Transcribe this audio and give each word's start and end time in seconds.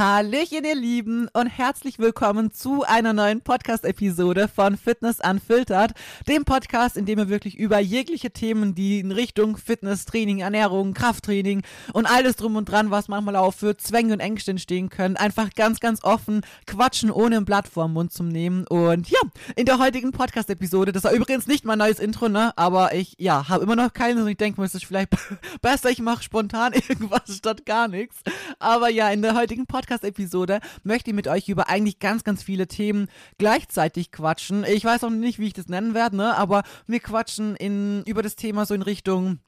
Hallöchen, 0.00 0.64
ihr 0.64 0.76
Lieben, 0.76 1.28
und 1.34 1.46
herzlich 1.46 1.98
willkommen 1.98 2.52
zu 2.52 2.84
einer 2.84 3.12
neuen 3.12 3.42
Podcast-Episode 3.42 4.48
von 4.48 4.78
Fitness 4.78 5.18
Unfiltered, 5.22 5.92
dem 6.26 6.46
Podcast, 6.46 6.96
in 6.96 7.04
dem 7.04 7.18
wir 7.18 7.28
wirklich 7.28 7.58
über 7.58 7.78
jegliche 7.80 8.30
Themen, 8.30 8.74
die 8.74 9.00
in 9.00 9.12
Richtung 9.12 9.58
Fitness, 9.58 10.06
Training, 10.06 10.38
Ernährung, 10.38 10.94
Krafttraining 10.94 11.60
und 11.92 12.06
alles 12.06 12.36
drum 12.36 12.56
und 12.56 12.64
dran, 12.64 12.90
was 12.90 13.08
manchmal 13.08 13.36
auch 13.36 13.52
für 13.52 13.76
Zwänge 13.76 14.14
und 14.14 14.20
Ängste 14.20 14.52
entstehen 14.52 14.88
können, 14.88 15.18
einfach 15.18 15.50
ganz, 15.54 15.80
ganz 15.80 16.02
offen 16.02 16.46
quatschen, 16.66 17.10
ohne 17.10 17.36
ein 17.36 17.44
Blatt 17.44 17.68
vor 17.68 17.86
den 17.86 17.92
Mund 17.92 18.10
zu 18.10 18.22
nehmen. 18.22 18.66
Und 18.68 19.10
ja, 19.10 19.20
in 19.54 19.66
der 19.66 19.78
heutigen 19.78 20.12
Podcast-Episode, 20.12 20.92
das 20.92 21.04
war 21.04 21.12
übrigens 21.12 21.46
nicht 21.46 21.66
mein 21.66 21.78
neues 21.78 21.98
Intro, 21.98 22.30
ne, 22.30 22.56
aber 22.56 22.94
ich, 22.94 23.16
ja, 23.18 23.50
habe 23.50 23.64
immer 23.64 23.76
noch 23.76 23.92
keinen 23.92 24.22
und 24.22 24.28
ich 24.28 24.38
denke 24.38 24.62
mir, 24.62 24.66
es 24.66 24.74
ist 24.74 24.86
vielleicht 24.86 25.10
besser, 25.60 25.90
ich 25.90 26.00
mache 26.00 26.22
spontan 26.22 26.72
irgendwas 26.88 27.36
statt 27.36 27.66
gar 27.66 27.86
nichts. 27.86 28.16
Aber 28.58 28.88
ja, 28.88 29.10
in 29.10 29.20
der 29.20 29.34
heutigen 29.34 29.66
Podcast 29.66 29.89
Podcast-Episode 29.90 30.60
möchte 30.84 31.10
ich 31.10 31.16
mit 31.16 31.26
euch 31.26 31.48
über 31.48 31.68
eigentlich 31.68 31.98
ganz, 31.98 32.22
ganz 32.22 32.44
viele 32.44 32.68
Themen 32.68 33.08
gleichzeitig 33.38 34.12
quatschen. 34.12 34.62
Ich 34.64 34.84
weiß 34.84 35.02
auch 35.02 35.10
nicht, 35.10 35.40
wie 35.40 35.48
ich 35.48 35.52
das 35.52 35.66
nennen 35.66 35.94
werde, 35.94 36.16
ne? 36.16 36.36
aber 36.36 36.62
wir 36.86 37.00
quatschen 37.00 37.56
in, 37.56 38.04
über 38.04 38.22
das 38.22 38.36
Thema 38.36 38.66
so 38.66 38.74
in 38.74 38.82
Richtung 38.82 39.40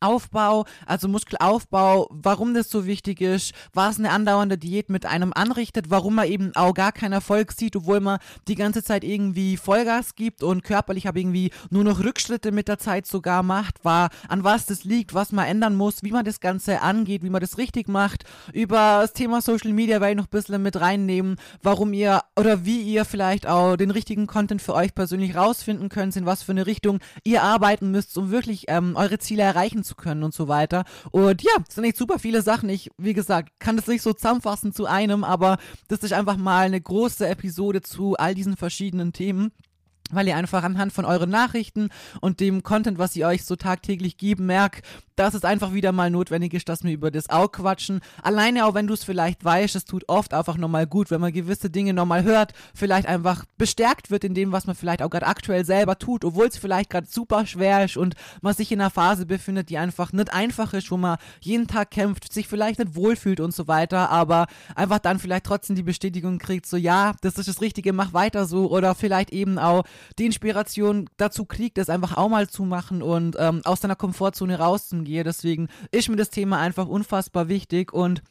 Aufbau, 0.00 0.64
also 0.86 1.08
Muskelaufbau, 1.08 2.08
warum 2.10 2.54
das 2.54 2.70
so 2.70 2.86
wichtig 2.86 3.20
ist, 3.20 3.52
was 3.74 3.98
eine 3.98 4.10
andauernde 4.10 4.56
Diät 4.56 4.88
mit 4.88 5.04
einem 5.04 5.32
anrichtet, 5.34 5.90
warum 5.90 6.14
man 6.14 6.26
eben 6.26 6.52
auch 6.56 6.72
gar 6.72 6.92
keinen 6.92 7.12
Erfolg 7.12 7.52
sieht, 7.52 7.76
obwohl 7.76 8.00
man 8.00 8.18
die 8.48 8.54
ganze 8.54 8.82
Zeit 8.82 9.04
irgendwie 9.04 9.56
Vollgas 9.56 10.14
gibt 10.14 10.42
und 10.42 10.64
körperlich 10.64 11.06
aber 11.06 11.18
irgendwie 11.18 11.50
nur 11.68 11.84
noch 11.84 12.00
Rückschritte 12.00 12.50
mit 12.50 12.68
der 12.68 12.78
Zeit 12.78 13.06
sogar 13.06 13.42
macht, 13.42 13.84
war 13.84 14.08
an 14.28 14.42
was 14.42 14.66
das 14.66 14.84
liegt, 14.84 15.12
was 15.12 15.32
man 15.32 15.46
ändern 15.46 15.76
muss, 15.76 16.02
wie 16.02 16.12
man 16.12 16.24
das 16.24 16.40
Ganze 16.40 16.80
angeht, 16.80 17.22
wie 17.22 17.30
man 17.30 17.42
das 17.42 17.58
richtig 17.58 17.88
macht. 17.88 18.24
Über 18.54 19.00
das 19.02 19.12
Thema 19.12 19.42
Social 19.42 19.72
Media 19.72 20.00
werde 20.00 20.12
ich 20.12 20.16
noch 20.16 20.26
ein 20.26 20.30
bisschen 20.30 20.62
mit 20.62 20.80
reinnehmen, 20.80 21.36
warum 21.62 21.92
ihr 21.92 22.22
oder 22.38 22.64
wie 22.64 22.80
ihr 22.80 23.04
vielleicht 23.04 23.46
auch 23.46 23.76
den 23.76 23.90
richtigen 23.90 24.26
Content 24.26 24.62
für 24.62 24.74
euch 24.74 24.94
persönlich 24.94 25.36
rausfinden 25.36 25.88
könnt, 25.90 26.16
in 26.16 26.26
was 26.26 26.42
für 26.42 26.52
eine 26.52 26.66
Richtung 26.66 27.00
ihr 27.22 27.42
arbeiten 27.42 27.90
müsst, 27.90 28.16
um 28.16 28.30
wirklich 28.30 28.64
ähm, 28.68 28.96
eure 28.96 29.18
Ziele 29.18 29.42
erreichen 29.42 29.84
zu 29.84 29.89
zu 29.90 29.96
können 29.96 30.22
und 30.22 30.34
so 30.34 30.48
weiter. 30.48 30.84
Und 31.10 31.42
ja, 31.42 31.52
es 31.68 31.74
sind 31.74 31.84
echt 31.84 31.96
super 31.96 32.18
viele 32.18 32.42
Sachen. 32.42 32.68
Ich, 32.68 32.90
wie 32.96 33.14
gesagt, 33.14 33.50
kann 33.58 33.76
das 33.76 33.86
nicht 33.86 34.02
so 34.02 34.12
zusammenfassen 34.12 34.72
zu 34.72 34.86
einem, 34.86 35.24
aber 35.24 35.58
das 35.88 36.00
ist 36.00 36.12
einfach 36.12 36.36
mal 36.36 36.66
eine 36.66 36.80
große 36.80 37.26
Episode 37.26 37.82
zu 37.82 38.16
all 38.16 38.34
diesen 38.34 38.56
verschiedenen 38.56 39.12
Themen 39.12 39.52
weil 40.14 40.28
ihr 40.28 40.36
einfach 40.36 40.62
anhand 40.62 40.92
von 40.92 41.04
euren 41.04 41.30
Nachrichten 41.30 41.88
und 42.20 42.40
dem 42.40 42.62
Content, 42.62 42.98
was 42.98 43.12
sie 43.12 43.24
euch 43.24 43.44
so 43.44 43.56
tagtäglich 43.56 44.16
geben, 44.16 44.46
merkt, 44.46 44.84
dass 45.20 45.34
es 45.34 45.44
einfach 45.44 45.74
wieder 45.74 45.92
mal 45.92 46.10
notwendig 46.10 46.54
ist, 46.54 46.68
dass 46.70 46.82
wir 46.82 46.92
über 46.92 47.10
das 47.10 47.28
auch 47.28 47.52
quatschen. 47.52 48.00
Alleine 48.22 48.64
auch 48.64 48.72
wenn 48.72 48.86
du 48.86 48.94
es 48.94 49.04
vielleicht 49.04 49.44
weißt, 49.44 49.76
es 49.76 49.84
tut 49.84 50.08
oft 50.08 50.32
einfach 50.32 50.56
nochmal 50.56 50.86
gut, 50.86 51.10
wenn 51.10 51.20
man 51.20 51.30
gewisse 51.30 51.68
Dinge 51.68 51.92
nochmal 51.92 52.22
hört, 52.22 52.54
vielleicht 52.74 53.06
einfach 53.06 53.44
bestärkt 53.58 54.10
wird 54.10 54.24
in 54.24 54.32
dem, 54.32 54.50
was 54.50 54.66
man 54.66 54.74
vielleicht 54.74 55.02
auch 55.02 55.10
gerade 55.10 55.26
aktuell 55.26 55.66
selber 55.66 55.98
tut, 55.98 56.24
obwohl 56.24 56.46
es 56.46 56.56
vielleicht 56.56 56.88
gerade 56.88 57.06
super 57.06 57.44
schwer 57.44 57.84
ist 57.84 57.98
und 57.98 58.14
man 58.40 58.54
sich 58.54 58.72
in 58.72 58.80
einer 58.80 58.88
Phase 58.88 59.26
befindet, 59.26 59.68
die 59.68 59.76
einfach 59.76 60.12
nicht 60.12 60.32
einfach 60.32 60.72
ist, 60.72 60.90
wo 60.90 60.96
man 60.96 61.18
jeden 61.40 61.66
Tag 61.66 61.90
kämpft, 61.90 62.32
sich 62.32 62.48
vielleicht 62.48 62.78
nicht 62.78 62.94
wohlfühlt 62.94 63.40
und 63.40 63.52
so 63.52 63.68
weiter, 63.68 64.08
aber 64.08 64.46
einfach 64.74 65.00
dann 65.00 65.18
vielleicht 65.18 65.44
trotzdem 65.44 65.76
die 65.76 65.82
Bestätigung 65.82 66.38
kriegt, 66.38 66.64
so 66.64 66.78
ja, 66.78 67.12
das 67.20 67.36
ist 67.36 67.48
das 67.48 67.60
Richtige, 67.60 67.92
mach 67.92 68.14
weiter 68.14 68.46
so 68.46 68.70
oder 68.70 68.94
vielleicht 68.94 69.30
eben 69.30 69.58
auch 69.58 69.84
die 70.18 70.26
Inspiration 70.26 71.08
dazu 71.16 71.44
kriegt, 71.44 71.78
das 71.78 71.90
einfach 71.90 72.16
auch 72.16 72.28
mal 72.28 72.48
zu 72.48 72.64
machen 72.64 73.02
und 73.02 73.36
ähm, 73.38 73.62
aus 73.64 73.80
deiner 73.80 73.96
Komfortzone 73.96 74.58
rauszugehen 74.58 75.04
gehe. 75.04 75.24
Deswegen 75.24 75.68
ist 75.90 76.08
mir 76.08 76.16
das 76.16 76.30
Thema 76.30 76.58
einfach 76.58 76.86
unfassbar 76.86 77.48
wichtig 77.48 77.92
und 77.92 78.22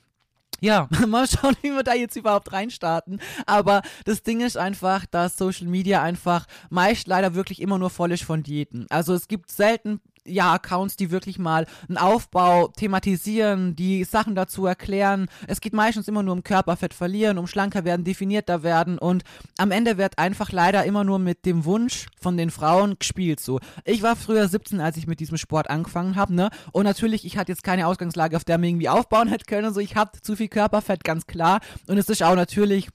ja, 0.62 0.88
mal 1.08 1.28
schauen, 1.28 1.56
wie 1.62 1.72
wir 1.72 1.84
da 1.84 1.94
jetzt 1.94 2.16
überhaupt 2.16 2.52
reinstarten. 2.52 3.22
Aber 3.46 3.82
das 4.06 4.24
Ding 4.24 4.42
ist 4.42 4.58
einfach, 4.58 5.06
dass 5.06 5.38
Social 5.38 5.68
Media 5.68 6.02
einfach 6.02 6.46
meist 6.70 7.08
leider 7.08 7.34
wirklich 7.36 7.62
immer 7.62 7.78
nur 7.78 7.90
voll 7.90 8.12
ist 8.12 8.24
von 8.24 8.44
Diäten. 8.44 8.86
Also 8.90 9.14
es 9.14 9.28
gibt 9.28 9.52
selten 9.52 10.02
ja, 10.30 10.54
Accounts, 10.54 10.96
die 10.96 11.12
wirklich 11.12 11.40
mal 11.40 11.66
einen 11.88 11.98
Aufbau 11.98 12.68
thematisieren, 12.70 13.76
die 13.76 14.04
Sachen 14.04 14.36
dazu 14.36 14.66
erklären. 14.66 15.28
Es 15.48 15.62
geht 15.62 15.74
meistens 15.74 16.08
immer 16.08 16.24
nur 16.24 16.34
um 16.34 16.44
Körperfett 16.44 16.94
verlieren, 16.94 17.38
um 17.38 17.48
schlanker 17.48 17.84
werden, 17.86 18.04
definierter 18.04 18.64
werden 18.64 18.98
und 18.98 19.24
am 19.58 19.72
Ende 19.72 19.98
wird 19.98 20.18
einfach 20.18 20.52
leider 20.52 20.86
immer 20.86 21.04
nur 21.04 21.20
mit 21.20 21.46
dem 21.46 21.66
Wunsch 21.66 22.08
von 22.20 22.38
den 22.38 22.52
Frauen 22.52 22.98
gespielt 23.00 23.40
so. 23.40 23.60
Ich 23.86 24.02
war 24.02 24.16
früher 24.16 24.48
17, 24.48 24.80
als 24.82 24.98
ich 24.98 25.08
mit 25.08 25.20
diesem 25.20 25.38
Sport 25.38 25.70
angefangen 25.70 26.16
habe, 26.16 26.34
ne? 26.34 26.50
Und 26.72 26.84
natürlich, 26.84 27.26
ich 27.26 27.38
hatte 27.38 27.52
jetzt 27.52 27.64
keine 27.64 27.88
Ausgangslage, 27.88 28.36
auf 28.38 28.44
der 28.44 28.58
man 28.58 28.70
irgendwie 28.70 28.90
aufbauen 28.90 29.28
hätte 29.28 29.46
können, 29.46 29.74
so 29.74 29.80
ich 29.80 29.96
hatte 29.96 30.22
zu 30.22 30.36
viel 30.36 30.48
Körperfett, 30.48 31.04
ganz 31.04 31.28
klar. 31.28 31.60
Und 31.88 31.98
es 31.98 32.10
ist 32.10 32.24
auch 32.24 32.36
natürlich 32.36 32.90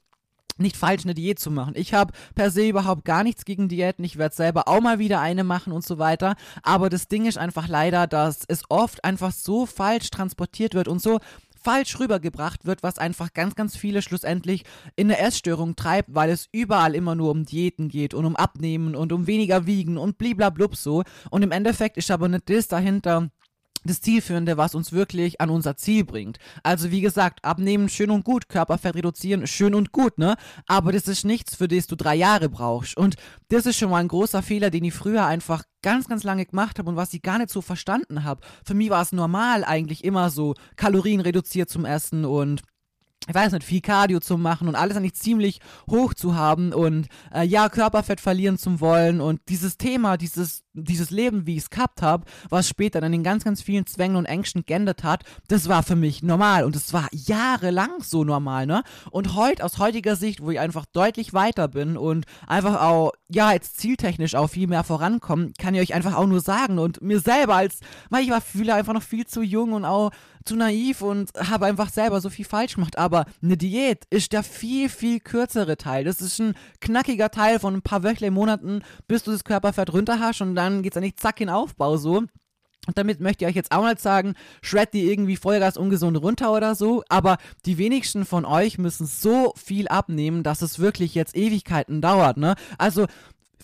nicht 0.57 0.77
falsch, 0.77 1.03
eine 1.03 1.13
Diät 1.13 1.39
zu 1.39 1.51
machen. 1.51 1.73
Ich 1.75 1.93
habe 1.93 2.13
per 2.33 2.51
se 2.51 2.67
überhaupt 2.67 3.05
gar 3.05 3.23
nichts 3.23 3.45
gegen 3.45 3.67
Diäten. 3.67 4.05
Ich 4.05 4.17
werde 4.17 4.35
selber 4.35 4.67
auch 4.67 4.81
mal 4.81 4.99
wieder 4.99 5.19
eine 5.19 5.43
machen 5.43 5.73
und 5.73 5.85
so 5.85 5.97
weiter. 5.97 6.35
Aber 6.63 6.89
das 6.89 7.07
Ding 7.07 7.25
ist 7.25 7.37
einfach 7.37 7.67
leider, 7.67 8.07
dass 8.07 8.41
es 8.47 8.63
oft 8.69 9.03
einfach 9.03 9.31
so 9.31 9.65
falsch 9.65 10.09
transportiert 10.11 10.73
wird 10.73 10.87
und 10.87 11.01
so 11.01 11.19
falsch 11.65 11.99
rübergebracht 11.99 12.65
wird, 12.65 12.83
was 12.83 12.99
einfach 12.99 13.33
ganz, 13.33 13.55
ganz 13.55 13.75
viele 13.75 14.03
schlussendlich 14.03 14.63
in 14.95 15.07
eine 15.07 15.17
Essstörung 15.17 15.75
treibt, 15.75 16.13
weil 16.13 16.29
es 16.29 16.47
überall 16.51 16.93
immer 16.93 17.15
nur 17.15 17.31
um 17.31 17.43
Diäten 17.43 17.89
geht 17.89 18.13
und 18.13 18.23
um 18.23 18.35
Abnehmen 18.35 18.95
und 18.95 19.11
um 19.11 19.25
weniger 19.25 19.65
wiegen 19.65 19.97
und 19.97 20.19
bliblablub 20.19 20.75
so. 20.75 21.03
Und 21.31 21.41
im 21.41 21.51
Endeffekt 21.51 21.97
ist 21.97 22.11
aber 22.11 22.27
nicht 22.27 22.49
das 22.51 22.67
dahinter, 22.67 23.31
das 23.85 24.01
Zielführende, 24.01 24.57
was 24.57 24.75
uns 24.75 24.91
wirklich 24.91 25.39
an 25.41 25.49
unser 25.49 25.77
Ziel 25.77 26.03
bringt. 26.03 26.39
Also 26.63 26.91
wie 26.91 27.01
gesagt, 27.01 27.43
abnehmen 27.43 27.89
schön 27.89 28.09
und 28.09 28.25
gut, 28.25 28.49
Körperfett 28.49 28.95
reduzieren 28.95 29.47
schön 29.47 29.75
und 29.75 29.91
gut, 29.91 30.17
ne? 30.17 30.35
Aber 30.67 30.91
das 30.91 31.07
ist 31.07 31.23
nichts, 31.23 31.55
für 31.55 31.67
das 31.67 31.87
du 31.87 31.95
drei 31.95 32.15
Jahre 32.15 32.49
brauchst. 32.49 32.97
Und 32.97 33.15
das 33.49 33.65
ist 33.65 33.77
schon 33.77 33.89
mal 33.89 33.99
ein 33.99 34.07
großer 34.07 34.41
Fehler, 34.41 34.69
den 34.69 34.83
ich 34.83 34.93
früher 34.93 35.25
einfach 35.25 35.63
ganz, 35.81 36.07
ganz 36.07 36.23
lange 36.23 36.45
gemacht 36.45 36.79
habe 36.79 36.89
und 36.89 36.95
was 36.95 37.13
ich 37.13 37.21
gar 37.21 37.37
nicht 37.37 37.51
so 37.51 37.61
verstanden 37.61 38.23
habe. 38.23 38.41
Für 38.65 38.73
mich 38.73 38.89
war 38.89 39.01
es 39.01 39.11
normal 39.11 39.63
eigentlich 39.63 40.03
immer 40.03 40.31
so 40.31 40.55
Kalorien 40.75 41.21
reduziert 41.21 41.69
zum 41.69 41.85
Essen 41.85 42.25
und 42.25 42.63
ich 43.27 43.33
weiß 43.35 43.51
nicht, 43.53 43.63
viel 43.63 43.81
Cardio 43.81 44.19
zu 44.19 44.37
machen 44.37 44.67
und 44.67 44.75
alles 44.75 44.97
eigentlich 44.97 45.15
ziemlich 45.15 45.59
hoch 45.89 46.13
zu 46.13 46.35
haben 46.35 46.73
und 46.73 47.07
äh, 47.33 47.43
ja, 47.43 47.69
Körperfett 47.69 48.21
verlieren 48.21 48.57
zu 48.57 48.79
wollen 48.79 49.21
und 49.21 49.41
dieses 49.49 49.77
Thema, 49.77 50.17
dieses, 50.17 50.63
dieses 50.73 51.09
Leben, 51.09 51.47
wie 51.47 51.55
ich 51.55 51.63
es 51.63 51.69
gehabt 51.69 52.01
habe, 52.01 52.25
was 52.49 52.67
später 52.67 53.01
dann 53.01 53.13
in 53.13 53.23
ganz, 53.23 53.43
ganz 53.43 53.61
vielen 53.61 53.85
Zwängen 53.85 54.15
und 54.15 54.25
Ängsten 54.25 54.65
geändert 54.65 55.03
hat, 55.03 55.23
das 55.47 55.69
war 55.69 55.83
für 55.83 55.95
mich 55.95 56.23
normal 56.23 56.63
und 56.65 56.75
es 56.75 56.93
war 56.93 57.07
jahrelang 57.11 58.01
so 58.01 58.23
normal, 58.23 58.65
ne? 58.65 58.83
Und 59.11 59.35
heute, 59.35 59.63
aus 59.63 59.79
heutiger 59.79 60.15
Sicht, 60.15 60.41
wo 60.41 60.51
ich 60.51 60.59
einfach 60.59 60.85
deutlich 60.85 61.33
weiter 61.33 61.67
bin 61.67 61.97
und 61.97 62.25
einfach 62.47 62.81
auch, 62.81 63.13
ja, 63.29 63.51
jetzt 63.51 63.77
zieltechnisch 63.79 64.35
auch 64.35 64.47
viel 64.47 64.67
mehr 64.67 64.83
vorankommen, 64.83 65.53
kann 65.57 65.73
ich 65.73 65.81
euch 65.81 65.93
einfach 65.93 66.15
auch 66.15 66.27
nur 66.27 66.41
sagen 66.41 66.77
und 66.79 67.01
mir 67.01 67.19
selber 67.19 67.55
als, 67.55 67.79
weil 68.09 68.23
ich 68.23 68.29
war 68.29 68.41
viele 68.41 68.73
einfach 68.75 68.93
noch 68.93 69.03
viel 69.03 69.25
zu 69.25 69.41
jung 69.41 69.73
und 69.73 69.85
auch 69.85 70.11
zu 70.45 70.55
naiv 70.55 71.01
und 71.01 71.31
habe 71.35 71.65
einfach 71.65 71.89
selber 71.89 72.21
so 72.21 72.29
viel 72.29 72.45
falsch 72.45 72.75
gemacht. 72.75 72.97
Aber 72.97 73.25
eine 73.41 73.57
Diät 73.57 74.05
ist 74.09 74.31
der 74.31 74.43
viel, 74.43 74.89
viel 74.89 75.19
kürzere 75.19 75.77
Teil. 75.77 76.03
Das 76.03 76.21
ist 76.21 76.39
ein 76.39 76.55
knackiger 76.81 77.31
Teil 77.31 77.59
von 77.59 77.73
ein 77.73 77.81
paar 77.81 78.03
Wöchlein, 78.03 78.33
Monaten, 78.33 78.83
bis 79.07 79.23
du 79.23 79.31
das 79.31 79.43
Körperfett 79.43 79.91
runter 79.91 80.19
hast 80.19 80.41
und 80.41 80.55
dann 80.55 80.83
geht's 80.83 80.97
eigentlich 80.97 81.17
zack 81.17 81.41
in 81.41 81.49
Aufbau 81.49 81.97
so. 81.97 82.23
Und 82.87 82.97
damit 82.97 83.19
möchte 83.19 83.43
ich 83.43 83.49
euch 83.49 83.55
jetzt 83.55 83.71
auch 83.71 83.85
nicht 83.85 83.99
sagen, 83.99 84.35
shred 84.61 84.93
die 84.93 85.09
irgendwie 85.09 85.37
Vollgas 85.37 85.77
ungesund 85.77 86.21
runter 86.21 86.53
oder 86.53 86.75
so, 86.75 87.03
aber 87.09 87.37
die 87.65 87.77
wenigsten 87.77 88.25
von 88.25 88.45
euch 88.45 88.77
müssen 88.77 89.07
so 89.07 89.53
viel 89.55 89.87
abnehmen, 89.87 90.43
dass 90.43 90.61
es 90.61 90.77
wirklich 90.79 91.15
jetzt 91.15 91.35
Ewigkeiten 91.35 92.01
dauert, 92.01 92.37
ne? 92.37 92.55
Also 92.77 93.07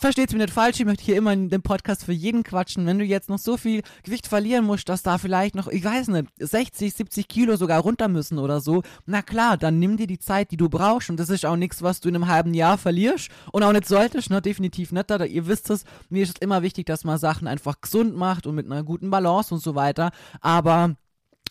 versteht's 0.02 0.34
mir 0.34 0.40
nicht 0.40 0.54
falsch, 0.54 0.80
ich 0.80 0.86
möchte 0.86 1.04
hier 1.04 1.16
immer 1.16 1.32
in 1.32 1.50
dem 1.50 1.62
Podcast 1.62 2.04
für 2.04 2.12
jeden 2.12 2.44
quatschen. 2.44 2.86
Wenn 2.86 3.00
du 3.00 3.06
jetzt 3.06 3.30
noch 3.30 3.38
so 3.38 3.56
viel 3.56 3.84
Gewicht 4.04 4.28
verlieren 4.28 4.66
musst, 4.66 4.90
dass 4.90 5.04
da 5.04 5.18
vielleicht 5.18 5.56
noch, 5.56 5.68
ich 5.68 5.84
weiß 5.84 6.10
nicht, 6.10 6.28
60, 6.40 6.94
70 6.94 7.28
Kilo 7.28 7.56
sogar 7.56 7.82
runter 7.82 8.08
müssen 8.08 8.40
oder 8.40 8.60
so, 8.62 8.82
na 9.06 9.22
klar, 9.22 9.58
dann 9.58 9.80
nimm 9.80 9.98
dir 9.98 10.08
die 10.08 10.20
Zeit, 10.20 10.52
die 10.52 10.58
du 10.58 10.70
brauchst. 10.70 11.10
Und 11.10 11.20
das 11.20 11.30
ist 11.30 11.46
auch 11.46 11.56
nichts, 11.56 11.82
was 11.84 12.02
du 12.02 12.10
in 12.10 12.16
einem 12.16 12.28
halben 12.28 12.54
Jahr 12.54 12.78
verlierst. 12.78 13.30
Und 13.52 13.64
auch 13.64 13.72
nicht 13.72 13.88
solltest, 13.88 14.32
ne, 14.32 14.42
definitiv 14.42 14.92
nicht. 14.92 15.10
Da, 15.10 15.24
ihr 15.24 15.48
wisst 15.48 15.70
es, 15.70 15.84
mir 16.10 16.24
ist 16.24 16.38
es 16.38 16.42
immer 16.42 16.64
wichtig, 16.64 16.88
dass 16.88 17.04
man 17.04 17.20
Sachen 17.20 17.48
einfach 17.48 17.80
gesund 17.80 18.16
macht 18.16 18.48
und 18.48 18.56
mit 18.56 18.66
einer 18.66 18.84
guten 18.84 19.12
Balance 19.12 19.54
und 19.54 19.62
so 19.62 19.76
weiter, 19.76 20.12
aber 20.42 20.96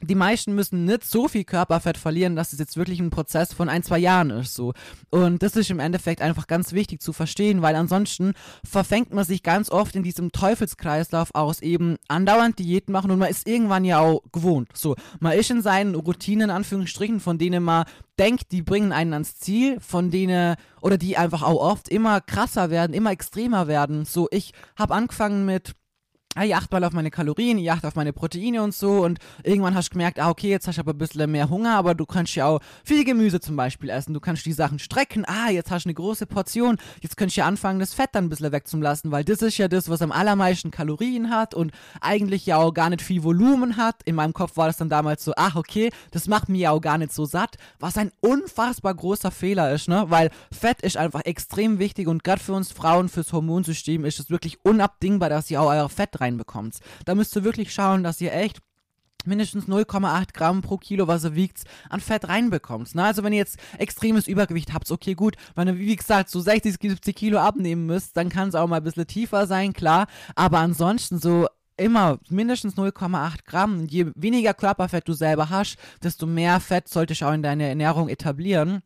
die 0.02 0.14
meisten 0.14 0.54
müssen 0.54 0.84
nicht 0.84 1.04
so 1.04 1.28
viel 1.28 1.44
Körperfett 1.44 1.98
verlieren, 1.98 2.36
dass 2.36 2.52
es 2.52 2.58
jetzt 2.58 2.76
wirklich 2.76 3.00
ein 3.00 3.10
Prozess 3.10 3.52
von 3.52 3.68
ein, 3.68 3.82
zwei 3.82 3.98
Jahren 3.98 4.30
ist, 4.30 4.54
so. 4.54 4.72
Und 5.10 5.42
das 5.42 5.56
ist 5.56 5.70
im 5.70 5.78
Endeffekt 5.78 6.22
einfach 6.22 6.46
ganz 6.46 6.72
wichtig 6.72 7.02
zu 7.02 7.12
verstehen, 7.12 7.62
weil 7.62 7.76
ansonsten 7.76 8.32
verfängt 8.64 9.12
man 9.12 9.24
sich 9.24 9.42
ganz 9.42 9.70
oft 9.70 9.94
in 9.96 10.02
diesem 10.02 10.32
Teufelskreislauf 10.32 11.34
aus 11.34 11.60
eben 11.60 11.96
andauernd 12.08 12.58
Diäten 12.58 12.92
machen 12.92 13.10
und 13.10 13.18
man 13.18 13.30
ist 13.30 13.46
irgendwann 13.46 13.84
ja 13.84 14.00
auch 14.00 14.22
gewohnt, 14.32 14.68
so. 14.74 14.96
Man 15.20 15.32
ist 15.38 15.50
in 15.50 15.62
seinen 15.62 15.94
Routinen, 15.94 16.50
in 16.50 16.56
Anführungsstrichen, 16.56 17.20
von 17.20 17.38
denen 17.38 17.62
man 17.62 17.84
denkt, 18.18 18.52
die 18.52 18.62
bringen 18.62 18.92
einen 18.92 19.12
ans 19.12 19.36
Ziel, 19.36 19.80
von 19.80 20.10
denen, 20.10 20.56
oder 20.80 20.98
die 20.98 21.16
einfach 21.16 21.42
auch 21.42 21.60
oft 21.60 21.88
immer 21.88 22.20
krasser 22.20 22.70
werden, 22.70 22.94
immer 22.94 23.10
extremer 23.10 23.66
werden, 23.66 24.04
so. 24.04 24.28
Ich 24.30 24.52
habe 24.76 24.94
angefangen 24.94 25.44
mit 25.44 25.74
ah, 26.36 26.44
ich 26.44 26.54
achte 26.54 26.68
mal 26.72 26.84
auf 26.84 26.92
meine 26.92 27.10
Kalorien, 27.10 27.58
ich 27.58 27.70
achte 27.72 27.88
auf 27.88 27.96
meine 27.96 28.12
Proteine 28.12 28.62
und 28.62 28.72
so. 28.72 29.02
Und 29.04 29.18
irgendwann 29.42 29.74
hast 29.74 29.88
du 29.88 29.92
gemerkt, 29.94 30.20
ah, 30.20 30.30
okay, 30.30 30.48
jetzt 30.48 30.68
hast 30.68 30.76
du 30.76 30.80
aber 30.82 30.92
ein 30.92 30.98
bisschen 30.98 31.30
mehr 31.30 31.50
Hunger, 31.50 31.76
aber 31.76 31.94
du 31.96 32.06
kannst 32.06 32.36
ja 32.36 32.46
auch 32.46 32.60
viel 32.84 33.04
Gemüse 33.04 33.40
zum 33.40 33.56
Beispiel 33.56 33.90
essen, 33.90 34.14
du 34.14 34.20
kannst 34.20 34.46
die 34.46 34.52
Sachen 34.52 34.78
strecken, 34.78 35.24
ah, 35.26 35.50
jetzt 35.50 35.72
hast 35.72 35.84
du 35.84 35.88
eine 35.88 35.94
große 35.94 36.26
Portion, 36.26 36.78
jetzt 37.00 37.16
kannst 37.16 37.36
du 37.36 37.40
ja 37.40 37.46
anfangen, 37.46 37.80
das 37.80 37.94
Fett 37.94 38.10
dann 38.12 38.26
ein 38.26 38.28
bisschen 38.28 38.52
wegzulassen, 38.52 39.10
weil 39.10 39.24
das 39.24 39.42
ist 39.42 39.58
ja 39.58 39.66
das, 39.66 39.88
was 39.88 40.02
am 40.02 40.12
allermeisten 40.12 40.70
Kalorien 40.70 41.30
hat 41.30 41.52
und 41.54 41.72
eigentlich 42.00 42.46
ja 42.46 42.58
auch 42.58 42.72
gar 42.72 42.90
nicht 42.90 43.02
viel 43.02 43.24
Volumen 43.24 43.76
hat. 43.76 43.96
In 44.04 44.14
meinem 44.14 44.32
Kopf 44.32 44.56
war 44.56 44.68
das 44.68 44.76
dann 44.76 44.88
damals 44.88 45.24
so, 45.24 45.32
ach, 45.36 45.56
okay, 45.56 45.90
das 46.12 46.28
macht 46.28 46.48
mir 46.48 46.58
ja 46.58 46.70
auch 46.70 46.80
gar 46.80 46.98
nicht 46.98 47.12
so 47.12 47.24
satt, 47.24 47.56
was 47.80 47.98
ein 47.98 48.12
unfassbar 48.20 48.94
großer 48.94 49.32
Fehler 49.32 49.72
ist, 49.72 49.88
ne, 49.88 50.04
weil 50.08 50.30
Fett 50.52 50.80
ist 50.82 50.96
einfach 50.96 51.22
extrem 51.24 51.80
wichtig 51.80 52.06
und 52.06 52.22
gerade 52.22 52.40
für 52.40 52.52
uns 52.52 52.70
Frauen, 52.70 53.08
fürs 53.08 53.32
Hormonsystem 53.32 54.04
ist 54.04 54.20
es 54.20 54.30
wirklich 54.30 54.64
unabdingbar, 54.64 55.28
dass 55.28 55.50
ihr 55.50 55.60
auch 55.60 55.70
euer 55.70 55.88
Fett 55.88 56.19
reinbekommt. 56.20 56.78
Da 57.04 57.14
müsst 57.14 57.34
ihr 57.36 57.44
wirklich 57.44 57.72
schauen, 57.72 58.02
dass 58.02 58.20
ihr 58.20 58.32
echt 58.32 58.60
mindestens 59.26 59.66
0,8 59.66 60.32
Gramm 60.32 60.62
pro 60.62 60.78
Kilo, 60.78 61.06
was 61.08 61.24
ihr 61.24 61.34
wiegt, 61.34 61.64
an 61.88 62.00
Fett 62.00 62.28
reinbekommt. 62.28 62.94
Ne? 62.94 63.04
Also 63.04 63.22
wenn 63.22 63.32
ihr 63.32 63.38
jetzt 63.38 63.58
extremes 63.78 64.26
Übergewicht 64.26 64.72
habt, 64.72 64.90
okay 64.90 65.14
gut, 65.14 65.36
wenn 65.54 65.68
ihr 65.68 65.78
wie 65.78 65.96
gesagt 65.96 66.30
so 66.30 66.40
60, 66.40 66.76
70 66.80 67.14
Kilo 67.14 67.38
abnehmen 67.38 67.86
müsst, 67.86 68.16
dann 68.16 68.28
kann 68.28 68.48
es 68.48 68.54
auch 68.54 68.66
mal 68.66 68.78
ein 68.78 68.84
bisschen 68.84 69.06
tiefer 69.06 69.46
sein, 69.46 69.72
klar, 69.72 70.06
aber 70.34 70.58
ansonsten 70.58 71.18
so 71.18 71.46
immer 71.76 72.18
mindestens 72.28 72.76
0,8 72.76 73.44
Gramm. 73.46 73.86
Je 73.86 74.12
weniger 74.14 74.52
Körperfett 74.52 75.08
du 75.08 75.14
selber 75.14 75.48
hast, 75.48 75.78
desto 76.02 76.26
mehr 76.26 76.60
Fett 76.60 76.88
solltest 76.88 77.22
du 77.22 77.26
auch 77.26 77.32
in 77.32 77.42
deine 77.42 77.68
Ernährung 77.68 78.08
etablieren 78.08 78.82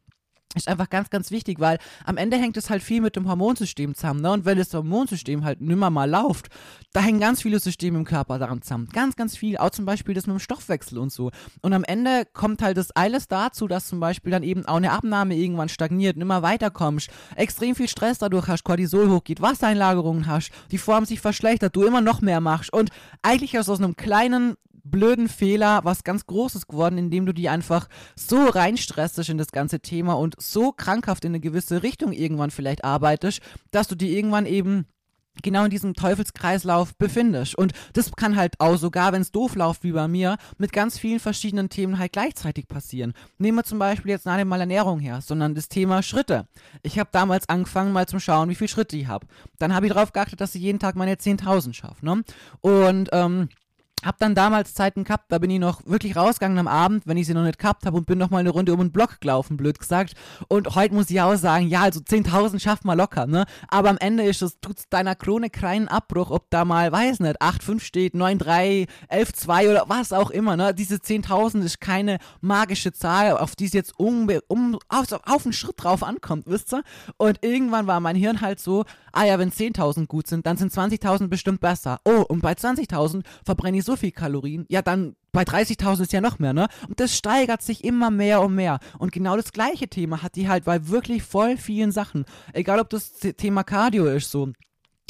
ist 0.55 0.69
einfach 0.69 0.91
ganz, 0.91 1.11
ganz 1.11 1.31
wichtig, 1.31 1.61
weil 1.61 1.79
am 2.05 2.17
Ende 2.17 2.37
hängt 2.37 2.56
es 2.56 2.71
halt 2.71 2.83
viel 2.83 3.01
mit 3.01 3.17
dem 3.17 3.29
Hormonsystem 3.29 3.95
zusammen. 3.95 4.21
Ne? 4.21 4.31
Und 4.31 4.45
wenn 4.45 4.59
das 4.59 4.73
Hormonsystem 4.73 5.45
halt 5.45 5.61
nimmer 5.61 5.91
mal 5.91 6.09
läuft, 6.09 6.49
da 6.93 7.01
hängen 7.01 7.21
ganz 7.21 7.43
viele 7.43 7.59
Systeme 7.59 7.99
im 7.99 8.05
Körper 8.05 8.39
daran 8.39 8.62
zusammen. 8.62 8.89
Ganz, 8.93 9.17
ganz 9.17 9.37
viel. 9.37 9.56
Auch 9.56 9.71
zum 9.71 9.85
Beispiel 9.85 10.15
das 10.15 10.27
mit 10.27 10.37
dem 10.37 10.41
Stoffwechsel 10.41 10.99
und 10.99 11.12
so. 11.12 11.31
Und 11.61 11.73
am 11.73 11.85
Ende 11.85 12.25
kommt 12.33 12.62
halt 12.62 12.77
das 12.77 12.91
alles 12.93 13.29
dazu, 13.29 13.67
dass 13.67 13.87
zum 13.87 14.01
Beispiel 14.01 14.31
dann 14.31 14.43
eben 14.43 14.65
auch 14.67 14.77
eine 14.77 14.93
Abnahme 14.93 15.37
irgendwann 15.37 15.69
stagniert, 15.69 16.17
nimmer 16.17 16.43
weiterkommst, 16.43 17.11
extrem 17.37 17.75
viel 17.75 17.89
Stress 17.89 18.19
dadurch 18.19 18.49
hast, 18.49 18.65
Cortisol 18.65 19.11
hochgeht, 19.11 19.41
Wassereinlagerungen 19.41 20.27
hast, 20.27 20.51
die 20.71 20.79
Form 20.79 21.05
sich 21.05 21.21
verschlechtert, 21.21 21.75
du 21.75 21.83
immer 21.83 22.01
noch 22.01 22.21
mehr 22.21 22.41
machst. 22.41 22.73
Und 22.73 22.91
eigentlich 23.23 23.59
aus 23.59 23.69
einem 23.69 23.97
kleinen 23.97 24.56
blöden 24.84 25.28
Fehler 25.28 25.81
was 25.84 26.04
ganz 26.04 26.26
Großes 26.26 26.66
geworden, 26.66 26.98
indem 26.98 27.26
du 27.26 27.32
die 27.32 27.48
einfach 27.48 27.88
so 28.14 28.46
reinstressest 28.46 29.31
in 29.31 29.38
das 29.38 29.50
ganze 29.50 29.81
Thema 29.81 30.14
und 30.14 30.36
so 30.38 30.72
krankhaft 30.72 31.25
in 31.25 31.32
eine 31.32 31.40
gewisse 31.40 31.82
Richtung 31.82 32.12
irgendwann 32.12 32.50
vielleicht 32.50 32.84
arbeitest, 32.84 33.40
dass 33.70 33.88
du 33.88 33.94
die 33.94 34.16
irgendwann 34.16 34.46
eben 34.46 34.86
genau 35.42 35.64
in 35.64 35.70
diesem 35.70 35.94
Teufelskreislauf 35.94 36.96
befindest. 36.96 37.56
Und 37.56 37.72
das 37.92 38.12
kann 38.12 38.36
halt 38.36 38.60
auch 38.60 38.76
sogar, 38.76 39.12
wenn 39.12 39.22
es 39.22 39.32
doof 39.32 39.56
läuft 39.56 39.82
wie 39.82 39.92
bei 39.92 40.06
mir, 40.06 40.36
mit 40.58 40.72
ganz 40.72 40.98
vielen 40.98 41.20
verschiedenen 41.20 41.69
Themen 41.69 41.98
halt 41.98 42.12
gleichzeitig 42.12 42.69
passieren. 42.69 43.14
Nehmen 43.38 43.58
wir 43.58 43.64
zum 43.64 43.78
Beispiel 43.78 44.10
jetzt 44.10 44.26
nicht 44.26 44.44
mal 44.44 44.60
Ernährung 44.60 45.00
her, 45.00 45.20
sondern 45.20 45.54
das 45.54 45.69
Thema 45.69 46.02
Schritte. 46.02 46.46
Ich 46.82 46.98
habe 46.98 47.10
damals 47.12 47.48
angefangen 47.48 47.92
mal 47.92 48.06
zum 48.06 48.20
Schauen, 48.20 48.48
wie 48.48 48.54
viele 48.54 48.69
Schritte 48.69 48.96
ich 48.96 49.08
habe. 49.08 49.26
Dann 49.58 49.75
habe 49.75 49.86
ich 49.86 49.92
darauf 49.92 50.12
geachtet, 50.12 50.40
dass 50.40 50.54
ich 50.54 50.62
jeden 50.62 50.78
Tag 50.78 50.94
meine 50.94 51.14
10.000 51.14 51.75
schaffe. 51.75 52.04
Ne? 52.04 52.22
Und 52.60 53.08
ähm, 53.12 53.48
hab 54.05 54.19
dann 54.19 54.35
damals 54.35 54.75
Zeiten 54.75 55.05
gehabt, 55.05 55.31
da 55.31 55.39
bin 55.39 55.51
ich 55.51 55.59
noch 55.59 55.85
wirklich 55.87 56.17
rausgegangen 56.17 56.59
am 56.59 56.69
Abend, 56.69 57.06
wenn 57.06 57.17
ich 57.17 57.27
sie 57.27 57.35
noch 57.35 57.43
nicht 57.43 57.59
gehabt 57.59 57.87
habe 57.87 57.97
und 57.97 58.06
bin 58.06 58.19
noch 58.19 58.31
mal 58.31 58.39
eine 58.39 58.51
Runde 58.51 58.73
um 58.73 58.81
den 58.81 58.93
Block 58.93 59.21
gelaufen, 59.21 59.56
blöd 59.56 59.79
gesagt. 59.79 60.15
Und 60.49 60.75
heute 60.75 60.95
muss 60.95 61.11
ich 61.11 61.21
auch 61.21 61.37
sagen, 61.37 61.69
ja, 61.69 61.83
also 61.83 62.01
10.000 62.01 62.61
schafft 62.61 62.85
man 62.85 62.99
locker, 62.99 63.27
ne? 63.27 63.45
Aber 63.69 63.91
am 63.91 63.99
Ende 63.99 64.25
ist 64.25 64.43
es, 64.43 64.61
tut's 64.61 64.89
deiner 64.89 65.15
Krone 65.15 65.51
keinen 65.51 65.89
Abbruch, 65.89 66.31
ob 66.31 66.51
da 66.51 66.65
mal, 66.65 66.93
weiß 66.93 67.21
nicht, 67.21 67.41
8,5 67.41 67.81
steht, 67.81 68.15
9,3, 68.15 68.89
11,2 69.11 69.71
oder 69.71 69.85
was 69.89 70.12
auch 70.12 70.31
immer, 70.31 70.56
ne? 70.56 70.75
Diese 70.75 70.97
10.000 70.97 71.62
ist 71.62 71.81
keine 71.81 72.19
magische 72.41 72.93
Zahl, 72.93 73.37
auf 73.37 73.56
die 73.56 73.67
es 73.67 73.73
jetzt 73.73 73.99
um, 73.99 74.29
um 74.49 74.79
auf, 74.89 75.12
auf 75.12 75.45
einen 75.45 75.53
Schritt 75.53 75.83
drauf 75.83 76.03
ankommt, 76.03 76.47
wisst 76.47 76.75
ihr? 76.75 76.83
Und 77.17 77.39
irgendwann 77.43 77.87
war 77.87 78.01
mein 78.01 78.17
Hirn 78.17 78.41
halt 78.41 78.61
so, 78.61 78.85
ah 79.12 79.25
ja, 79.25 79.39
wenn 79.39 79.51
10.000 79.51 80.06
gut 80.06 80.27
sind, 80.27 80.47
dann 80.47 80.56
sind 80.56 80.73
20.000 80.73 81.29
bestimmt 81.29 81.61
besser. 81.61 82.01
Oh, 82.05 82.25
und 82.29 82.41
bei 82.43 82.53
20.000 82.53 83.23
verbrenne 83.45 83.79
ich 83.79 83.85
so 83.85 83.94
viel 83.96 84.12
Kalorien. 84.12 84.67
Ja, 84.69 84.82
dann 84.82 85.17
bei 85.32 85.43
30.000 85.43 86.02
ist 86.02 86.12
ja 86.12 86.20
noch 86.20 86.38
mehr, 86.38 86.52
ne? 86.52 86.69
Und 86.88 87.00
das 87.00 87.17
steigert 87.17 87.62
sich 87.62 87.85
immer 87.85 88.11
mehr 88.11 88.41
und 88.43 88.55
mehr. 88.55 88.79
Und 88.99 89.12
genau 89.12 89.37
das 89.37 89.52
gleiche 89.52 89.88
Thema 89.88 90.23
hat 90.23 90.37
die 90.37 90.49
halt 90.49 90.64
bei 90.64 90.88
wirklich 90.88 91.23
voll 91.23 91.56
vielen 91.56 91.93
Sachen. 91.93 92.25
Egal, 92.52 92.81
ob 92.81 92.91
das 92.91 93.12
Thema 93.19 93.64
Cardio 93.64 94.06
ist, 94.06 94.31
so 94.31 94.52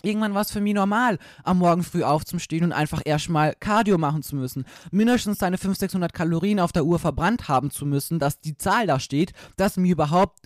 Irgendwann 0.04 0.34
war 0.34 0.42
es 0.42 0.52
für 0.52 0.60
mich 0.60 0.74
normal, 0.74 1.18
am 1.44 1.58
Morgen 1.58 1.82
früh 1.82 2.02
aufzustehen 2.02 2.64
und 2.64 2.72
einfach 2.72 3.00
erstmal 3.04 3.54
Cardio 3.58 3.96
machen 3.96 4.22
zu 4.22 4.36
müssen. 4.36 4.66
Mindestens 4.90 5.38
seine 5.38 5.56
500, 5.56 5.80
600 5.80 6.12
Kalorien 6.12 6.60
auf 6.60 6.72
der 6.72 6.84
Uhr 6.84 6.98
verbrannt 6.98 7.48
haben 7.48 7.70
zu 7.70 7.86
müssen, 7.86 8.18
dass 8.18 8.40
die 8.40 8.56
Zahl 8.56 8.86
da 8.86 9.00
steht, 9.00 9.32
dass 9.56 9.78
mir 9.78 9.92
überhaupt, 9.92 10.40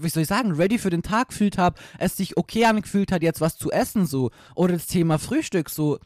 wie 0.00 0.08
soll 0.08 0.22
ich 0.22 0.28
sagen, 0.28 0.52
ready 0.52 0.78
für 0.78 0.90
den 0.90 1.02
Tag 1.02 1.28
gefühlt 1.28 1.58
habe, 1.58 1.78
es 1.98 2.16
sich 2.16 2.36
okay 2.38 2.64
angefühlt 2.64 3.12
hat, 3.12 3.22
jetzt 3.22 3.42
was 3.42 3.58
zu 3.58 3.70
essen 3.70 4.06
so. 4.06 4.30
Oder 4.54 4.74
das 4.74 4.86
Thema 4.86 5.18
Frühstück 5.18 5.68
so 5.68 5.98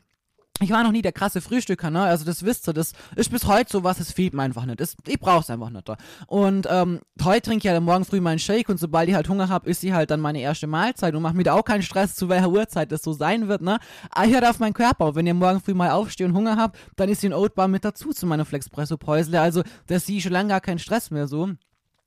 ich 0.61 0.71
war 0.71 0.83
noch 0.83 0.93
nie 0.93 1.03
der 1.03 1.13
krasse 1.13 1.41
Frühstücker, 1.41 1.91
ne? 1.91 2.03
Also 2.03 2.25
das 2.25 2.45
wisst 2.45 2.69
ihr, 2.69 2.73
das 2.73 2.93
ist 3.17 3.31
bis 3.31 3.47
heute 3.47 3.71
so 3.71 3.85
was, 3.85 4.01
es 4.01 4.13
fehlt 4.13 4.35
mir 4.35 4.43
einfach 4.43 4.65
nicht. 4.65 4.81
Das, 4.81 4.97
ich 5.07 5.21
brauch's 5.21 5.51
einfach 5.51 5.71
nicht. 5.71 5.89
Da. 5.89 5.97
Und 6.27 6.67
ähm, 6.71 7.01
heute 7.23 7.43
trinke 7.43 7.59
ich 7.59 7.65
ja 7.65 7.73
halt 7.73 7.83
morgen 7.83 8.05
früh 8.05 8.21
meinen 8.21 8.39
Shake 8.39 8.69
und 8.69 8.79
sobald 8.79 9.09
ich 9.09 9.15
halt 9.15 9.29
Hunger 9.29 9.49
habe, 9.49 9.69
ist 9.71 9.81
sie 9.81 9.95
halt 9.95 10.11
dann 10.11 10.21
meine 10.21 10.41
erste 10.41 10.67
Mahlzeit 10.67 11.15
und 11.15 11.23
mache 11.23 11.37
mir 11.37 11.45
da 11.45 11.55
auch 11.55 11.65
keinen 11.65 11.83
Stress, 11.83 12.15
zu 12.15 12.29
welcher 12.29 12.51
Uhrzeit 12.51 12.91
das 12.93 13.03
so 13.03 13.13
sein 13.13 13.49
wird, 13.49 13.63
ne? 13.63 13.79
Aber 14.11 14.27
ich 14.27 14.33
hört 14.33 14.47
auf 14.47 14.59
meinen 14.59 14.75
Körper. 14.75 15.15
Wenn 15.15 15.27
ihr 15.27 15.35
morgen 15.35 15.61
früh 15.61 15.75
mal 15.75 15.91
aufsteht 15.91 16.27
und 16.27 16.35
Hunger 16.35 16.57
habt, 16.57 16.79
dann 16.97 17.09
ist 17.09 17.23
die 17.23 17.29
ein 17.29 17.35
Oatbar 17.35 17.69
mit 17.69 17.85
dazu 17.85 18.13
zu 18.13 18.27
meiner 18.27 18.45
Flexpresso-Päusle. 18.45 19.41
Also 19.41 19.63
das 19.87 20.07
sehe 20.07 20.19
ich 20.19 20.23
schon 20.23 20.33
lange 20.33 20.49
gar 20.49 20.61
keinen 20.61 20.79
Stress 20.79 21.11
mehr 21.11 21.29
so 21.29 21.51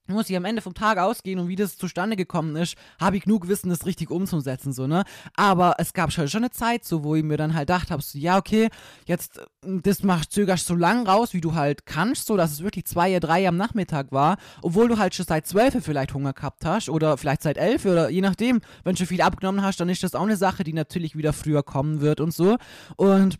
muss 0.07 0.29
ich 0.29 0.35
am 0.35 0.45
Ende 0.45 0.61
vom 0.61 0.73
Tag 0.73 0.97
ausgehen 0.97 1.39
und 1.39 1.47
wie 1.47 1.55
das 1.55 1.77
zustande 1.77 2.15
gekommen 2.15 2.55
ist, 2.55 2.75
habe 2.99 3.17
ich 3.17 3.23
genug 3.23 3.47
Wissen, 3.47 3.69
das 3.69 3.85
richtig 3.85 4.11
umzusetzen, 4.11 4.73
so, 4.73 4.87
ne? 4.87 5.03
Aber 5.35 5.75
es 5.77 5.93
gab 5.93 6.11
schon, 6.11 6.27
schon 6.27 6.43
eine 6.43 6.51
Zeit, 6.51 6.83
so, 6.85 7.03
wo 7.03 7.15
ich 7.15 7.23
mir 7.23 7.37
dann 7.37 7.53
halt 7.53 7.69
dachte, 7.69 7.91
habe, 7.91 8.01
so, 8.01 8.17
ja, 8.17 8.37
okay, 8.37 8.69
jetzt, 9.05 9.37
äh, 9.37 9.45
das 9.83 10.03
machst, 10.03 10.31
zögerst 10.31 10.65
so 10.65 10.75
lang 10.75 11.07
raus, 11.07 11.33
wie 11.33 11.41
du 11.41 11.53
halt 11.53 11.85
kannst, 11.85 12.27
so, 12.27 12.37
dass 12.37 12.51
es 12.51 12.63
wirklich 12.63 12.85
zwei, 12.85 13.19
drei 13.19 13.47
am 13.47 13.57
Nachmittag 13.57 14.11
war, 14.11 14.37
obwohl 14.61 14.87
du 14.87 14.97
halt 14.97 15.15
schon 15.15 15.25
seit 15.25 15.47
zwölf 15.47 15.71
vielleicht 15.81 16.13
Hunger 16.13 16.33
gehabt 16.33 16.65
hast 16.65 16.89
oder 16.89 17.17
vielleicht 17.17 17.43
seit 17.43 17.57
elf 17.57 17.85
oder 17.85 18.09
je 18.09 18.21
nachdem, 18.21 18.61
wenn 18.83 18.95
du 18.95 19.05
viel 19.05 19.21
abgenommen 19.21 19.63
hast, 19.63 19.79
dann 19.79 19.89
ist 19.89 20.03
das 20.03 20.15
auch 20.15 20.23
eine 20.23 20.37
Sache, 20.37 20.63
die 20.63 20.73
natürlich 20.73 21.15
wieder 21.15 21.33
früher 21.33 21.63
kommen 21.63 22.01
wird 22.01 22.19
und 22.19 22.33
so. 22.33 22.57
Und 22.97 23.39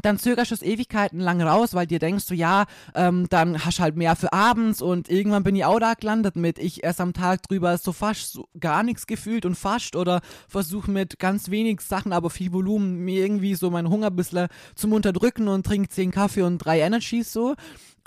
dann 0.00 0.18
zögerst 0.18 0.50
du 0.50 0.54
es 0.54 0.62
Ewigkeiten 0.62 1.20
lang 1.20 1.42
raus, 1.42 1.74
weil 1.74 1.86
dir 1.86 1.98
denkst 1.98 2.26
du, 2.26 2.34
ja, 2.34 2.64
ähm, 2.94 3.26
dann 3.28 3.64
hast 3.64 3.78
du 3.78 3.82
halt 3.82 3.96
mehr 3.96 4.16
für 4.16 4.32
abends 4.32 4.80
und 4.80 5.10
irgendwann 5.10 5.42
bin 5.42 5.54
ich 5.54 5.64
auch 5.64 5.78
da 5.78 5.94
gelandet 5.94 6.36
mit, 6.36 6.58
ich 6.58 6.82
erst 6.82 7.00
am 7.00 7.12
Tag 7.12 7.42
drüber 7.42 7.76
so 7.76 7.92
fast 7.92 8.32
so 8.32 8.48
gar 8.58 8.82
nichts 8.82 9.06
gefühlt 9.06 9.44
und 9.44 9.54
fast 9.54 9.94
oder 9.94 10.20
versuche 10.48 10.90
mit 10.90 11.18
ganz 11.18 11.50
wenig 11.50 11.82
Sachen, 11.82 12.12
aber 12.12 12.30
viel 12.30 12.52
Volumen 12.52 13.04
mir 13.04 13.22
irgendwie 13.22 13.54
so 13.54 13.70
meinen 13.70 13.90
Hunger 13.90 14.08
ein 14.08 14.16
bisschen 14.16 14.48
zum 14.74 14.92
Unterdrücken 14.92 15.48
und 15.48 15.66
trinke 15.66 15.90
zehn 15.90 16.10
Kaffee 16.10 16.42
und 16.42 16.58
drei 16.58 16.80
Energies 16.80 17.32
so 17.32 17.54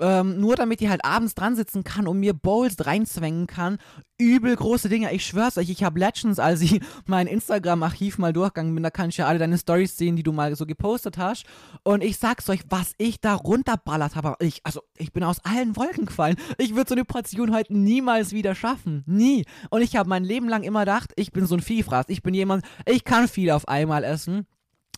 ähm, 0.01 0.39
nur 0.39 0.55
damit 0.55 0.81
ich 0.81 0.89
halt 0.89 1.03
abends 1.05 1.35
dran 1.35 1.55
sitzen 1.55 1.83
kann 1.83 2.07
und 2.07 2.19
mir 2.19 2.33
Bowls 2.33 2.85
reinzwängen 2.85 3.47
kann. 3.47 3.77
Übel 4.17 4.55
große 4.55 4.87
Dinge. 4.87 5.13
Ich 5.13 5.25
schwör's 5.25 5.57
euch, 5.57 5.69
ich 5.69 5.83
habe 5.83 5.99
Legends, 5.99 6.39
als 6.39 6.61
ich 6.61 6.79
mein 7.05 7.27
Instagram-Archiv 7.27 8.17
mal 8.17 8.33
durchgegangen 8.33 8.73
bin, 8.73 8.83
da 8.83 8.89
kann 8.89 9.09
ich 9.09 9.17
ja 9.17 9.27
alle 9.27 9.39
deine 9.39 9.57
Stories 9.57 9.97
sehen, 9.97 10.15
die 10.15 10.23
du 10.23 10.31
mal 10.31 10.55
so 10.55 10.65
gepostet 10.65 11.17
hast. 11.17 11.45
Und 11.83 12.03
ich 12.03 12.17
sag's 12.17 12.49
euch, 12.49 12.61
was 12.69 12.93
ich 12.97 13.19
da 13.19 13.35
runterballert 13.35 14.15
habe. 14.15 14.35
Ich, 14.39 14.61
also, 14.63 14.81
ich 14.97 15.11
bin 15.11 15.23
aus 15.23 15.43
allen 15.43 15.75
Wolken 15.75 16.05
gefallen. 16.05 16.37
Ich 16.57 16.75
würde 16.75 16.89
so 16.89 16.95
eine 16.95 17.05
Portion 17.05 17.53
heute 17.53 17.77
niemals 17.77 18.31
wieder 18.31 18.55
schaffen. 18.55 19.03
Nie. 19.05 19.45
Und 19.69 19.81
ich 19.81 19.95
habe 19.95 20.09
mein 20.09 20.23
Leben 20.23 20.47
lang 20.47 20.63
immer 20.63 20.81
gedacht, 20.81 21.11
ich 21.15 21.31
bin 21.31 21.45
so 21.45 21.55
ein 21.55 21.61
Viehfraß. 21.61 22.05
Ich 22.09 22.23
bin 22.23 22.33
jemand, 22.33 22.65
ich 22.85 23.03
kann 23.03 23.27
viel 23.27 23.51
auf 23.51 23.67
einmal 23.67 24.03
essen. 24.03 24.47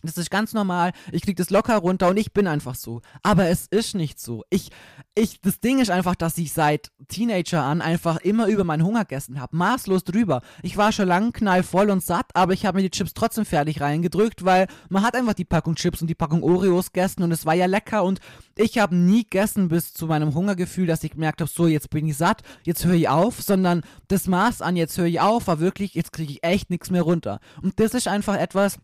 Das 0.02 0.16
ist 0.16 0.30
ganz 0.30 0.52
normal. 0.52 0.92
Ich 1.12 1.22
krieg 1.22 1.36
das 1.36 1.50
locker 1.50 1.76
runter 1.76 2.08
und 2.08 2.16
ich 2.16 2.32
bin 2.32 2.46
einfach 2.46 2.74
so. 2.74 3.02
Aber 3.22 3.48
es 3.48 3.66
ist 3.66 3.94
nicht 3.94 4.20
so. 4.20 4.44
Ich, 4.50 4.70
ich, 5.14 5.40
das 5.40 5.60
Ding 5.60 5.80
ist 5.80 5.90
einfach, 5.90 6.14
dass 6.14 6.38
ich 6.38 6.52
seit 6.52 6.90
Teenager 7.08 7.62
an 7.62 7.82
einfach 7.82 8.18
immer 8.18 8.46
über 8.46 8.64
meinen 8.64 8.84
Hunger 8.84 9.04
gegessen 9.04 9.40
habe. 9.40 9.56
Maßlos 9.56 10.04
drüber. 10.04 10.42
Ich 10.62 10.76
war 10.76 10.92
schon 10.92 11.08
lang 11.08 11.32
knallvoll 11.32 11.90
und 11.90 12.02
satt, 12.02 12.30
aber 12.34 12.52
ich 12.52 12.64
habe 12.64 12.78
mir 12.78 12.82
die 12.82 12.90
Chips 12.90 13.14
trotzdem 13.14 13.44
fertig 13.44 13.80
reingedrückt, 13.80 14.44
weil 14.44 14.68
man 14.88 15.02
hat 15.02 15.16
einfach 15.16 15.34
die 15.34 15.44
Packung 15.44 15.74
Chips 15.74 16.00
und 16.00 16.08
die 16.08 16.14
Packung 16.14 16.42
Oreos 16.42 16.92
gegessen 16.92 17.22
und 17.22 17.32
es 17.32 17.44
war 17.44 17.54
ja 17.54 17.66
lecker 17.66 18.04
und 18.04 18.20
ich 18.56 18.78
habe 18.78 18.94
nie 18.94 19.24
gegessen 19.24 19.68
bis 19.68 19.92
zu 19.92 20.06
meinem 20.06 20.34
Hungergefühl, 20.34 20.86
dass 20.86 21.04
ich 21.04 21.12
gemerkt 21.12 21.40
habe, 21.40 21.50
so 21.50 21.66
jetzt 21.66 21.90
bin 21.90 22.06
ich 22.06 22.16
satt, 22.16 22.42
jetzt 22.62 22.84
höre 22.84 22.94
ich 22.94 23.08
auf, 23.08 23.40
sondern 23.40 23.82
das 24.08 24.26
Maß 24.26 24.62
an 24.62 24.76
jetzt 24.76 24.96
höre 24.98 25.06
ich 25.06 25.20
auf 25.20 25.48
war 25.48 25.58
wirklich, 25.58 25.94
jetzt 25.94 26.12
kriege 26.12 26.32
ich 26.32 26.44
echt 26.44 26.70
nichts 26.70 26.90
mehr 26.90 27.02
runter. 27.02 27.40
Und 27.62 27.80
das 27.80 27.94
ist 27.94 28.06
einfach 28.06 28.36
etwas, 28.36 28.78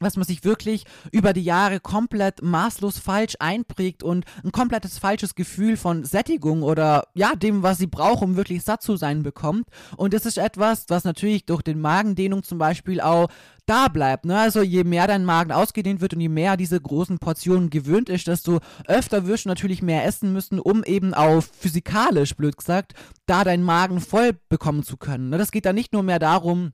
was 0.00 0.16
man 0.16 0.24
sich 0.24 0.44
wirklich 0.44 0.84
über 1.12 1.32
die 1.32 1.42
Jahre 1.42 1.80
komplett 1.80 2.42
maßlos 2.42 2.98
falsch 2.98 3.34
einprägt 3.38 4.02
und 4.02 4.24
ein 4.44 4.52
komplettes 4.52 4.98
falsches 4.98 5.34
Gefühl 5.34 5.76
von 5.76 6.04
Sättigung 6.04 6.62
oder 6.62 7.08
ja, 7.14 7.34
dem, 7.34 7.62
was 7.62 7.78
sie 7.78 7.86
braucht, 7.86 8.22
um 8.22 8.36
wirklich 8.36 8.62
satt 8.62 8.82
zu 8.82 8.96
sein, 8.96 9.22
bekommt. 9.22 9.68
Und 9.96 10.14
das 10.14 10.26
ist 10.26 10.38
etwas, 10.38 10.86
was 10.88 11.04
natürlich 11.04 11.46
durch 11.46 11.62
den 11.62 11.80
Magendehnung 11.80 12.42
zum 12.42 12.58
Beispiel 12.58 13.00
auch 13.00 13.28
da 13.66 13.88
bleibt. 13.88 14.24
Ne? 14.24 14.38
Also 14.38 14.62
je 14.62 14.84
mehr 14.84 15.06
dein 15.06 15.24
Magen 15.24 15.52
ausgedehnt 15.52 16.00
wird 16.00 16.14
und 16.14 16.20
je 16.20 16.28
mehr 16.28 16.56
diese 16.56 16.80
großen 16.80 17.18
Portionen 17.18 17.68
gewöhnt 17.68 18.08
ist, 18.08 18.28
desto 18.28 18.60
öfter 18.86 19.26
wirst 19.26 19.44
du 19.44 19.48
natürlich 19.48 19.82
mehr 19.82 20.04
essen 20.04 20.32
müssen, 20.32 20.60
um 20.60 20.84
eben 20.84 21.14
auch 21.14 21.42
physikalisch, 21.42 22.36
blöd 22.36 22.56
gesagt, 22.56 22.94
da 23.26 23.44
deinen 23.44 23.64
Magen 23.64 24.00
voll 24.00 24.38
bekommen 24.48 24.84
zu 24.84 24.96
können. 24.96 25.30
Ne? 25.30 25.38
Das 25.38 25.50
geht 25.50 25.66
da 25.66 25.72
nicht 25.72 25.92
nur 25.92 26.04
mehr 26.04 26.20
darum, 26.20 26.72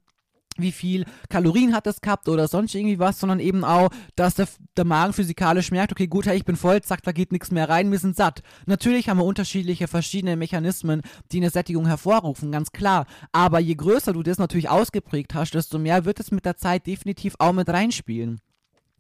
wie 0.59 0.73
viel 0.73 1.05
Kalorien 1.29 1.75
hat 1.75 1.87
es 1.87 2.01
gehabt 2.01 2.29
oder 2.29 2.49
sonst 2.49 2.75
irgendwie 2.75 2.99
was, 2.99 3.21
sondern 3.21 3.41
eben 3.41 3.65
auch, 3.65 3.91
dass 4.17 4.35
der, 4.35 4.49
der 4.77 4.85
Magen 4.85 5.13
physikalisch 5.13 5.71
merkt, 5.71 5.93
okay, 5.93 6.07
gut, 6.07 6.27
hey, 6.27 6.37
ich 6.37 6.45
bin 6.45 6.57
voll, 6.57 6.81
zack, 6.83 7.03
da 7.03 7.13
geht 7.13 7.33
nichts 7.33 7.51
mehr 7.51 7.69
rein, 7.69 7.91
wir 7.91 7.99
sind 7.99 8.17
satt. 8.17 8.43
Natürlich 8.67 9.09
haben 9.09 9.19
wir 9.19 9.25
unterschiedliche 9.25 9.89
verschiedene 9.89 10.37
Mechanismen, 10.37 11.03
die 11.31 11.39
eine 11.39 11.51
Sättigung 11.51 11.87
hervorrufen, 11.87 12.53
ganz 12.53 12.73
klar. 12.73 13.07
Aber 13.33 13.61
je 13.61 13.75
größer 13.75 14.13
du 14.13 14.23
das 14.23 14.39
natürlich 14.39 14.69
ausgeprägt 14.69 15.35
hast, 15.35 15.53
desto 15.53 15.79
mehr 15.79 16.05
wird 16.05 16.21
es 16.21 16.31
mit 16.31 16.45
der 16.45 16.57
Zeit 16.57 16.87
definitiv 16.87 17.35
auch 17.39 17.53
mit 17.53 17.69
reinspielen. 17.69 18.41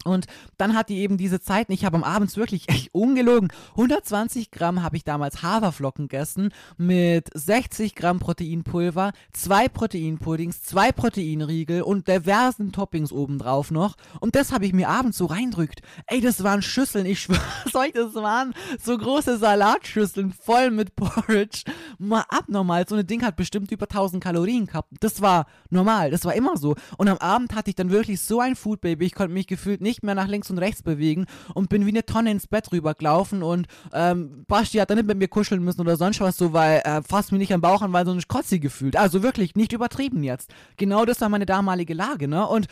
Und 0.05 0.27
dann 0.59 0.75
hat 0.75 0.89
die 0.89 0.99
eben 0.99 1.17
diese 1.17 1.41
Zeiten, 1.41 1.73
ich 1.73 1.85
habe 1.85 1.97
am 1.97 2.05
Abend 2.05 2.37
wirklich 2.37 2.69
echt 2.69 2.95
ungelogen, 2.95 3.53
120 3.71 4.51
Gramm 4.51 4.83
habe 4.83 4.97
ich 4.97 5.05
damals 5.05 5.43
Haferflocken 5.43 6.09
gegessen 6.09 6.53
mit 6.77 7.31
60 7.35 7.95
Gramm 7.95 8.19
Proteinpulver, 8.19 9.13
zwei 9.33 9.69
Proteinpuddings, 9.69 10.63
zwei 10.63 10.93
Proteinriegel 10.93 11.83
und 11.83 12.09
diversen 12.09 12.73
Toppings 12.73 13.13
obendrauf 13.13 13.71
noch. 13.71 13.97
Und 14.21 14.35
das 14.35 14.53
habe 14.53 14.67
ich 14.67 14.73
mir 14.73 14.89
abends 14.89 15.19
so 15.19 15.27
reindrückt. 15.27 15.83
Ey, 16.07 16.21
das 16.21 16.43
waren 16.43 16.63
Schüsseln, 16.63 17.07
ich 17.07 17.21
schwöre 17.23 17.41
euch, 17.75 17.93
das 17.93 18.15
waren 18.15 18.55
so 18.83 18.97
große 18.97 19.39
Salatschüsseln 19.39 20.33
voll 20.33 20.71
mit 20.71 20.97
Porridge. 20.97 21.65
Mal 21.99 22.25
abnormal, 22.29 22.87
so 22.89 22.97
ein 22.97 23.07
Ding 23.07 23.23
hat 23.23 23.37
bestimmt 23.37 23.71
über 23.71 23.85
1000 23.85 24.23
Kalorien 24.23 24.67
gehabt. 24.67 24.89
Das 25.01 25.21
war 25.23 25.47
normal, 25.71 26.11
das 26.11 26.25
war 26.25 26.35
immer 26.35 26.57
so. 26.57 26.75
Und 26.97 27.09
am 27.09 27.19
Abend 27.19 27.55
hatte 27.55 27.71
ich 27.71 27.77
dann 27.77 27.91
wirklich 27.91 28.21
so 28.21 28.41
ein 28.41 28.57
Foodbaby, 28.57 29.07
ich 29.07 29.15
konnte 29.15 29.33
mich 29.33 29.47
gefühlt 29.47 29.81
nicht 29.81 29.92
nicht 29.93 30.03
mehr 30.03 30.15
nach 30.15 30.29
links 30.29 30.51
und 30.51 30.59
rechts 30.59 30.83
bewegen 30.83 31.27
und 31.55 31.69
bin 31.69 31.85
wie 31.85 31.91
eine 31.91 32.07
Tonne 32.07 32.31
ins 32.31 32.47
Bett 32.47 32.73
rübergelaufen 32.73 33.43
und 33.43 33.67
ähm, 33.93 34.45
Basti 34.49 34.79
hat 34.79 34.91
dann 34.91 34.97
nicht 34.97 35.07
mit 35.07 35.19
mir 35.19 35.29
kuscheln 35.29 35.63
müssen 35.63 35.81
oder 35.81 35.97
sonst 35.97 36.21
was 36.21 36.37
so, 36.37 36.53
weil 36.53 36.81
er 36.85 36.99
äh, 36.99 37.03
fasst 37.03 37.33
mir 37.33 37.39
nicht 37.39 37.53
am 37.53 37.61
Bauch 37.61 37.83
an, 37.83 37.93
weil 37.93 38.07
so 38.07 38.13
ein 38.13 38.23
Kotzi 38.27 38.59
gefühlt. 38.59 38.97
Also 38.97 39.23
wirklich, 39.23 39.55
nicht 39.55 39.73
übertrieben 39.73 40.23
jetzt. 40.23 40.51
Genau 40.77 41.05
das 41.05 41.21
war 41.21 41.29
meine 41.29 41.47
damalige 41.47 41.95
Lage, 41.95 42.27
ne? 42.29 42.47
Und 42.47 42.67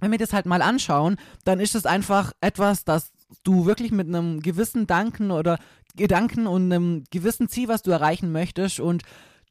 wenn 0.00 0.10
wir 0.10 0.18
das 0.18 0.32
halt 0.32 0.46
mal 0.46 0.60
anschauen, 0.60 1.16
dann 1.44 1.60
ist 1.60 1.74
es 1.74 1.86
einfach 1.86 2.32
etwas, 2.40 2.84
das 2.84 3.12
du 3.42 3.64
wirklich 3.64 3.90
mit 3.90 4.08
einem 4.08 4.40
gewissen 4.40 4.86
Danken 4.86 5.30
oder 5.30 5.58
Gedanken 5.96 6.46
und 6.46 6.72
einem 6.72 7.04
gewissen 7.10 7.48
Ziel, 7.48 7.68
was 7.68 7.82
du 7.82 7.90
erreichen 7.90 8.32
möchtest 8.32 8.80
und 8.80 9.02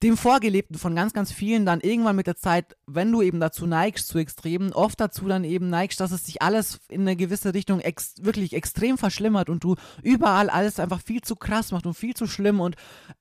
dem 0.04 0.18
Vorgelebten 0.18 0.78
von 0.78 0.96
ganz, 0.96 1.14
ganz 1.14 1.32
vielen 1.32 1.66
dann 1.66 1.80
irgendwann 1.80 2.18
mit 2.18 2.28
der 2.28 2.36
Zeit, 2.36 2.76
wenn 2.86 3.10
du 3.10 3.22
eben 3.22 3.40
dazu 3.40 3.66
neigst, 3.66 4.10
zu 4.10 4.18
Extremen, 4.18 4.74
oft 4.74 5.00
dazu 5.00 5.28
dann 5.30 5.46
eben 5.46 5.70
neigst, 5.70 6.02
dass 6.02 6.12
es 6.12 6.26
sich 6.26 6.42
alles 6.42 6.82
in 6.90 7.02
eine 7.02 7.16
gewisse 7.16 7.54
Richtung 7.54 7.80
ex 7.80 8.16
wirklich 8.22 8.52
extrem 8.52 8.98
verschlimmert 8.98 9.50
und 9.50 9.64
du 9.64 9.76
überall 10.02 10.50
alles 10.50 10.80
einfach 10.80 11.02
viel 11.02 11.22
zu 11.22 11.38
krass 11.38 11.72
macht 11.72 11.86
und 11.86 11.94
viel 11.94 12.16
zu 12.16 12.28
schlimm 12.28 12.60
und 12.60 12.76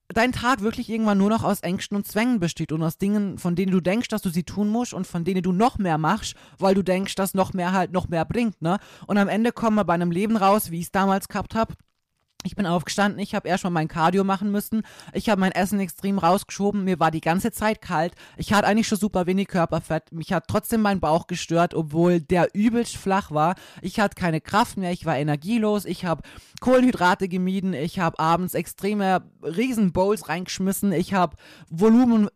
dein 0.09 0.33
Tag 0.33 0.61
wirklich 0.61 0.91
irgendwann 0.91 1.19
nur 1.19 1.31
noch 1.31 1.45
aus 1.45 1.61
Ängsten 1.61 1.97
und 1.97 2.07
Zwängen 2.07 2.41
besteht 2.41 2.73
und 2.73 2.83
aus 2.83 2.99
Dingen, 2.99 3.39
von 3.39 3.55
denen 3.55 3.71
du 3.71 3.81
denkst, 3.81 4.09
dass 4.09 4.23
du 4.23 4.31
sie 4.31 4.43
tun 4.43 4.69
musst 4.69 4.93
und 4.93 5.07
von 5.07 5.25
denen 5.25 5.43
du 5.43 5.53
noch 5.53 5.79
mehr 5.79 5.99
machst, 5.99 6.35
weil 6.59 6.75
du 6.75 6.83
denkst, 6.83 7.15
dass 7.15 7.33
noch 7.33 7.53
mehr 7.53 7.73
halt 7.73 7.93
noch 7.93 8.09
mehr 8.09 8.25
bringt, 8.25 8.61
ne? 8.61 8.79
Und 9.07 9.19
am 9.19 9.29
Ende 9.29 9.53
kommen 9.53 9.77
wir 9.77 9.85
bei 9.85 9.95
einem 9.95 10.11
Leben 10.11 10.37
raus, 10.37 10.73
wie 10.73 10.81
ich 10.81 10.87
es 10.87 10.93
damals 10.93 11.29
gehabt 11.29 11.55
habe 11.55 11.75
ich 12.45 12.57
bin 12.57 12.67
aufgestanden, 12.67 13.21
ich 13.21 13.35
habe 13.35 13.49
erstmal 13.49 13.73
mein 13.73 13.89
Cardio 13.89 14.25
machen 14.25 14.51
müssen. 14.51 14.83
Ich 15.13 15.29
habe 15.29 15.41
mein 15.41 15.53
Essen 15.53 15.81
extrem 15.81 16.19
rausgeschoben. 16.19 16.85
Mir 16.85 16.99
war 16.99 17.11
die 17.11 17.21
ganze 17.21 17.53
Zeit 17.53 17.81
kalt. 17.81 18.15
Ich 18.37 18.53
hatte 18.53 18.67
eigentlich 18.67 18.89
schon 18.89 18.99
super 18.99 19.27
wenig 19.27 19.49
Körperfett. 19.49 20.13
Mich 20.13 20.33
hat 20.33 20.45
trotzdem 20.49 20.81
mein 20.81 21.01
Bauch 21.01 21.27
gestört, 21.27 21.75
obwohl 21.75 22.21
der 22.21 22.55
übelst 22.55 22.97
flach 22.97 23.31
war. 23.31 23.55
Ich 23.81 24.01
hatte 24.01 24.15
keine 24.15 24.41
Kraft 24.41 24.77
mehr. 24.77 24.93
Ich 24.93 25.07
war 25.07 25.17
energielos. 25.17 25.85
Ich 25.85 26.05
habe 26.05 26.23
Kohlenhydrate 26.61 27.29
gemieden. 27.29 27.75
Ich 27.75 27.99
habe 27.99 28.19
abends 28.19 28.55
extreme 28.55 29.23
Riesenbowls 29.43 30.29
reingeschmissen. 30.29 30.93
Ich 30.93 31.15
habe 31.15 31.37
Volumen, 31.71 32.29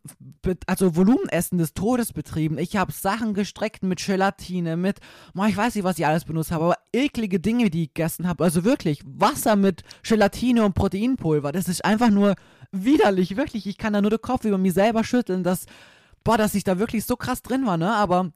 also 0.66 0.96
Volumenessen 0.96 1.58
des 1.58 1.74
Todes 1.74 2.12
betrieben. 2.12 2.58
Ich 2.58 2.76
habe 2.76 2.92
Sachen 2.92 3.34
gestreckt 3.34 3.82
mit 3.82 4.04
Gelatine, 4.04 4.76
mit, 4.76 5.00
ich 5.48 5.56
weiß 5.56 5.74
nicht, 5.74 5.84
was 5.84 5.98
ich 5.98 6.06
alles 6.06 6.24
benutzt 6.24 6.50
habe, 6.50 6.64
aber 6.64 6.76
eklige 6.92 7.40
Dinge, 7.40 7.70
die 7.70 7.84
ich 7.84 7.94
gegessen 7.94 8.26
habe. 8.26 8.44
Also 8.44 8.64
wirklich 8.64 9.02
Wasser 9.04 9.56
mit 9.56 9.82
Gelatine 10.02 10.64
und 10.64 10.74
Proteinpulver. 10.74 11.52
Das 11.52 11.68
ist 11.68 11.84
einfach 11.84 12.10
nur 12.10 12.34
widerlich, 12.72 13.36
wirklich. 13.36 13.66
Ich 13.66 13.78
kann 13.78 13.92
da 13.92 14.00
nur 14.00 14.10
den 14.10 14.20
Kopf 14.20 14.44
über 14.44 14.58
mich 14.58 14.74
selber 14.74 15.04
schütteln, 15.04 15.42
dass, 15.42 15.66
boah, 16.24 16.36
dass 16.36 16.54
ich 16.54 16.64
da 16.64 16.78
wirklich 16.78 17.04
so 17.04 17.16
krass 17.16 17.42
drin 17.42 17.66
war, 17.66 17.76
ne? 17.76 17.94
Aber 17.94 18.32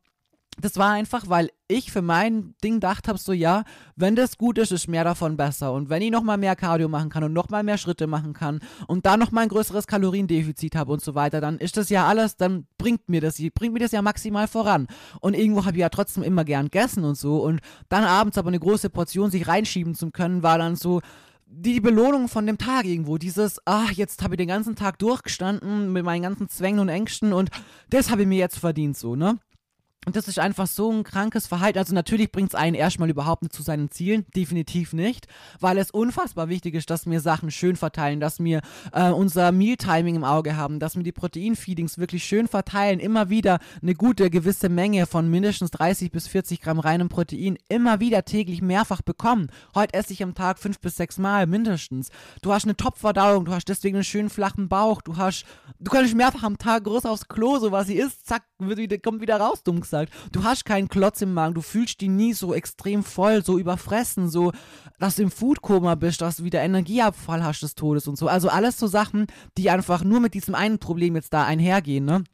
das 0.61 0.77
war 0.77 0.91
einfach, 0.91 1.29
weil 1.29 1.51
ich 1.69 1.93
für 1.93 2.03
mein 2.03 2.55
Ding 2.63 2.81
dachte 2.81 3.09
habe, 3.09 3.19
so 3.19 3.33
ja, 3.33 3.65
wenn 3.97 4.17
das 4.17 4.37
gut 4.37 4.59
ist, 4.59 4.73
ist 4.73 4.89
mehr 4.89 5.05
davon 5.05 5.37
besser. 5.37 5.73
Und 5.73 5.89
wenn 5.89 6.03
ich 6.03 6.11
nochmal 6.11 6.37
mehr 6.37 6.57
Cardio 6.57 6.89
machen 6.89 7.09
kann 7.09 7.25
und 7.25 7.33
nochmal 7.33 7.63
mehr 7.63 7.79
Schritte 7.79 8.07
machen 8.07 8.33
kann 8.33 8.61
und 8.87 9.07
da 9.07 9.17
nochmal 9.17 9.45
ein 9.45 9.49
größeres 9.49 9.87
Kaloriendefizit 9.87 10.75
habe 10.75 10.93
und 10.93 11.03
so 11.03 11.15
weiter, 11.15 11.41
dann 11.41 11.59
ist 11.59 11.77
das 11.77 11.89
ja 11.89 12.07
alles, 12.07 12.37
dann 12.37 12.67
bringt 12.79 13.09
mir 13.09 13.21
das, 13.21 13.41
bringt 13.55 13.73
mir 13.73 13.81
das 13.81 13.93
ja 13.93 14.03
maximal 14.03 14.49
voran. 14.49 14.89
Und 15.21 15.35
irgendwo 15.35 15.65
habe 15.65 15.77
ich 15.77 15.81
ja 15.81 15.89
trotzdem 15.89 16.23
immer 16.23 16.45
gern 16.45 16.67
gegessen 16.67 17.05
und 17.05 17.17
so. 17.17 17.43
Und 17.43 17.61
dann 17.89 18.05
abends 18.05 18.37
aber 18.37 18.49
eine 18.49 18.61
große 18.61 18.91
Portion 18.91 19.31
sich 19.31 19.47
reinschieben 19.47 19.95
zu 19.95 20.11
können, 20.11 20.43
war 20.43 20.59
dann 20.59 20.77
so, 20.77 21.01
die 21.53 21.81
Belohnung 21.81 22.29
von 22.29 22.47
dem 22.47 22.59
Tag 22.59 22.85
irgendwo. 22.85 23.19
Dieses, 23.19 23.61
ach, 23.65 23.91
jetzt 23.93 24.23
habe 24.23 24.35
ich 24.35 24.39
den 24.39 24.49
ganzen 24.49 24.77
Tag 24.77 24.99
durchgestanden 24.99 25.93
mit 25.93 26.05
meinen 26.05 26.23
ganzen 26.23 26.49
Zwängen 26.49 26.81
und 26.81 26.89
Ängsten 26.89 27.33
und 27.33 27.51
das 27.91 28.11
habe 28.11 28.23
ich 28.23 28.29
mir 28.29 28.39
jetzt 28.39 28.59
verdient, 28.59 28.97
so, 28.97 29.17
ne? 29.17 29.39
Und 30.07 30.17
das 30.17 30.29
ist 30.29 30.39
einfach 30.39 30.67
so 30.67 30.91
ein 30.91 31.05
krankes 31.05 31.47
Verhalten. 31.47 31.79
Also 31.79 31.93
natürlich 31.93 32.33
bringt 32.33 32.49
es 32.49 32.55
einen 32.55 32.75
erstmal 32.75 33.11
überhaupt 33.11 33.43
nicht 33.43 33.53
zu 33.53 33.63
seinen 33.63 33.91
Zielen, 33.91 34.25
definitiv 34.35 34.95
nicht, 34.95 35.27
weil 35.61 35.77
es 35.77 35.91
unfassbar 35.91 36.49
wichtig 36.49 36.75
ist, 36.75 36.89
dass 36.89 37.05
wir 37.05 37.21
Sachen 37.21 37.51
schön 37.51 37.77
verteilen, 37.77 38.19
dass 38.19 38.43
wir 38.43 38.63
äh, 38.95 39.11
unser 39.11 39.53
Mealtiming 39.53 40.15
im 40.15 40.25
Auge 40.25 40.57
haben, 40.57 40.79
dass 40.81 40.97
wir 40.97 41.03
die 41.03 41.13
Proteinfeedings 41.13 41.99
wirklich 41.99 42.25
schön 42.25 42.49
verteilen, 42.49 42.99
immer 42.99 43.29
wieder 43.29 43.59
eine 43.83 43.95
gute 43.95 44.31
gewisse 44.31 44.71
Menge 44.71 45.05
von 45.05 45.29
mindestens 45.29 45.71
30 45.73 46.11
bis 46.11 46.29
40 46.29 46.63
Gramm 46.63 46.81
reinem 46.81 47.11
Protein 47.11 47.59
immer 47.69 48.01
wieder 48.01 48.25
täglich 48.25 48.63
mehrfach 48.63 49.03
bekommen. 49.03 49.49
Heute 49.75 49.93
esse 49.93 50.15
ich 50.15 50.23
am 50.23 50.35
Tag 50.35 50.59
fünf 50.59 50.81
bis 50.81 50.97
sechs 50.97 51.19
Mal 51.19 51.47
mindestens. 51.47 52.09
Du 52.41 52.55
hast 52.55 52.65
eine 52.65 52.75
Top-Verdauung, 52.75 53.45
du 53.45 53.53
hast 53.53 53.69
deswegen 53.69 53.97
einen 53.97 54.05
schönen 54.05 54.31
flachen 54.31 54.71
Bauch, 54.71 55.03
du 55.03 55.19
hast, 55.19 55.45
du 55.79 55.91
kannst 55.91 56.15
mehrfach 56.15 56.43
am 56.43 56.57
Tag 56.57 56.85
groß 56.85 57.05
aufs 57.05 57.29
Klo, 57.29 57.59
so 57.59 57.71
was 57.71 57.89
sie 57.89 57.97
isst, 57.97 58.27
zack, 58.27 58.45
wieder, 58.59 58.97
kommt 58.97 59.21
wieder 59.21 59.37
raus, 59.37 59.63
dumm 59.63 59.83
gesagt. 59.91 60.13
Du 60.33 60.45
hast 60.45 60.65
keinen 60.65 60.89
Klotz 60.89 61.21
im 61.21 61.35
Magen, 61.35 61.55
du 61.55 61.61
fühlst 61.61 62.01
dich 62.01 62.09
nie 62.09 62.33
so 62.33 62.55
extrem 62.55 63.03
voll, 63.03 63.45
so 63.45 63.59
überfressen, 63.59 64.29
so, 64.29 64.53
dass 64.99 65.17
du 65.17 65.23
im 65.23 65.31
Foodkoma 65.31 65.95
bist, 65.97 66.21
dass 66.21 66.37
du 66.37 66.45
wieder 66.45 66.63
Energieabfall 66.63 67.45
hast 67.45 67.63
des 67.63 67.75
Todes 67.75 68.07
und 68.07 68.17
so. 68.17 68.29
Also 68.29 68.49
alles 68.49 68.79
so 68.79 68.87
Sachen, 68.87 69.27
die 69.59 69.71
einfach 69.71 70.05
nur 70.05 70.21
mit 70.21 70.35
diesem 70.35 70.55
einen 70.55 70.79
Problem 70.79 71.17
jetzt 71.17 71.33
da 71.33 71.45
einhergehen, 71.45 72.05
ne? 72.05 72.25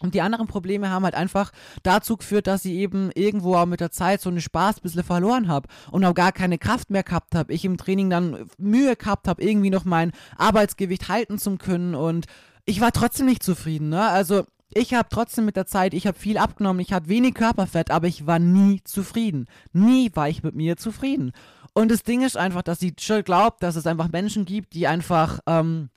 Und 0.00 0.14
die 0.14 0.20
anderen 0.20 0.46
Probleme 0.46 0.90
haben 0.90 1.04
halt 1.04 1.16
einfach 1.16 1.50
dazu 1.82 2.16
geführt, 2.16 2.46
dass 2.46 2.64
ich 2.64 2.72
eben 2.72 3.10
irgendwo 3.14 3.56
auch 3.56 3.66
mit 3.66 3.80
der 3.80 3.90
Zeit 3.90 4.20
so 4.20 4.30
einen 4.30 4.40
Spaß 4.40 4.76
ein 4.76 4.82
bisschen 4.82 5.02
verloren 5.02 5.48
habe 5.48 5.68
und 5.90 6.04
auch 6.04 6.14
gar 6.14 6.30
keine 6.30 6.56
Kraft 6.58 6.90
mehr 6.90 7.02
gehabt 7.02 7.34
habe. 7.34 7.52
Ich 7.52 7.64
im 7.64 7.76
Training 7.76 8.08
dann 8.08 8.48
Mühe 8.58 8.94
gehabt 8.94 9.26
habe, 9.26 9.42
irgendwie 9.42 9.70
noch 9.70 9.84
mein 9.84 10.12
Arbeitsgewicht 10.36 11.08
halten 11.08 11.38
zu 11.38 11.56
können 11.56 11.96
und 11.96 12.26
ich 12.64 12.80
war 12.80 12.92
trotzdem 12.92 13.26
nicht 13.26 13.42
zufrieden, 13.42 13.88
ne? 13.88 14.06
Also 14.08 14.44
ich 14.74 14.94
habe 14.94 15.08
trotzdem 15.10 15.44
mit 15.44 15.56
der 15.56 15.66
Zeit, 15.66 15.94
ich 15.94 16.06
habe 16.06 16.18
viel 16.18 16.38
abgenommen, 16.38 16.80
ich 16.80 16.92
hatte 16.92 17.08
wenig 17.08 17.34
Körperfett, 17.34 17.90
aber 17.90 18.06
ich 18.06 18.26
war 18.26 18.38
nie 18.38 18.82
zufrieden. 18.84 19.46
Nie 19.72 20.10
war 20.14 20.28
ich 20.28 20.42
mit 20.42 20.54
mir 20.54 20.76
zufrieden. 20.76 21.32
Und 21.74 21.90
das 21.90 22.02
Ding 22.02 22.22
ist 22.22 22.36
einfach, 22.36 22.62
dass 22.62 22.80
sie 22.80 22.94
schon 22.98 23.24
glaubt, 23.24 23.62
dass 23.62 23.76
es 23.76 23.86
einfach 23.86 24.08
Menschen 24.08 24.44
gibt, 24.44 24.74
die 24.74 24.86
einfach 24.86 25.40
ähm, 25.46 25.90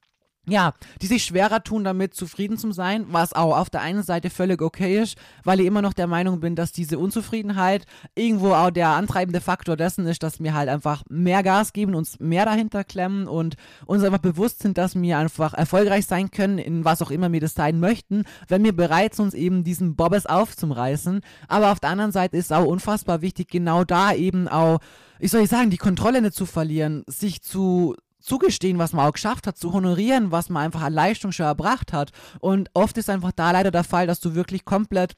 ja, 0.48 0.74
die 1.02 1.08
sich 1.08 1.24
schwerer 1.24 1.64
tun, 1.64 1.84
damit 1.84 2.16
zufrieden 2.16 2.58
zu 2.58 2.72
sein, 2.72 3.06
was 3.10 3.34
auch 3.34 3.56
auf 3.56 3.70
der 3.70 3.82
einen 3.82 4.02
Seite 4.02 4.32
völlig 4.32 4.62
okay 4.64 5.00
ist, 5.00 5.16
weil 5.44 5.60
ich 5.60 5.68
immer 5.68 5.84
noch 5.84 5.94
der 5.94 6.08
Meinung 6.08 6.40
bin, 6.40 6.56
dass 6.56 6.72
diese 6.72 6.98
Unzufriedenheit 6.98 7.86
irgendwo 8.16 8.54
auch 8.54 8.72
der 8.72 8.90
antreibende 8.90 9.40
Faktor 9.40 9.78
dessen 9.78 10.08
ist, 10.08 10.24
dass 10.24 10.40
wir 10.40 10.56
halt 10.56 10.68
einfach 10.68 11.04
mehr 11.10 11.44
Gas 11.44 11.74
geben, 11.74 11.94
uns 11.94 12.20
mehr 12.20 12.46
dahinter 12.46 12.84
klemmen 12.84 13.28
und 13.28 13.56
uns 13.86 14.04
einfach 14.04 14.18
bewusst 14.18 14.64
sind, 14.64 14.80
dass 14.80 15.00
wir 15.00 15.18
einfach 15.20 15.54
erfolgreich 15.54 16.08
sein 16.08 16.32
können, 16.32 16.58
in 16.58 16.86
was 16.86 17.04
auch 17.04 17.12
immer 17.12 17.32
wir 17.32 17.40
das 17.40 17.54
sein 17.54 17.80
möchten, 17.80 18.24
wenn 18.48 18.64
wir 18.64 18.76
bereit 18.76 19.14
sind, 19.14 19.26
uns 19.26 19.34
eben 19.36 19.64
diesen 19.64 19.96
Bobbes 19.96 20.26
aufzureißen. 20.26 21.22
Aber 21.48 21.72
auf 21.72 21.80
der 21.80 21.92
anderen 21.92 22.12
Seite 22.12 22.38
ist 22.38 22.52
auch 22.52 22.66
unfassbar 22.66 23.22
wichtig, 23.22 23.50
genau 23.50 23.84
da 23.84 24.12
eben 24.14 24.48
auch, 24.48 24.80
ich 25.20 25.30
soll 25.30 25.42
ich 25.42 25.50
sagen, 25.50 25.70
die 25.70 25.78
Kontrolle 25.78 26.20
nicht 26.24 26.34
zu 26.34 26.48
verlieren, 26.48 27.04
sich 27.06 27.44
zu 27.44 27.96
zugestehen, 28.22 28.80
was 28.80 28.94
man 28.94 29.08
auch 29.08 29.13
geschafft 29.13 29.48
hat, 29.48 29.58
zu 29.58 29.74
honorieren, 29.74 30.32
was 30.32 30.50
man 30.50 30.63
einfach 30.63 30.82
an 30.82 30.94
Leistung 30.94 31.32
schon 31.32 31.46
erbracht 31.46 31.94
hat. 31.94 32.12
Und 32.40 32.70
oft 32.74 32.98
ist 32.98 33.10
einfach 33.10 33.32
da 33.32 33.51
leider 33.51 33.72
der 33.72 33.84
Fall, 33.84 34.08
dass 34.08 34.20
du 34.20 34.36
wirklich 34.36 34.66
komplett 34.66 35.16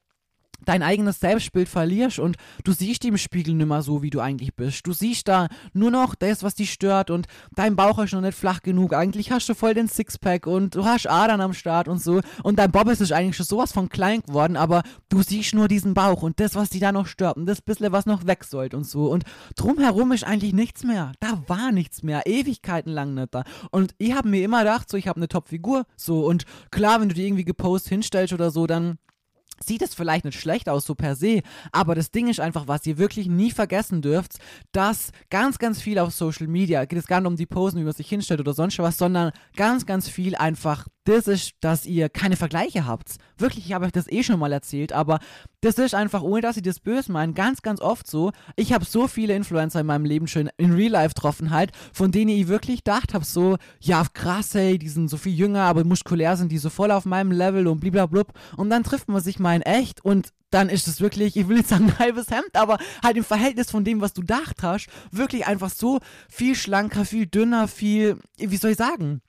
dein 0.65 0.83
eigenes 0.83 1.19
Selbstbild 1.19 1.69
verlierst 1.69 2.19
und 2.19 2.37
du 2.63 2.71
siehst 2.71 3.05
im 3.05 3.17
Spiegel 3.17 3.55
nicht 3.55 3.67
mehr 3.67 3.81
so, 3.81 4.01
wie 4.01 4.09
du 4.09 4.19
eigentlich 4.19 4.55
bist. 4.55 4.85
Du 4.87 4.93
siehst 4.93 5.27
da 5.27 5.47
nur 5.73 5.91
noch 5.91 6.15
das, 6.15 6.43
was 6.43 6.55
dich 6.55 6.71
stört 6.71 7.09
und 7.09 7.27
dein 7.55 7.75
Bauch 7.75 7.99
ist 7.99 8.13
noch 8.13 8.21
nicht 8.21 8.37
flach 8.37 8.61
genug. 8.61 8.93
Eigentlich 8.93 9.31
hast 9.31 9.49
du 9.49 9.55
voll 9.55 9.73
den 9.73 9.87
Sixpack 9.87 10.47
und 10.47 10.75
du 10.75 10.85
hast 10.85 11.09
Adern 11.09 11.41
am 11.41 11.53
Start 11.53 11.87
und 11.87 12.01
so 12.01 12.21
und 12.43 12.59
dein 12.59 12.71
Bobbes 12.71 13.01
ist 13.01 13.11
eigentlich 13.11 13.37
schon 13.37 13.45
sowas 13.45 13.71
von 13.71 13.89
klein 13.89 14.21
geworden, 14.21 14.57
aber 14.57 14.83
du 15.09 15.21
siehst 15.21 15.53
nur 15.53 15.67
diesen 15.67 15.93
Bauch 15.93 16.23
und 16.23 16.39
das, 16.39 16.55
was 16.55 16.69
dich 16.69 16.81
da 16.81 16.91
noch 16.91 17.07
stört 17.07 17.37
und 17.37 17.45
das 17.45 17.61
bisschen, 17.61 17.91
was 17.91 18.05
noch 18.05 18.25
weg 18.25 18.43
sollte 18.43 18.77
und 18.77 18.85
so 18.85 19.11
und 19.11 19.23
drumherum 19.55 20.11
ist 20.11 20.23
eigentlich 20.23 20.53
nichts 20.53 20.83
mehr. 20.83 21.11
Da 21.19 21.43
war 21.47 21.71
nichts 21.71 22.03
mehr. 22.03 22.23
Ewigkeiten 22.25 22.91
lang 22.91 23.13
nicht 23.13 23.33
da. 23.33 23.43
Und 23.71 23.93
ich 23.97 24.13
habe 24.13 24.29
mir 24.29 24.43
immer 24.43 24.59
gedacht, 24.59 24.89
so, 24.89 24.97
ich 24.97 25.07
habe 25.07 25.17
eine 25.17 25.27
Top-Figur, 25.27 25.85
so 25.95 26.25
und 26.25 26.45
klar, 26.71 27.01
wenn 27.01 27.09
du 27.09 27.15
die 27.15 27.25
irgendwie 27.25 27.45
gepostet 27.45 27.89
hinstellst 27.89 28.33
oder 28.33 28.51
so, 28.51 28.67
dann 28.67 28.97
sieht 29.65 29.81
es 29.81 29.93
vielleicht 29.93 30.25
nicht 30.25 30.39
schlecht 30.39 30.69
aus, 30.69 30.85
so 30.85 30.95
per 30.95 31.15
se, 31.15 31.41
aber 31.71 31.95
das 31.95 32.11
Ding 32.11 32.27
ist 32.27 32.39
einfach, 32.39 32.67
was 32.67 32.85
ihr 32.85 32.97
wirklich 32.97 33.27
nie 33.27 33.51
vergessen 33.51 34.01
dürft, 34.01 34.37
dass 34.71 35.11
ganz, 35.29 35.57
ganz 35.59 35.81
viel 35.81 35.99
auf 35.99 36.13
Social 36.13 36.47
Media, 36.47 36.85
geht 36.85 36.99
es 36.99 37.07
gar 37.07 37.21
nicht 37.21 37.27
um 37.27 37.35
die 37.35 37.45
Posen, 37.45 37.79
wie 37.79 37.83
man 37.83 37.93
sich 37.93 38.07
hinstellt 38.09 38.39
oder 38.39 38.53
sonst 38.53 38.79
was, 38.79 38.97
sondern 38.97 39.31
ganz, 39.55 39.85
ganz 39.85 40.07
viel 40.07 40.35
einfach 40.35 40.87
das 41.05 41.27
ist, 41.27 41.53
dass 41.59 41.85
ihr 41.85 42.09
keine 42.09 42.35
Vergleiche 42.35 42.85
habt. 42.85 43.15
Wirklich, 43.37 43.65
ich 43.65 43.73
habe 43.73 43.85
euch 43.85 43.91
das 43.91 44.09
eh 44.09 44.23
schon 44.23 44.39
mal 44.39 44.51
erzählt, 44.51 44.93
aber 44.93 45.19
das 45.61 45.77
ist 45.77 45.95
einfach, 45.95 46.21
ohne 46.21 46.41
dass 46.41 46.57
ich 46.57 46.63
das 46.63 46.79
böse 46.79 47.11
meine, 47.11 47.33
ganz, 47.33 47.61
ganz 47.61 47.81
oft 47.81 48.09
so. 48.09 48.31
Ich 48.55 48.73
habe 48.73 48.85
so 48.85 49.07
viele 49.07 49.35
Influencer 49.35 49.81
in 49.81 49.87
meinem 49.87 50.05
Leben 50.05 50.27
schon 50.27 50.49
in 50.57 50.73
Real 50.73 50.91
Life 50.91 51.13
getroffen 51.13 51.49
halt, 51.51 51.71
von 51.91 52.11
denen 52.11 52.29
ich 52.29 52.47
wirklich 52.47 52.83
gedacht 52.83 53.13
habe, 53.13 53.25
so, 53.25 53.57
ja, 53.79 54.03
krass, 54.13 54.55
ey, 54.55 54.77
die 54.77 54.89
sind 54.89 55.09
so 55.09 55.17
viel 55.17 55.33
jünger, 55.33 55.63
aber 55.63 55.83
muskulär 55.83 56.37
sind 56.37 56.51
die 56.51 56.57
so 56.57 56.69
voll 56.69 56.91
auf 56.91 57.05
meinem 57.05 57.31
Level 57.31 57.67
und 57.67 57.79
blablabla. 57.79 58.23
Und 58.57 58.69
dann 58.69 58.83
trifft 58.83 59.09
man 59.09 59.21
sich 59.21 59.39
mal 59.39 59.55
in 59.55 59.61
echt 59.61 60.03
und 60.05 60.29
dann 60.51 60.69
ist 60.69 60.87
es 60.87 61.01
wirklich, 61.01 61.35
ich 61.35 61.47
will 61.47 61.57
nicht 61.57 61.69
sagen 61.69 61.85
ein 61.89 61.99
halbes 61.99 62.29
Hemd, 62.29 62.55
aber 62.55 62.77
halt 63.03 63.17
im 63.17 63.23
Verhältnis 63.23 63.71
von 63.71 63.83
dem, 63.83 64.01
was 64.01 64.13
du 64.13 64.21
gedacht 64.21 64.61
hast, 64.61 64.87
wirklich 65.11 65.47
einfach 65.47 65.69
so 65.69 65.99
viel 66.29 66.55
schlanker, 66.55 67.05
viel 67.05 67.25
dünner, 67.25 67.67
viel, 67.67 68.17
wie 68.37 68.57
soll 68.57 68.71
ich 68.71 68.77
sagen, 68.77 69.21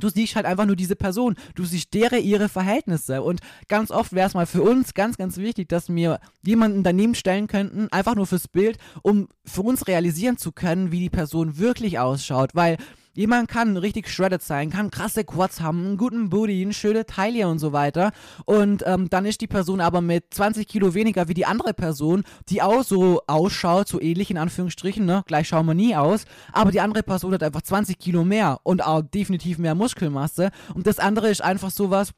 Du 0.00 0.08
siehst 0.08 0.36
halt 0.36 0.46
einfach 0.46 0.66
nur 0.66 0.76
diese 0.76 0.96
Person. 0.96 1.36
Du 1.54 1.64
siehst 1.64 1.94
deren 1.94 2.22
ihre 2.22 2.48
Verhältnisse. 2.48 3.22
Und 3.22 3.40
ganz 3.68 3.90
oft 3.90 4.12
wäre 4.12 4.26
es 4.26 4.34
mal 4.34 4.46
für 4.46 4.62
uns 4.62 4.94
ganz, 4.94 5.16
ganz 5.16 5.36
wichtig, 5.36 5.68
dass 5.68 5.88
wir 5.88 6.20
jemanden 6.42 6.82
daneben 6.82 7.14
stellen 7.14 7.46
könnten, 7.46 7.88
einfach 7.92 8.14
nur 8.14 8.26
fürs 8.26 8.48
Bild, 8.48 8.78
um 9.02 9.28
für 9.44 9.62
uns 9.62 9.86
realisieren 9.86 10.36
zu 10.36 10.52
können, 10.52 10.92
wie 10.92 11.00
die 11.00 11.10
Person 11.10 11.58
wirklich 11.58 11.98
ausschaut. 11.98 12.50
Weil 12.54 12.76
Jemand 13.16 13.48
kann 13.48 13.78
richtig 13.78 14.10
shredded 14.10 14.42
sein, 14.42 14.68
kann 14.68 14.90
krasse 14.90 15.24
Quads 15.24 15.62
haben, 15.62 15.86
einen 15.86 15.96
guten 15.96 16.28
Booty, 16.28 16.60
eine 16.60 16.74
schöne 16.74 17.06
Taille 17.06 17.48
und 17.48 17.58
so 17.58 17.72
weiter. 17.72 18.12
Und 18.44 18.84
ähm, 18.86 19.08
dann 19.08 19.24
ist 19.24 19.40
die 19.40 19.46
Person 19.46 19.80
aber 19.80 20.02
mit 20.02 20.34
20 20.34 20.68
Kilo 20.68 20.92
weniger 20.92 21.26
wie 21.26 21.32
die 21.32 21.46
andere 21.46 21.72
Person, 21.72 22.24
die 22.50 22.60
auch 22.60 22.84
so 22.84 23.22
ausschaut, 23.26 23.88
so 23.88 24.02
ähnlich 24.02 24.30
in 24.30 24.36
Anführungsstrichen, 24.36 25.06
ne? 25.06 25.22
Gleich 25.26 25.48
schauen 25.48 25.64
wir 25.64 25.72
nie 25.72 25.96
aus. 25.96 26.26
Aber 26.52 26.70
die 26.70 26.80
andere 26.80 27.02
Person 27.02 27.32
hat 27.32 27.42
einfach 27.42 27.62
20 27.62 27.98
Kilo 27.98 28.22
mehr 28.22 28.60
und 28.64 28.84
auch 28.84 29.00
definitiv 29.00 29.56
mehr 29.56 29.74
Muskelmasse. 29.74 30.50
Und 30.74 30.86
das 30.86 30.98
andere 30.98 31.30
ist 31.30 31.42
einfach 31.42 31.70
sowas, 31.70 32.12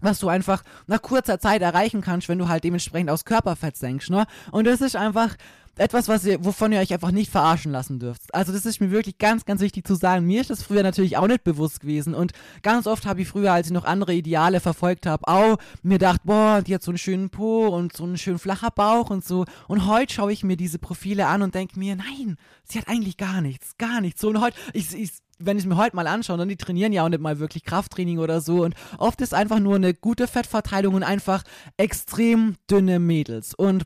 was 0.00 0.20
du 0.20 0.28
einfach 0.28 0.62
nach 0.86 1.02
kurzer 1.02 1.40
Zeit 1.40 1.62
erreichen 1.62 2.00
kannst, 2.00 2.28
wenn 2.28 2.38
du 2.38 2.48
halt 2.48 2.64
dementsprechend 2.64 3.10
aus 3.10 3.24
Körperfett 3.24 3.76
senkst, 3.76 4.10
ne? 4.10 4.26
Und 4.52 4.66
das 4.66 4.80
ist 4.80 4.96
einfach 4.96 5.34
etwas, 5.80 6.08
was 6.08 6.24
ihr, 6.24 6.44
wovon 6.44 6.72
ihr 6.72 6.80
euch 6.80 6.92
einfach 6.92 7.10
nicht 7.10 7.30
verarschen 7.30 7.72
lassen 7.72 7.98
dürft. 7.98 8.34
Also 8.34 8.52
das 8.52 8.66
ist 8.66 8.80
mir 8.80 8.90
wirklich 8.90 9.18
ganz, 9.18 9.44
ganz 9.44 9.60
wichtig 9.60 9.86
zu 9.86 9.94
sagen. 9.94 10.26
Mir 10.26 10.40
ist 10.40 10.50
das 10.50 10.62
früher 10.62 10.82
natürlich 10.82 11.16
auch 11.16 11.26
nicht 11.26 11.44
bewusst 11.44 11.80
gewesen 11.80 12.14
und 12.14 12.32
ganz 12.62 12.86
oft 12.86 13.06
habe 13.06 13.22
ich 13.22 13.28
früher, 13.28 13.52
als 13.52 13.68
ich 13.68 13.72
noch 13.72 13.84
andere 13.84 14.14
Ideale 14.14 14.60
verfolgt 14.60 15.06
habe, 15.06 15.26
auch 15.26 15.58
mir 15.82 15.94
gedacht, 15.94 16.22
boah, 16.24 16.62
die 16.62 16.74
hat 16.74 16.82
so 16.82 16.90
einen 16.90 16.98
schönen 16.98 17.30
Po 17.30 17.68
und 17.68 17.96
so 17.96 18.04
einen 18.04 18.18
schönen 18.18 18.38
flacher 18.38 18.70
Bauch 18.70 19.10
und 19.10 19.24
so. 19.24 19.44
Und 19.66 19.86
heute 19.86 20.12
schaue 20.12 20.32
ich 20.32 20.44
mir 20.44 20.56
diese 20.56 20.78
Profile 20.78 21.26
an 21.26 21.42
und 21.42 21.54
denke 21.54 21.78
mir, 21.78 21.96
nein, 21.96 22.36
sie 22.64 22.78
hat 22.78 22.88
eigentlich 22.88 23.16
gar 23.16 23.40
nichts, 23.40 23.76
gar 23.78 24.00
nichts. 24.00 24.20
So 24.20 24.28
und 24.28 24.40
heute, 24.40 24.56
ich, 24.72 24.94
ich 24.94 25.12
wenn 25.38 25.56
ich 25.56 25.64
es 25.64 25.68
mir 25.68 25.76
heute 25.76 25.96
mal 25.96 26.06
anschaue, 26.06 26.36
dann 26.36 26.48
die 26.48 26.56
trainieren 26.56 26.92
ja 26.92 27.04
auch 27.04 27.08
nicht 27.08 27.20
mal 27.20 27.38
wirklich 27.38 27.64
Krafttraining 27.64 28.18
oder 28.18 28.40
so 28.40 28.64
und 28.64 28.74
oft 28.98 29.20
ist 29.20 29.34
einfach 29.34 29.60
nur 29.60 29.76
eine 29.76 29.94
gute 29.94 30.26
Fettverteilung 30.26 30.94
und 30.94 31.02
einfach 31.04 31.44
extrem 31.76 32.56
dünne 32.68 32.98
Mädels 32.98 33.54
und 33.54 33.84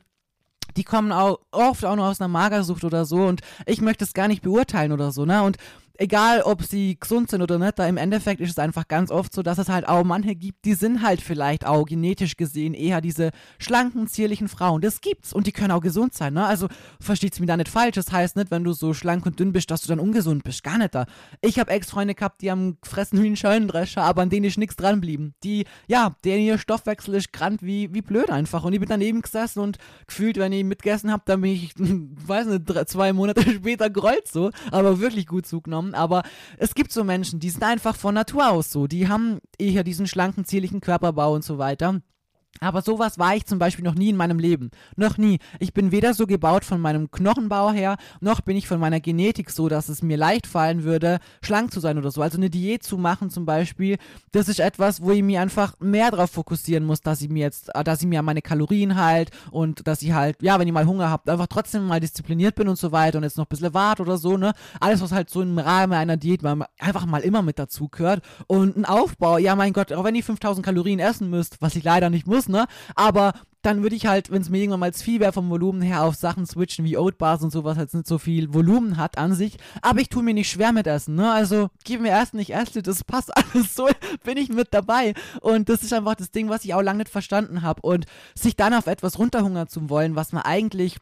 die 0.77 0.83
kommen 0.83 1.11
auch 1.11 1.39
oft 1.51 1.85
auch 1.85 1.95
nur 1.95 2.07
aus 2.07 2.21
einer 2.21 2.27
Magersucht 2.27 2.83
oder 2.83 3.05
so 3.05 3.25
und 3.25 3.41
ich 3.65 3.81
möchte 3.81 4.03
es 4.03 4.13
gar 4.13 4.27
nicht 4.27 4.41
beurteilen 4.41 4.91
oder 4.91 5.11
so, 5.11 5.25
ne? 5.25 5.43
Und 5.43 5.57
egal 5.97 6.41
ob 6.41 6.63
sie 6.63 6.97
gesund 6.99 7.29
sind 7.29 7.41
oder 7.41 7.59
nicht, 7.59 7.77
da 7.77 7.87
im 7.87 7.97
Endeffekt 7.97 8.41
ist 8.41 8.51
es 8.51 8.59
einfach 8.59 8.87
ganz 8.87 9.11
oft 9.11 9.33
so, 9.33 9.43
dass 9.43 9.57
es 9.57 9.69
halt 9.69 9.87
auch 9.87 10.03
manche 10.03 10.35
gibt, 10.35 10.65
die 10.65 10.73
sind 10.73 11.03
halt 11.03 11.21
vielleicht 11.21 11.65
auch 11.65 11.85
genetisch 11.85 12.35
gesehen 12.35 12.73
eher 12.73 12.99
diese 12.99 13.31
schlanken, 13.59 14.07
zierlichen 14.07 14.47
Frauen. 14.47 14.81
Das 14.81 15.01
gibt's 15.01 15.33
und 15.33 15.45
die 15.45 15.51
können 15.51 15.71
auch 15.71 15.81
gesund 15.81 16.13
sein, 16.13 16.33
ne? 16.33 16.45
Also 16.45 16.67
versteht's 16.99 17.39
mir 17.39 17.45
da 17.45 17.57
nicht 17.57 17.69
falsch. 17.69 17.95
Das 17.95 18.11
heißt 18.11 18.35
nicht, 18.35 18.49
wenn 18.49 18.63
du 18.63 18.73
so 18.73 18.93
schlank 18.93 19.25
und 19.25 19.39
dünn 19.39 19.53
bist, 19.53 19.69
dass 19.69 19.81
du 19.81 19.87
dann 19.87 19.99
ungesund 19.99 20.43
bist. 20.43 20.63
Gar 20.63 20.79
nicht 20.79 20.95
da. 20.95 21.05
Ich 21.41 21.59
habe 21.59 21.71
Ex-Freunde 21.71 22.15
gehabt, 22.15 22.41
die 22.41 22.49
haben 22.49 22.77
gefressen 22.81 23.21
wie 23.21 23.27
ein 23.27 23.35
Scheunendrescher, 23.35 24.01
aber 24.01 24.23
an 24.23 24.29
denen 24.29 24.45
ist 24.45 24.57
nichts 24.57 24.75
dran 24.75 24.99
blieben. 24.99 25.35
Die, 25.43 25.65
ja, 25.87 26.15
deren 26.23 26.41
ihr 26.41 26.57
Stoffwechsel 26.57 27.13
ist 27.15 27.31
grant 27.31 27.61
wie, 27.61 27.93
wie 27.93 28.01
blöd 28.01 28.31
einfach. 28.31 28.63
Und 28.63 28.73
ich 28.73 28.79
bin 28.79 28.89
daneben 28.89 29.21
gesessen 29.21 29.59
und 29.59 29.77
gefühlt, 30.07 30.37
wenn 30.37 30.51
ich 30.51 30.63
mitgegessen 30.63 31.11
habe, 31.11 31.23
dann 31.25 31.41
bin 31.41 31.51
ich, 31.51 31.73
weiß 31.77 32.47
nicht, 32.47 32.63
drei, 32.65 32.85
zwei 32.85 33.13
Monate 33.13 33.41
später 33.51 33.89
gerollt 33.89 34.27
so, 34.27 34.49
aber 34.71 34.99
wirklich 34.99 35.27
gut 35.27 35.45
zugenommen 35.45 35.82
genommen, 35.83 35.93
aber 35.95 36.23
es 36.57 36.75
gibt 36.75 36.91
so 36.91 37.03
Menschen, 37.03 37.39
die 37.39 37.49
sind 37.49 37.63
einfach 37.63 37.95
von 37.95 38.15
Natur 38.15 38.49
aus 38.49 38.71
so. 38.71 38.87
Die 38.87 39.07
haben 39.07 39.39
eher 39.57 39.83
diesen 39.83 40.07
schlanken, 40.07 40.45
zierlichen 40.45 40.81
Körperbau 40.81 41.33
und 41.33 41.43
so 41.43 41.57
weiter. 41.57 42.01
Aber 42.59 42.81
sowas 42.81 43.19
war 43.19 43.35
ich 43.35 43.45
zum 43.45 43.59
Beispiel 43.59 43.83
noch 43.83 43.95
nie 43.95 44.09
in 44.09 44.15
meinem 44.15 44.39
Leben. 44.39 44.71
Noch 44.95 45.17
nie. 45.17 45.39
Ich 45.59 45.73
bin 45.73 45.91
weder 45.91 46.13
so 46.13 46.27
gebaut 46.27 46.63
von 46.63 46.79
meinem 46.79 47.11
Knochenbau 47.11 47.71
her, 47.71 47.97
noch 48.21 48.41
bin 48.41 48.55
ich 48.55 48.67
von 48.67 48.79
meiner 48.79 48.99
Genetik 48.99 49.49
so, 49.49 49.69
dass 49.69 49.89
es 49.89 50.01
mir 50.01 50.17
leicht 50.17 50.47
fallen 50.47 50.83
würde, 50.83 51.19
schlank 51.41 51.73
zu 51.73 51.79
sein 51.79 51.97
oder 51.97 52.11
so. 52.11 52.21
Also 52.21 52.37
eine 52.37 52.49
Diät 52.49 52.83
zu 52.83 52.97
machen 52.97 53.29
zum 53.29 53.45
Beispiel, 53.45 53.97
das 54.31 54.47
ist 54.47 54.59
etwas, 54.59 55.01
wo 55.01 55.11
ich 55.11 55.23
mir 55.23 55.41
einfach 55.41 55.79
mehr 55.79 56.11
darauf 56.11 56.31
fokussieren 56.31 56.85
muss, 56.85 57.01
dass 57.01 57.21
ich 57.21 57.29
mir 57.29 57.41
jetzt, 57.41 57.73
äh, 57.75 57.83
dass 57.83 58.01
ich 58.01 58.07
mir 58.07 58.21
meine 58.21 58.41
Kalorien 58.41 58.95
halt 58.95 59.31
und 59.51 59.85
dass 59.87 60.01
ich 60.01 60.13
halt, 60.13 60.41
ja, 60.41 60.59
wenn 60.59 60.67
ich 60.67 60.73
mal 60.73 60.85
Hunger 60.85 61.09
habe, 61.09 61.31
einfach 61.31 61.47
trotzdem 61.47 61.87
mal 61.87 61.99
diszipliniert 61.99 62.55
bin 62.55 62.67
und 62.69 62.77
so 62.77 62.91
weiter 62.91 63.17
und 63.17 63.23
jetzt 63.23 63.37
noch 63.37 63.45
ein 63.45 63.49
bisschen 63.49 63.73
wart 63.73 63.99
oder 63.99 64.17
so, 64.17 64.37
ne? 64.37 64.53
Alles, 64.79 65.01
was 65.01 65.11
halt 65.11 65.29
so 65.29 65.41
im 65.41 65.57
Rahmen 65.57 65.93
einer 65.93 66.17
Diät 66.17 66.41
einfach 66.79 67.05
mal 67.05 67.21
immer 67.21 67.41
mit 67.41 67.59
dazu 67.59 67.89
gehört. 67.89 68.23
Und 68.47 68.77
ein 68.77 68.85
Aufbau, 68.85 69.37
ja, 69.37 69.55
mein 69.55 69.73
Gott, 69.73 69.91
auch 69.91 70.03
wenn 70.03 70.15
ich 70.15 70.23
5000 70.25 70.65
Kalorien 70.65 70.99
essen 70.99 71.29
müsst, 71.29 71.61
was 71.61 71.75
ich 71.75 71.83
leider 71.83 72.09
nicht 72.09 72.27
muss, 72.27 72.42
muss, 72.43 72.49
ne? 72.49 72.65
Aber 72.95 73.33
dann 73.61 73.81
würde 73.81 73.95
ich 73.95 74.07
halt, 74.07 74.29
wenn 74.29 74.41
es 74.41 74.49
mir 74.49 74.57
irgendwann 74.57 74.81
mal 74.81 74.93
zu 74.93 75.05
viel 75.05 75.21
wäre 75.21 75.31
vom 75.31 75.49
Volumen 75.49 75.81
her, 75.81 76.03
auf 76.03 76.15
Sachen 76.15 76.45
switchen 76.45 76.83
wie 76.83 76.97
Oatbars 76.97 77.43
und 77.43 77.51
sowas, 77.51 77.77
halt 77.77 77.93
nicht 77.93 78.07
so 78.07 78.17
viel 78.17 78.53
Volumen 78.53 78.97
hat 78.97 79.17
an 79.17 79.33
sich. 79.33 79.57
Aber 79.81 80.01
ich 80.01 80.09
tue 80.09 80.21
mir 80.21 80.33
nicht 80.33 80.49
schwer 80.49 80.73
mit 80.73 80.85
Essen, 80.85 81.15
ne? 81.15 81.31
Also 81.31 81.69
gib 81.85 82.01
mir 82.01 82.09
erst 82.09 82.33
nicht 82.33 82.53
Äste, 82.53 82.83
das 82.83 83.05
passt 83.05 83.31
alles 83.53 83.73
so, 83.73 83.87
bin 84.25 84.37
ich 84.37 84.49
mit 84.49 84.73
dabei. 84.73 85.13
Und 85.39 85.69
das 85.69 85.81
ist 85.81 85.93
einfach 85.93 86.15
das 86.15 86.31
Ding, 86.31 86.49
was 86.49 86.65
ich 86.65 86.73
auch 86.73 86.81
lange 86.81 86.99
nicht 86.99 87.09
verstanden 87.09 87.61
habe. 87.61 87.81
Und 87.81 88.05
sich 88.35 88.57
dann 88.57 88.73
auf 88.73 88.87
etwas 88.87 89.17
runterhungern 89.17 89.69
zu 89.69 89.89
wollen, 89.89 90.17
was 90.17 90.33
man 90.33 90.43
eigentlich 90.43 90.97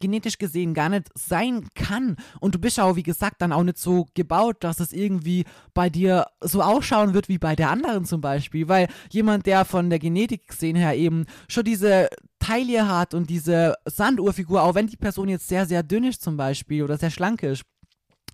genetisch 0.00 0.38
gesehen 0.38 0.74
gar 0.74 0.88
nicht 0.88 1.08
sein 1.14 1.68
kann. 1.74 2.16
Und 2.40 2.54
du 2.54 2.58
bist 2.58 2.80
auch, 2.80 2.96
wie 2.96 3.02
gesagt, 3.02 3.40
dann 3.40 3.52
auch 3.52 3.62
nicht 3.62 3.78
so 3.78 4.06
gebaut, 4.14 4.56
dass 4.60 4.80
es 4.80 4.92
irgendwie 4.92 5.44
bei 5.74 5.90
dir 5.90 6.26
so 6.40 6.62
ausschauen 6.62 7.14
wird 7.14 7.28
wie 7.28 7.38
bei 7.38 7.54
der 7.54 7.70
anderen 7.70 8.04
zum 8.04 8.20
Beispiel. 8.20 8.68
Weil 8.68 8.88
jemand, 9.10 9.46
der 9.46 9.64
von 9.64 9.90
der 9.90 9.98
Genetik 9.98 10.48
gesehen 10.48 10.76
her 10.76 10.96
eben 10.96 11.26
schon 11.48 11.64
diese 11.64 12.08
Taille 12.38 12.88
hat 12.88 13.14
und 13.14 13.30
diese 13.30 13.74
Sanduhrfigur, 13.84 14.62
auch 14.62 14.74
wenn 14.74 14.88
die 14.88 14.96
Person 14.96 15.28
jetzt 15.28 15.48
sehr, 15.48 15.66
sehr 15.66 15.82
dünn 15.82 16.04
ist 16.04 16.22
zum 16.22 16.36
Beispiel 16.36 16.82
oder 16.82 16.98
sehr 16.98 17.10
schlank 17.10 17.42
ist, 17.42 17.62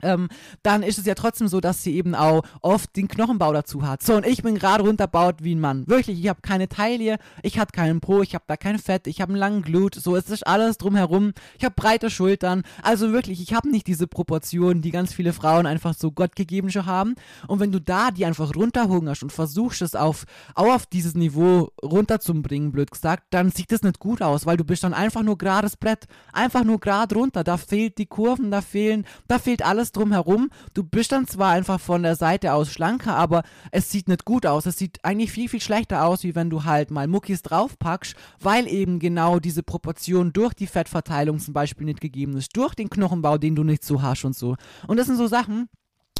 ähm, 0.03 0.29
dann 0.63 0.83
ist 0.83 0.99
es 0.99 1.07
ja 1.07 1.15
trotzdem 1.15 1.49
so, 1.49 1.61
dass 1.61 1.83
sie 1.83 1.95
eben 1.95 2.15
auch 2.15 2.43
oft 2.63 2.97
den 2.97 3.09
Knochenbau 3.09 3.53
dazu 3.53 3.87
hat. 3.87 4.03
So, 4.03 4.15
und 4.15 4.27
ich 4.27 4.43
bin 4.43 4.55
gerade 4.57 4.85
runterbaut 4.85 5.43
wie 5.43 5.55
ein 5.55 5.61
Mann. 5.61 5.87
Wirklich, 5.87 6.21
ich 6.21 6.29
habe 6.29 6.41
keine 6.43 6.69
Taille, 6.69 7.19
ich 7.43 7.59
habe 7.59 7.73
keinen 7.73 8.01
Po, 8.01 8.23
ich 8.23 8.35
habe 8.35 8.45
da 8.47 8.57
kein 8.57 8.79
Fett, 8.79 9.07
ich 9.07 9.21
habe 9.21 9.33
einen 9.33 9.41
langen 9.41 9.63
Glut, 9.63 9.95
so, 9.95 10.17
es 10.17 10.31
ist 10.31 10.47
alles 10.47 10.79
drumherum. 10.79 11.33
Ich 11.59 11.65
habe 11.65 11.75
breite 11.77 12.11
Schultern. 12.11 12.63
Also 12.83 13.13
wirklich, 13.13 13.41
ich 13.41 13.55
habe 13.55 13.71
nicht 13.71 13.87
diese 13.87 14.07
Proportionen, 14.07 14.83
die 14.83 14.91
ganz 14.91 15.13
viele 15.13 15.33
Frauen 15.33 15.67
einfach 15.67 15.95
so 15.95 16.11
gottgegeben 16.11 16.71
schon 16.71 16.87
haben. 16.87 17.15
Und 17.47 17.61
wenn 17.61 17.73
du 17.73 17.81
da 17.81 18.11
die 18.11 18.25
einfach 18.25 18.55
runterhungerst 18.55 19.23
und 19.23 19.33
versuchst 19.33 19.83
es 19.83 19.95
auf, 19.95 20.25
auch 20.55 20.75
auf 20.75 20.87
dieses 20.87 21.15
Niveau 21.15 21.71
runterzubringen, 21.83 22.73
blöd 22.73 22.91
gesagt, 22.91 23.25
dann 23.31 23.51
sieht 23.51 23.73
das 23.73 23.83
nicht 23.83 23.99
gut 23.99 24.23
aus, 24.23 24.47
weil 24.47 24.57
du 24.57 24.65
bist 24.65 24.85
dann 24.85 24.95
einfach 24.95 25.23
nur 25.23 25.39
gerades 25.39 25.77
Brett, 25.77 26.07
einfach 26.33 26.65
nur 26.65 26.81
gerade 26.81 27.15
runter. 27.15 27.45
Da 27.45 27.57
fehlt 27.57 27.99
die 27.99 28.07
Kurven, 28.07 28.51
da 28.51 28.61
fehlen, 28.61 29.05
da 29.27 29.39
fehlt 29.39 29.65
alles 29.65 29.88
alles 29.88 29.92
drumherum. 29.92 30.51
Du 30.74 30.83
bist 30.83 31.12
dann 31.12 31.27
zwar 31.27 31.53
einfach 31.53 31.81
von 31.81 32.03
der 32.03 32.16
Seite 32.16 32.53
aus 32.53 32.70
schlanker, 32.70 33.16
aber 33.16 33.42
es 33.70 33.90
sieht 33.90 34.09
nicht 34.09 34.24
gut 34.24 34.46
aus. 34.46 34.66
Es 34.66 34.79
sieht 34.79 35.05
eigentlich 35.05 35.33
viel, 35.33 35.48
viel 35.48 35.61
schlechter 35.61 36.05
aus, 36.05 36.22
wie 36.24 36.35
wenn 36.35 36.51
du 36.51 36.64
halt 36.64 36.90
mal 36.90 37.07
Muckis 37.07 37.42
draufpackst, 37.42 38.14
weil 38.40 38.66
eben 38.66 38.98
genau 38.98 39.38
diese 39.38 39.62
Proportion 39.62 40.33
durch 40.33 40.55
die 40.55 40.66
Fettverteilung 40.66 41.38
zum 41.38 41.55
Beispiel 41.55 41.87
nicht 41.87 42.01
gegeben 42.01 42.37
ist, 42.37 42.57
durch 42.57 42.74
den 42.74 42.90
Knochenbau, 42.90 43.38
den 43.38 43.55
du 43.55 43.64
nicht 43.64 43.85
so 43.85 44.03
hast 44.03 44.24
und 44.24 44.37
so. 44.37 44.57
Und 44.87 44.96
das 44.98 45.07
sind 45.07 45.16
so 45.16 45.27
Sachen, 45.27 45.68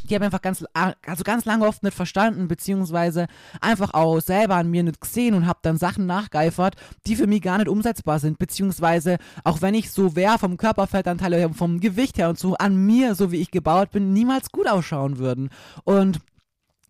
die 0.04 0.14
habe 0.14 0.24
ich 0.24 0.26
einfach 0.26 0.42
ganz, 0.42 0.64
also 0.74 1.24
ganz 1.24 1.44
lange 1.44 1.66
oft 1.66 1.82
nicht 1.82 1.94
verstanden, 1.94 2.48
beziehungsweise 2.48 3.26
einfach 3.61 3.94
auch 3.94 4.20
selber 4.20 4.56
an 4.56 4.70
mir 4.70 4.82
nicht 4.82 5.00
gesehen 5.00 5.34
und 5.34 5.46
habe 5.46 5.58
dann 5.62 5.76
Sachen 5.76 6.06
nachgeifert, 6.06 6.76
die 7.06 7.16
für 7.16 7.26
mich 7.26 7.42
gar 7.42 7.58
nicht 7.58 7.68
umsetzbar 7.68 8.18
sind, 8.18 8.38
beziehungsweise 8.38 9.18
auch 9.44 9.62
wenn 9.62 9.74
ich 9.74 9.90
so 9.90 10.16
wäre 10.16 10.38
vom 10.38 10.56
Körperfettanteil 10.56 11.34
her, 11.34 11.50
vom 11.52 11.80
Gewicht 11.80 12.18
her 12.18 12.28
und 12.28 12.38
so 12.38 12.54
an 12.54 12.76
mir, 12.76 13.14
so 13.14 13.32
wie 13.32 13.40
ich 13.40 13.50
gebaut 13.50 13.90
bin, 13.90 14.12
niemals 14.12 14.50
gut 14.50 14.68
ausschauen 14.68 15.18
würden. 15.18 15.50
Und 15.84 16.20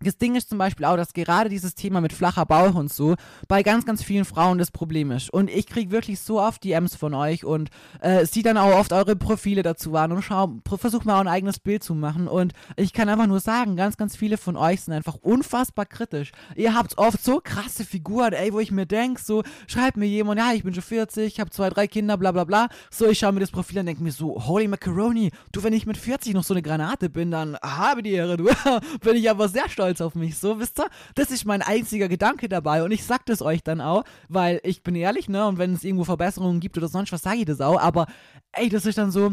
das 0.00 0.16
Ding 0.16 0.36
ist 0.36 0.48
zum 0.48 0.58
Beispiel 0.58 0.84
auch, 0.84 0.96
dass 0.96 1.12
gerade 1.12 1.48
dieses 1.48 1.74
Thema 1.74 2.00
mit 2.00 2.12
flacher 2.12 2.46
Bauch 2.46 2.74
und 2.74 2.92
so 2.92 3.16
bei 3.48 3.62
ganz, 3.62 3.84
ganz 3.84 4.02
vielen 4.02 4.24
Frauen 4.24 4.58
das 4.58 4.70
Problem 4.70 5.10
ist. 5.10 5.30
Und 5.32 5.50
ich 5.50 5.66
kriege 5.66 5.90
wirklich 5.90 6.20
so 6.20 6.40
oft 6.40 6.62
DMs 6.64 6.94
von 6.94 7.14
euch 7.14 7.44
und 7.44 7.70
äh, 8.00 8.24
sieht 8.24 8.46
dann 8.46 8.56
auch 8.56 8.78
oft 8.78 8.92
eure 8.92 9.16
Profile 9.16 9.62
dazu 9.62 9.94
an 9.96 10.12
und 10.12 10.22
schau, 10.22 10.54
versucht 10.76 11.04
mal 11.04 11.20
ein 11.20 11.28
eigenes 11.28 11.58
Bild 11.58 11.82
zu 11.82 11.94
machen. 11.94 12.28
Und 12.28 12.52
ich 12.76 12.92
kann 12.92 13.08
einfach 13.08 13.26
nur 13.26 13.40
sagen, 13.40 13.76
ganz, 13.76 13.96
ganz 13.96 14.16
viele 14.16 14.36
von 14.36 14.56
euch 14.56 14.82
sind 14.82 14.94
einfach 14.94 15.16
unfassbar 15.16 15.86
kritisch. 15.86 16.32
Ihr 16.54 16.74
habt 16.74 16.96
oft 16.98 17.22
so 17.22 17.40
krasse 17.42 17.84
Figuren, 17.84 18.32
ey, 18.32 18.52
wo 18.52 18.60
ich 18.60 18.70
mir 18.70 18.86
denke, 18.86 19.20
so, 19.20 19.42
schreibt 19.66 19.96
mir 19.96 20.06
jemand, 20.06 20.38
ja, 20.38 20.52
ich 20.52 20.62
bin 20.62 20.74
schon 20.74 20.82
40, 20.82 21.26
ich 21.26 21.40
habe 21.40 21.50
zwei, 21.50 21.70
drei 21.70 21.88
Kinder, 21.88 22.16
bla 22.16 22.32
bla 22.32 22.44
bla. 22.44 22.68
So, 22.90 23.08
ich 23.08 23.18
schaue 23.18 23.32
mir 23.32 23.40
das 23.40 23.50
Profil 23.50 23.78
an 23.78 23.80
und 23.80 23.86
denke 23.86 24.02
mir 24.02 24.12
so, 24.12 24.46
holy 24.46 24.68
macaroni, 24.68 25.30
du, 25.52 25.62
wenn 25.62 25.72
ich 25.72 25.86
mit 25.86 25.96
40 25.96 26.34
noch 26.34 26.44
so 26.44 26.54
eine 26.54 26.62
Granate 26.62 27.10
bin, 27.10 27.30
dann 27.30 27.56
habe 27.62 28.02
die 28.02 28.12
Ehre, 28.12 28.36
du. 28.36 28.48
bin 29.00 29.16
ich 29.16 29.28
aber 29.30 29.48
sehr 29.48 29.68
stolz 29.68 29.87
stolz 29.88 30.00
auf 30.00 30.14
mich. 30.14 30.38
So, 30.38 30.58
wisst 30.58 30.78
ihr? 30.80 30.86
Das 31.14 31.30
ist 31.30 31.44
mein 31.44 31.62
einziger 31.62 32.08
Gedanke 32.08 32.48
dabei. 32.48 32.82
Und 32.82 32.90
ich 32.90 33.04
sag 33.04 33.24
das 33.26 33.42
euch 33.42 33.62
dann 33.62 33.80
auch, 33.80 34.04
weil 34.28 34.60
ich 34.62 34.82
bin 34.82 34.94
ehrlich, 34.94 35.28
ne? 35.28 35.46
Und 35.46 35.58
wenn 35.58 35.72
es 35.72 35.84
irgendwo 35.84 36.04
Verbesserungen 36.04 36.60
gibt 36.60 36.76
oder 36.76 36.88
sonst 36.88 37.12
was, 37.12 37.22
sage 37.22 37.38
ich 37.38 37.44
das 37.46 37.60
auch. 37.60 37.80
Aber 37.80 38.06
ey, 38.52 38.68
das 38.68 38.86
ist 38.86 38.98
dann 38.98 39.10
so 39.10 39.32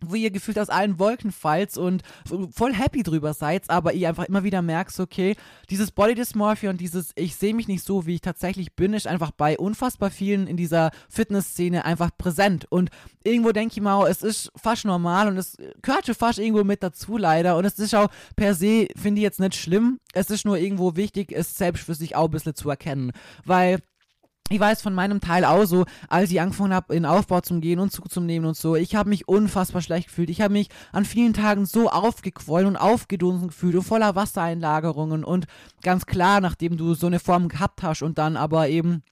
wo 0.00 0.14
ihr 0.14 0.30
gefühlt 0.30 0.58
aus 0.58 0.68
allen 0.68 0.98
Wolken 0.98 1.32
fallt 1.32 1.76
und 1.76 2.02
voll 2.50 2.72
happy 2.72 3.02
drüber 3.02 3.34
seid, 3.34 3.68
aber 3.68 3.92
ihr 3.92 4.08
einfach 4.08 4.24
immer 4.24 4.44
wieder 4.44 4.62
merkt, 4.62 4.98
okay, 5.00 5.36
dieses 5.70 5.90
Body 5.90 6.14
Dysmorphia 6.14 6.70
und 6.70 6.80
dieses 6.80 7.12
ich 7.16 7.36
sehe 7.36 7.54
mich 7.54 7.68
nicht 7.68 7.84
so, 7.84 8.06
wie 8.06 8.14
ich 8.14 8.20
tatsächlich 8.20 8.74
bin, 8.74 8.94
ist 8.94 9.06
einfach 9.06 9.30
bei 9.32 9.58
unfassbar 9.58 10.10
vielen 10.10 10.46
in 10.46 10.56
dieser 10.56 10.90
Fitnessszene 11.08 11.84
einfach 11.84 12.10
präsent. 12.16 12.66
Und 12.70 12.90
irgendwo 13.24 13.52
denke 13.52 13.74
ich 13.74 13.80
mal, 13.80 14.08
es 14.08 14.22
ist 14.22 14.52
fast 14.56 14.84
normal 14.84 15.28
und 15.28 15.36
es 15.36 15.56
gehört 15.82 16.06
schon 16.06 16.14
fast 16.14 16.38
irgendwo 16.38 16.64
mit 16.64 16.82
dazu 16.82 17.16
leider. 17.16 17.56
Und 17.56 17.64
es 17.64 17.78
ist 17.78 17.94
auch 17.94 18.08
per 18.36 18.54
se, 18.54 18.88
finde 18.96 19.20
ich 19.20 19.24
jetzt 19.24 19.40
nicht 19.40 19.56
schlimm, 19.56 19.98
es 20.12 20.30
ist 20.30 20.44
nur 20.44 20.58
irgendwo 20.58 20.96
wichtig, 20.96 21.32
es 21.32 21.56
selbst 21.56 21.84
für 21.84 21.94
sich 21.94 22.16
auch 22.16 22.26
ein 22.26 22.30
bisschen 22.30 22.54
zu 22.54 22.70
erkennen, 22.70 23.12
weil 23.44 23.80
ich 24.50 24.60
weiß 24.60 24.82
von 24.82 24.94
meinem 24.94 25.20
Teil 25.20 25.44
auch 25.44 25.64
so, 25.64 25.84
als 26.08 26.30
ich 26.30 26.40
angefangen 26.40 26.72
habe, 26.72 26.94
in 26.94 27.04
Aufbau 27.04 27.40
zu 27.40 27.60
gehen 27.60 27.78
und 27.78 27.92
zuzunehmen 27.92 28.48
und 28.48 28.56
so, 28.56 28.76
ich 28.76 28.94
habe 28.94 29.08
mich 29.08 29.28
unfassbar 29.28 29.82
schlecht 29.82 30.08
gefühlt. 30.08 30.30
Ich 30.30 30.40
habe 30.40 30.52
mich 30.52 30.68
an 30.92 31.04
vielen 31.04 31.34
Tagen 31.34 31.66
so 31.66 31.90
aufgequollen 31.90 32.66
und 32.66 32.76
aufgedunsen 32.76 33.48
gefühlt 33.48 33.76
und 33.76 33.82
voller 33.82 34.14
Wassereinlagerungen 34.14 35.24
und 35.24 35.46
ganz 35.82 36.06
klar, 36.06 36.40
nachdem 36.40 36.76
du 36.76 36.94
so 36.94 37.06
eine 37.06 37.20
Form 37.20 37.48
gehabt 37.48 37.82
hast 37.82 38.02
und 38.02 38.18
dann 38.18 38.36
aber 38.36 38.68
eben 38.68 39.02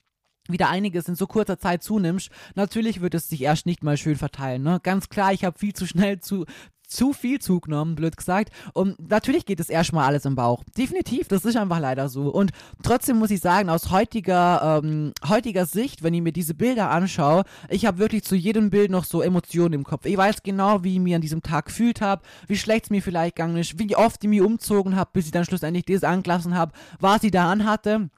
wieder 0.49 0.69
einiges 0.69 1.09
in 1.09 1.17
so 1.17 1.27
kurzer 1.27 1.59
Zeit 1.59 1.83
zunimmst, 1.83 2.31
natürlich 2.55 3.01
wird 3.01 3.15
es 3.15 3.29
sich 3.29 3.43
erst 3.43 3.67
nicht 3.67 3.83
mal 3.83 3.97
schön 3.97 4.17
verteilen. 4.17 4.63
Ne? 4.63 4.81
Ganz 4.83 5.09
klar, 5.09 5.33
ich 5.33 5.45
habe 5.45 5.59
viel 5.59 5.73
zu 5.73 5.87
schnell 5.87 6.21
zu, 6.21 6.47
zu 6.87 7.13
viel 7.13 7.41
zugenommen, 7.41 7.95
blöd 7.95 8.17
gesagt. 8.17 8.51
Und 8.73 9.11
natürlich 9.11 9.45
geht 9.45 9.61
es 9.61 9.69
erstmal 9.69 10.07
alles 10.07 10.25
im 10.25 10.35
Bauch. 10.37 10.65
Definitiv, 10.77 11.29
das 11.29 11.45
ist 11.45 11.57
einfach 11.57 11.81
leider 11.81 12.09
so. 12.09 12.29
Und 12.29 12.53
trotzdem 12.83 13.19
muss 13.19 13.31
ich 13.31 13.41
sagen, 13.41 13.69
aus 13.69 13.91
heutiger, 13.91 14.81
ähm, 14.83 15.13
heutiger 15.29 15.67
Sicht, 15.67 16.03
wenn 16.03 16.15
ich 16.15 16.23
mir 16.23 16.33
diese 16.33 16.55
Bilder 16.55 16.91
anschaue, 16.91 17.45
ich 17.69 17.87
habe 17.87 17.99
wirklich 17.99 18.25
zu 18.25 18.37
jedem 18.37 18.71
Bild 18.71 18.91
noch 18.91 19.05
so 19.05 19.21
Emotionen 19.21 19.75
im 19.75 19.85
Kopf. 19.85 20.07
Ich 20.07 20.17
weiß 20.17 20.43
genau, 20.43 20.85
wie 20.85 20.95
ich 20.95 21.01
mich 21.01 21.15
an 21.15 21.21
diesem 21.21 21.43
Tag 21.43 21.67
gefühlt 21.67 22.01
habe, 22.01 22.23
wie 22.47 22.57
schlecht 22.57 22.85
es 22.85 22.91
mir 22.91 23.03
vielleicht 23.03 23.37
gegangen 23.37 23.57
ist, 23.57 23.79
wie 23.79 23.97
oft 23.97 24.23
ich 24.23 24.31
mich 24.31 24.41
umzogen 24.41 24.97
habe, 24.97 25.11
bis 25.13 25.27
ich 25.27 25.33
dann 25.33 25.45
schlussendlich 25.45 25.85
das 25.85 26.05
angelassen 26.05 26.55
habe, 26.55 26.73
was 27.01 27.23
ich 27.25 27.31
da 27.31 27.51
anhatte 27.51 28.11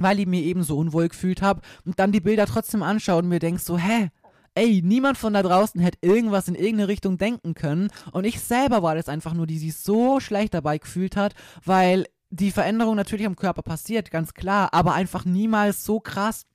weil 0.00 0.18
ich 0.18 0.26
mir 0.26 0.42
eben 0.42 0.62
so 0.62 0.78
unwohl 0.78 1.08
gefühlt 1.08 1.42
habe 1.42 1.60
und 1.84 1.98
dann 1.98 2.10
die 2.10 2.20
Bilder 2.20 2.46
trotzdem 2.46 2.82
anschaue 2.82 3.18
und 3.18 3.28
mir 3.28 3.38
denke 3.38 3.60
so, 3.60 3.78
hä, 3.78 4.08
ey, 4.54 4.82
niemand 4.84 5.18
von 5.18 5.32
da 5.32 5.42
draußen 5.42 5.80
hätte 5.80 5.98
irgendwas 6.02 6.48
in 6.48 6.54
irgendeine 6.54 6.88
Richtung 6.88 7.18
denken 7.18 7.54
können. 7.54 7.90
Und 8.12 8.24
ich 8.24 8.40
selber 8.40 8.82
war 8.82 8.94
das 8.94 9.08
einfach 9.08 9.34
nur, 9.34 9.46
die 9.46 9.58
sich 9.58 9.76
so 9.76 10.20
schlecht 10.20 10.54
dabei 10.54 10.78
gefühlt 10.78 11.16
hat, 11.16 11.34
weil 11.64 12.06
die 12.30 12.52
Veränderung 12.52 12.96
natürlich 12.96 13.26
am 13.26 13.36
Körper 13.36 13.62
passiert, 13.62 14.10
ganz 14.10 14.34
klar, 14.34 14.72
aber 14.72 14.94
einfach 14.94 15.24
niemals 15.24 15.84
so 15.84 15.98
krass 15.98 16.46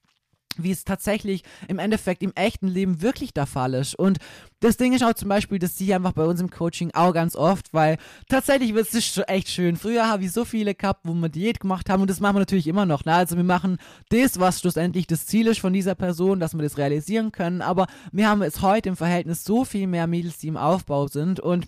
wie 0.63 0.71
es 0.71 0.83
tatsächlich 0.83 1.43
im 1.67 1.79
Endeffekt 1.79 2.23
im 2.23 2.33
echten 2.35 2.67
Leben 2.67 3.01
wirklich 3.01 3.33
der 3.33 3.45
Fall 3.45 3.73
ist. 3.73 3.95
Und 3.95 4.19
das 4.59 4.77
Ding 4.77 4.93
ist 4.93 5.03
auch 5.03 5.13
zum 5.13 5.29
Beispiel, 5.29 5.59
dass 5.59 5.77
sie 5.77 5.93
einfach 5.93 6.13
bei 6.13 6.25
uns 6.25 6.41
im 6.41 6.49
Coaching 6.49 6.91
auch 6.93 7.13
ganz 7.13 7.35
oft, 7.35 7.73
weil 7.73 7.97
tatsächlich 8.29 8.73
wird 8.73 8.91
es 8.93 9.21
echt 9.27 9.49
schön. 9.49 9.75
Früher 9.75 10.07
habe 10.07 10.23
ich 10.23 10.31
so 10.31 10.45
viele 10.45 10.73
gehabt, 10.73 11.01
wo 11.03 11.13
wir 11.13 11.29
Diät 11.29 11.59
gemacht 11.59 11.89
haben 11.89 12.01
und 12.01 12.09
das 12.09 12.19
machen 12.19 12.35
wir 12.35 12.39
natürlich 12.39 12.67
immer 12.67 12.85
noch. 12.85 13.05
Ne? 13.05 13.13
Also 13.13 13.35
wir 13.37 13.43
machen 13.43 13.77
das, 14.09 14.39
was 14.39 14.59
schlussendlich 14.59 15.07
das 15.07 15.25
Ziel 15.25 15.47
ist 15.47 15.59
von 15.59 15.73
dieser 15.73 15.95
Person, 15.95 16.39
dass 16.39 16.53
wir 16.53 16.63
das 16.63 16.77
realisieren 16.77 17.31
können. 17.31 17.61
Aber 17.61 17.87
wir 18.11 18.27
haben 18.27 18.41
jetzt 18.41 18.61
heute 18.61 18.89
im 18.89 18.95
Verhältnis 18.95 19.43
so 19.43 19.65
viel 19.65 19.87
mehr 19.87 20.07
Mädels, 20.07 20.37
die 20.37 20.47
im 20.47 20.57
Aufbau 20.57 21.07
sind 21.07 21.39
und 21.39 21.67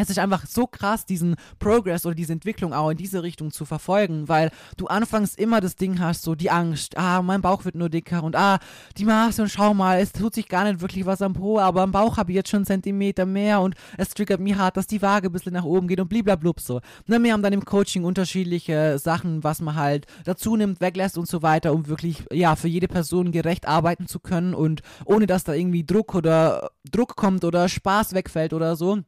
es 0.00 0.10
ist 0.10 0.18
einfach 0.18 0.46
so 0.46 0.66
krass, 0.66 1.04
diesen 1.04 1.36
Progress 1.58 2.06
oder 2.06 2.14
diese 2.14 2.32
Entwicklung 2.32 2.72
auch 2.72 2.90
in 2.90 2.96
diese 2.96 3.22
Richtung 3.22 3.50
zu 3.50 3.64
verfolgen, 3.64 4.28
weil 4.28 4.50
du 4.76 4.86
anfangs 4.86 5.34
immer 5.34 5.60
das 5.60 5.76
Ding 5.76 6.00
hast, 6.00 6.22
so 6.22 6.34
die 6.34 6.50
Angst, 6.50 6.96
ah, 6.96 7.22
mein 7.22 7.42
Bauch 7.42 7.64
wird 7.64 7.74
nur 7.74 7.88
dicker 7.88 8.22
und 8.22 8.36
ah, 8.36 8.58
die 8.96 9.04
Maße 9.04 9.42
und 9.42 9.48
schau 9.48 9.74
mal, 9.74 10.00
es 10.00 10.12
tut 10.12 10.34
sich 10.34 10.48
gar 10.48 10.64
nicht 10.64 10.80
wirklich 10.80 11.06
was 11.06 11.22
am 11.22 11.34
Po, 11.34 11.58
aber 11.58 11.82
am 11.82 11.92
Bauch 11.92 12.16
habe 12.16 12.32
ich 12.32 12.36
jetzt 12.36 12.50
schon 12.50 12.58
einen 12.58 12.66
Zentimeter 12.66 13.26
mehr 13.26 13.60
und 13.60 13.74
es 13.96 14.10
triggert 14.10 14.40
mich 14.40 14.56
hart, 14.56 14.76
dass 14.76 14.86
die 14.86 15.02
Waage 15.02 15.28
ein 15.28 15.32
bisschen 15.32 15.52
nach 15.52 15.64
oben 15.64 15.88
geht 15.88 16.00
und 16.00 16.08
bliblablub 16.08 16.60
so. 16.60 16.80
Ne, 17.06 17.22
wir 17.22 17.32
haben 17.32 17.42
dann 17.42 17.52
im 17.52 17.64
Coaching 17.64 18.04
unterschiedliche 18.04 18.98
Sachen, 18.98 19.44
was 19.44 19.60
man 19.60 19.76
halt 19.76 20.06
dazu 20.24 20.56
nimmt, 20.56 20.80
weglässt 20.80 21.18
und 21.18 21.28
so 21.28 21.42
weiter, 21.42 21.72
um 21.72 21.86
wirklich, 21.86 22.24
ja, 22.32 22.56
für 22.56 22.68
jede 22.68 22.88
Person 22.88 23.32
gerecht 23.32 23.68
arbeiten 23.68 24.06
zu 24.06 24.20
können 24.20 24.54
und 24.54 24.82
ohne 25.04 25.26
dass 25.26 25.44
da 25.44 25.54
irgendwie 25.54 25.84
Druck 25.84 26.14
oder 26.14 26.70
Druck 26.90 27.16
kommt 27.16 27.44
oder 27.44 27.68
Spaß 27.68 28.14
wegfällt 28.14 28.52
oder 28.52 28.76
so 28.76 29.00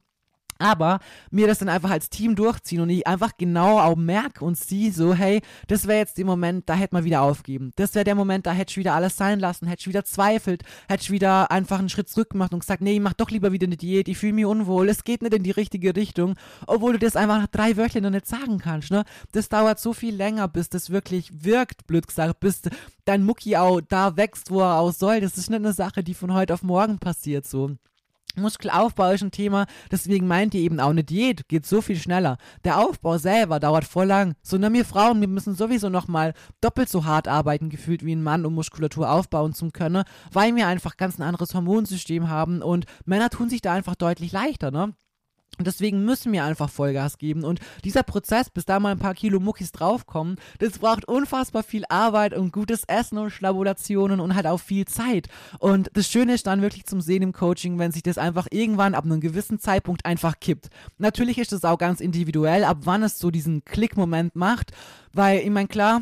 aber 0.59 1.01
mir 1.31 1.47
das 1.47 1.59
dann 1.59 1.69
einfach 1.69 1.91
als 1.91 2.11
Team 2.11 2.35
durchziehen 2.35 2.81
und 2.81 2.91
ich 2.91 3.07
einfach 3.07 3.33
genau 3.37 3.81
auch 3.81 3.97
merke 3.97 4.45
und 4.45 4.57
sehe 4.57 4.93
so, 4.93 5.15
hey, 5.15 5.41
das 5.69 5.87
wäre 5.87 5.99
jetzt 5.99 6.19
der 6.19 6.25
Moment, 6.25 6.69
da 6.69 6.75
hätte 6.75 6.95
man 6.95 7.05
wieder 7.05 7.23
aufgeben. 7.23 7.73
Das 7.77 7.95
wäre 7.95 8.05
der 8.05 8.15
Moment, 8.15 8.47
da 8.47 8.53
hätte 8.53 8.71
ich 8.71 8.77
wieder 8.77 8.95
alles 8.95 9.17
sein 9.17 9.41
lassen, 9.41 9.67
hätte 9.67 9.81
ich 9.81 9.89
wieder 9.89 10.05
zweifelt, 10.05 10.63
hätte 10.89 11.03
ich 11.03 11.11
wieder 11.11 11.51
einfach 11.51 11.79
einen 11.79 11.89
Schritt 11.89 12.09
zurück 12.09 12.31
gemacht 12.31 12.53
und 12.53 12.61
gesagt, 12.61 12.83
nee, 12.83 12.95
ich 12.95 13.01
mach 13.01 13.15
doch 13.15 13.31
lieber 13.31 13.53
wieder 13.53 13.67
eine 13.67 13.77
Diät, 13.77 14.09
ich 14.09 14.19
fühle 14.19 14.35
mich 14.35 14.47
unwohl, 14.47 14.89
es 14.89 15.05
geht 15.05 15.23
nicht 15.23 15.35
in 15.35 15.43
die 15.43 15.51
richtige 15.51 15.95
Richtung, 15.97 16.37
obwohl 16.67 16.93
du 16.93 16.99
das 16.99 17.17
einfach 17.17 17.41
nach 17.41 17.49
drei 17.49 17.77
Wörtchen 17.77 18.03
noch 18.03 18.11
nicht 18.11 18.27
sagen 18.27 18.59
kannst, 18.59 18.91
ne? 18.91 19.05
Das 19.33 19.49
dauert 19.49 19.81
so 19.81 19.93
viel 19.93 20.15
länger, 20.15 20.49
bis 20.49 20.69
das 20.69 20.91
wirklich 20.91 21.45
wirkt, 21.45 21.87
blöd 21.87 22.07
gesagt, 22.07 22.41
bis 22.41 22.63
dein 23.05 23.25
Mucki 23.25 23.57
auch 23.57 23.81
da 23.81 24.17
wächst, 24.17 24.51
wo 24.51 24.61
er 24.61 24.79
auch 24.79 24.93
soll. 24.93 25.21
Das 25.21 25.37
ist 25.37 25.51
nicht 25.51 25.59
eine 25.59 25.73
Sache, 25.73 26.03
die 26.05 26.15
von 26.15 26.33
heute 26.33 26.55
auf 26.55 26.63
morgen 26.63 26.99
passiert, 26.99 27.47
so. 27.47 27.77
Muskelaufbau 28.37 29.11
ist 29.11 29.23
ein 29.23 29.31
Thema, 29.31 29.67
deswegen 29.91 30.27
meint 30.27 30.55
ihr 30.55 30.61
eben 30.61 30.81
auch 30.81 30.91
eine 30.91 31.05
Diät 31.05 31.49
geht 31.49 31.67
so 31.67 31.83
viel 31.83 31.97
schneller. 31.97 32.39
Der 32.65 32.79
Aufbau 32.79 33.19
selber 33.19 33.61
dauert 33.61 33.85
voll 33.85 34.07
lang. 34.07 34.35
So, 34.43 34.59
na, 34.59 34.73
wir 34.73 34.85
Frauen, 34.85 35.21
wir 35.21 35.29
müssen 35.29 35.55
sowieso 35.55 35.89
nochmal 35.89 36.35
doppelt 36.61 36.89
so 36.89 37.05
hart 37.05 37.29
arbeiten, 37.29 37.69
gefühlt 37.69 38.05
wie 38.05 38.15
ein 38.15 38.23
Mann, 38.23 38.47
um 38.47 38.55
Muskulatur 38.55 39.11
aufbauen 39.11 39.53
zu 39.53 39.71
können, 39.71 40.05
weil 40.33 40.55
wir 40.57 40.67
einfach 40.67 40.97
ganz 40.97 41.19
ein 41.19 41.23
anderes 41.23 41.55
Hormonsystem 41.55 42.29
haben 42.29 42.63
und 42.63 42.87
Männer 43.05 43.31
tun 43.31 43.51
sich 43.51 43.61
da 43.61 43.73
einfach 43.73 43.95
deutlich 43.95 44.33
leichter, 44.33 44.71
ne? 44.71 44.95
Und 45.59 45.67
deswegen 45.67 46.05
müssen 46.05 46.33
wir 46.33 46.45
einfach 46.45 46.71
Vollgas 46.71 47.19
geben. 47.19 47.45
Und 47.45 47.61
dieser 47.85 48.03
Prozess, 48.03 48.49
bis 48.49 48.65
da 48.65 48.81
mal 48.81 48.93
ein 48.93 48.99
paar 48.99 49.15
Kilo 49.15 49.39
Muckis 49.39 49.71
draufkommen, 49.71 50.37
das 50.59 50.79
braucht 50.79 51.05
unfassbar 51.07 51.63
viel 51.63 51.85
Arbeit 51.89 52.33
und 52.35 52.53
gutes 52.53 52.85
Essen 52.87 53.19
und 53.19 53.31
Schlabulationen 53.31 54.19
und 54.19 54.35
halt 54.35 54.47
auch 54.47 54.61
viel 54.61 54.87
Zeit. 54.87 55.29
Und 55.59 55.91
das 55.93 56.09
Schöne 56.09 56.35
ist 56.35 56.47
dann 56.47 56.63
wirklich 56.63 56.87
zum 56.87 57.03
Sehen 57.03 57.23
im 57.23 57.33
Coaching, 57.33 57.79
wenn 57.79 57.93
sich 57.93 58.03
das 58.03 58.17
einfach 58.17 58.47
irgendwann 58.51 58.95
ab 58.95 59.05
einem 59.05 59.21
gewissen 59.21 59.59
Zeitpunkt 59.59 60.07
einfach 60.07 60.41
kippt. 60.41 60.71
Natürlich 60.97 61.39
ist 61.39 61.53
das 61.53 61.65
auch 61.65 61.79
ganz 61.79 62.01
individuell, 62.01 62.65
ab 62.65 62.79
wann 62.85 63.03
es 63.03 63.19
so 63.19 63.31
diesen 63.31 63.65
Klickmoment 63.65 64.35
macht. 64.35 64.73
Weil, 65.13 65.41
ich 65.41 65.51
meine, 65.51 65.69
klar, 65.69 66.01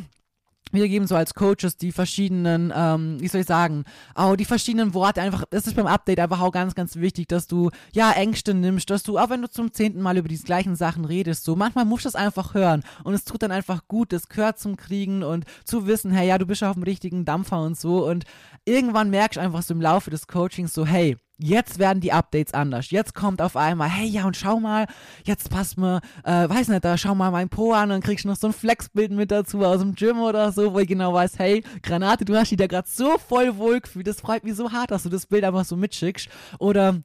wir 0.72 0.88
geben 0.88 1.06
so 1.06 1.14
als 1.16 1.34
Coaches 1.34 1.76
die 1.76 1.92
verschiedenen, 1.92 2.72
ähm, 2.74 3.16
wie 3.20 3.28
soll 3.28 3.42
ich 3.42 3.46
sagen, 3.46 3.84
auch 4.14 4.36
die 4.36 4.44
verschiedenen 4.44 4.94
Worte 4.94 5.20
einfach, 5.20 5.44
das 5.50 5.66
ist 5.66 5.76
beim 5.76 5.86
Update 5.86 6.20
einfach 6.20 6.40
auch 6.40 6.52
ganz, 6.52 6.74
ganz 6.74 6.96
wichtig, 6.96 7.28
dass 7.28 7.46
du, 7.46 7.70
ja, 7.92 8.12
Ängste 8.12 8.54
nimmst, 8.54 8.90
dass 8.90 9.02
du, 9.02 9.18
auch 9.18 9.30
wenn 9.30 9.42
du 9.42 9.50
zum 9.50 9.72
zehnten 9.72 10.00
Mal 10.00 10.16
über 10.18 10.28
die 10.28 10.38
gleichen 10.38 10.76
Sachen 10.76 11.04
redest, 11.04 11.44
so, 11.44 11.56
manchmal 11.56 11.84
musst 11.84 12.04
du 12.04 12.08
das 12.08 12.14
einfach 12.14 12.54
hören 12.54 12.82
und 13.04 13.14
es 13.14 13.24
tut 13.24 13.42
dann 13.42 13.52
einfach 13.52 13.88
gut, 13.88 14.12
das 14.12 14.28
gehört 14.28 14.58
zum 14.58 14.76
Kriegen 14.76 15.22
und 15.22 15.44
zu 15.64 15.86
wissen, 15.86 16.10
hey, 16.10 16.28
ja, 16.28 16.38
du 16.38 16.46
bist 16.46 16.62
auf 16.62 16.74
dem 16.74 16.82
richtigen 16.82 17.24
Dampfer 17.24 17.60
und 17.62 17.78
so 17.78 18.06
und 18.06 18.24
irgendwann 18.64 19.10
merkst 19.10 19.36
du 19.36 19.40
einfach 19.40 19.62
so 19.62 19.74
im 19.74 19.80
Laufe 19.80 20.10
des 20.10 20.26
Coachings 20.26 20.74
so, 20.74 20.86
hey, 20.86 21.16
Jetzt 21.42 21.78
werden 21.78 22.00
die 22.00 22.12
Updates 22.12 22.52
anders. 22.52 22.90
Jetzt 22.90 23.14
kommt 23.14 23.40
auf 23.40 23.56
einmal, 23.56 23.88
hey, 23.88 24.06
ja, 24.06 24.26
und 24.26 24.36
schau 24.36 24.60
mal, 24.60 24.86
jetzt 25.24 25.48
passt 25.48 25.78
mir, 25.78 26.02
äh, 26.22 26.46
weiß 26.46 26.68
nicht, 26.68 26.84
da 26.84 26.98
schau 26.98 27.14
mal 27.14 27.30
mein 27.30 27.48
Po 27.48 27.72
an 27.72 27.90
und 27.92 28.04
kriegst 28.04 28.26
noch 28.26 28.36
so 28.36 28.48
ein 28.48 28.52
Flexbild 28.52 29.10
mit 29.10 29.30
dazu 29.30 29.64
aus 29.64 29.80
dem 29.80 29.94
Gym 29.94 30.20
oder 30.20 30.52
so, 30.52 30.74
wo 30.74 30.78
ich 30.80 30.88
genau 30.88 31.14
weiß, 31.14 31.38
hey, 31.38 31.64
Granate, 31.82 32.26
du 32.26 32.36
hast 32.36 32.50
dich 32.50 32.58
da 32.58 32.66
gerade 32.66 32.86
so 32.86 33.16
voll 33.16 33.56
wohl 33.56 33.80
gefühlt. 33.80 34.06
Das 34.06 34.20
freut 34.20 34.44
mich 34.44 34.54
so 34.54 34.70
hart, 34.70 34.90
dass 34.90 35.04
du 35.04 35.08
das 35.08 35.26
Bild 35.26 35.44
einfach 35.44 35.64
so 35.64 35.76
mitschickst. 35.76 36.28
Oder 36.58 37.02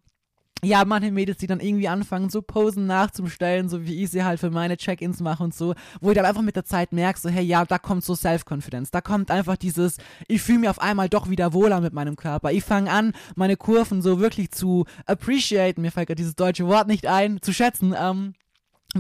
ja, 0.66 0.84
manche 0.86 1.12
Mädels, 1.12 1.38
die 1.38 1.48
dann 1.48 1.60
irgendwie 1.60 1.88
anfangen, 1.88 2.30
so 2.30 2.42
Posen 2.42 2.86
nachzustellen, 2.88 3.70
so 3.70 3.86
wie 3.86 4.04
ich 4.04 4.12
sie 4.12 4.24
halt 4.24 4.40
für 4.40 4.50
meine 4.50 4.78
Check-ins 4.78 5.20
mache 5.22 5.44
und 5.44 5.54
so, 5.54 5.76
wo 6.02 6.10
ich 6.10 6.16
dann 6.16 6.26
einfach 6.26 6.42
mit 6.42 6.56
der 6.56 6.66
Zeit 6.66 6.92
merke, 6.92 7.20
so, 7.20 7.30
hey, 7.30 7.44
ja, 7.44 7.66
da 7.66 7.78
kommt 7.78 8.04
so 8.04 8.16
Self-Confidence, 8.16 8.92
da 8.92 9.02
kommt 9.02 9.32
einfach 9.32 9.58
dieses, 9.58 9.98
ich 10.28 10.42
fühle 10.42 10.60
mich 10.60 10.70
auf 10.70 10.82
einmal 10.82 11.10
doch 11.10 11.30
wieder 11.30 11.54
wohler 11.54 11.82
mit 11.82 11.94
meinem 11.94 12.16
Körper. 12.16 12.52
Ich 12.52 12.64
fange 12.64 12.92
an, 12.92 13.14
meine 13.36 13.58
Kurven 13.58 14.02
so 14.02 14.20
wirklich 14.20 14.52
zu 14.52 14.86
appreciaten, 15.06 15.82
mir 15.82 15.92
fällt 15.92 16.08
gerade 16.08 16.18
dieses 16.18 16.36
deutsche 16.36 16.68
Wort 16.68 16.88
nicht 16.88 17.08
ein, 17.08 17.42
zu 17.42 17.54
schätzen, 17.54 17.96
ähm, 17.98 18.34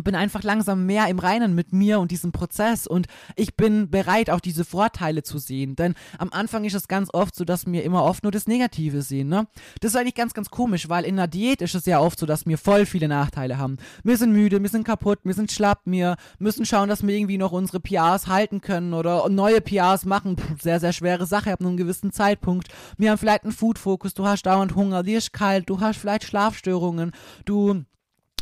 bin 0.03 0.15
einfach 0.15 0.43
langsam 0.43 0.86
mehr 0.86 1.08
im 1.08 1.19
Reinen 1.19 1.55
mit 1.55 1.73
mir 1.73 1.99
und 1.99 2.12
diesem 2.12 2.31
Prozess 2.31 2.88
und 2.88 3.08
ich 3.36 3.55
bin 3.55 3.89
bereit, 3.89 4.29
auch 4.29 4.39
diese 4.39 4.65
Vorteile 4.65 5.23
zu 5.23 5.38
sehen. 5.38 5.75
Denn 5.75 5.95
am 6.17 6.31
Anfang 6.31 6.65
ist 6.65 6.73
es 6.73 6.88
ganz 6.88 7.10
oft 7.13 7.36
so, 7.36 7.45
dass 7.45 7.65
wir 7.65 7.84
immer 7.84 8.03
oft 8.03 8.23
nur 8.23 8.31
das 8.31 8.47
Negative 8.47 9.01
sehen. 9.01 9.29
Ne? 9.29 9.47
Das 9.79 9.91
ist 9.91 9.97
eigentlich 9.97 10.15
ganz, 10.15 10.34
ganz 10.34 10.49
komisch, 10.49 10.89
weil 10.89 11.05
in 11.05 11.15
der 11.15 11.27
Diät 11.27 11.62
ist 11.62 11.75
es 11.75 11.86
ja 11.86 11.99
oft 11.99 12.19
so, 12.19 12.25
dass 12.25 12.45
wir 12.45 12.58
voll 12.58 12.86
viele 12.86 13.08
Nachteile 13.08 13.58
haben. 13.58 13.77
Wir 14.03 14.17
sind 14.17 14.31
müde, 14.31 14.62
wir 14.62 14.69
sind 14.69 14.86
kaputt, 14.86 15.19
wir 15.23 15.34
sind 15.34 15.51
schlapp, 15.51 15.81
wir 15.86 16.17
müssen 16.39 16.65
schauen, 16.65 16.89
dass 16.89 17.05
wir 17.05 17.15
irgendwie 17.15 17.38
noch 17.38 17.51
unsere 17.51 17.79
PRs 17.79 18.27
halten 18.27 18.62
können 18.62 18.93
oder 18.93 19.29
neue 19.29 19.62
PRs 19.62 20.05
machen. 20.05 20.36
Puh, 20.36 20.55
sehr, 20.62 20.79
sehr 20.79 20.93
schwere 20.93 21.25
Sache 21.25 21.51
ab 21.53 21.62
einem 21.62 21.77
gewissen 21.77 22.12
Zeitpunkt. 22.12 22.67
Wir 22.97 23.12
haben 23.12 23.17
vielleicht 23.17 23.43
einen 23.43 23.53
Food-Fokus, 23.53 24.13
du 24.13 24.25
hast 24.25 24.43
dauernd 24.43 24.75
Hunger, 24.75 25.03
dir 25.03 25.17
ist 25.17 25.34
kalt, 25.34 25.69
du 25.69 25.79
hast 25.79 25.97
vielleicht 25.97 26.23
Schlafstörungen, 26.23 27.12
du 27.45 27.86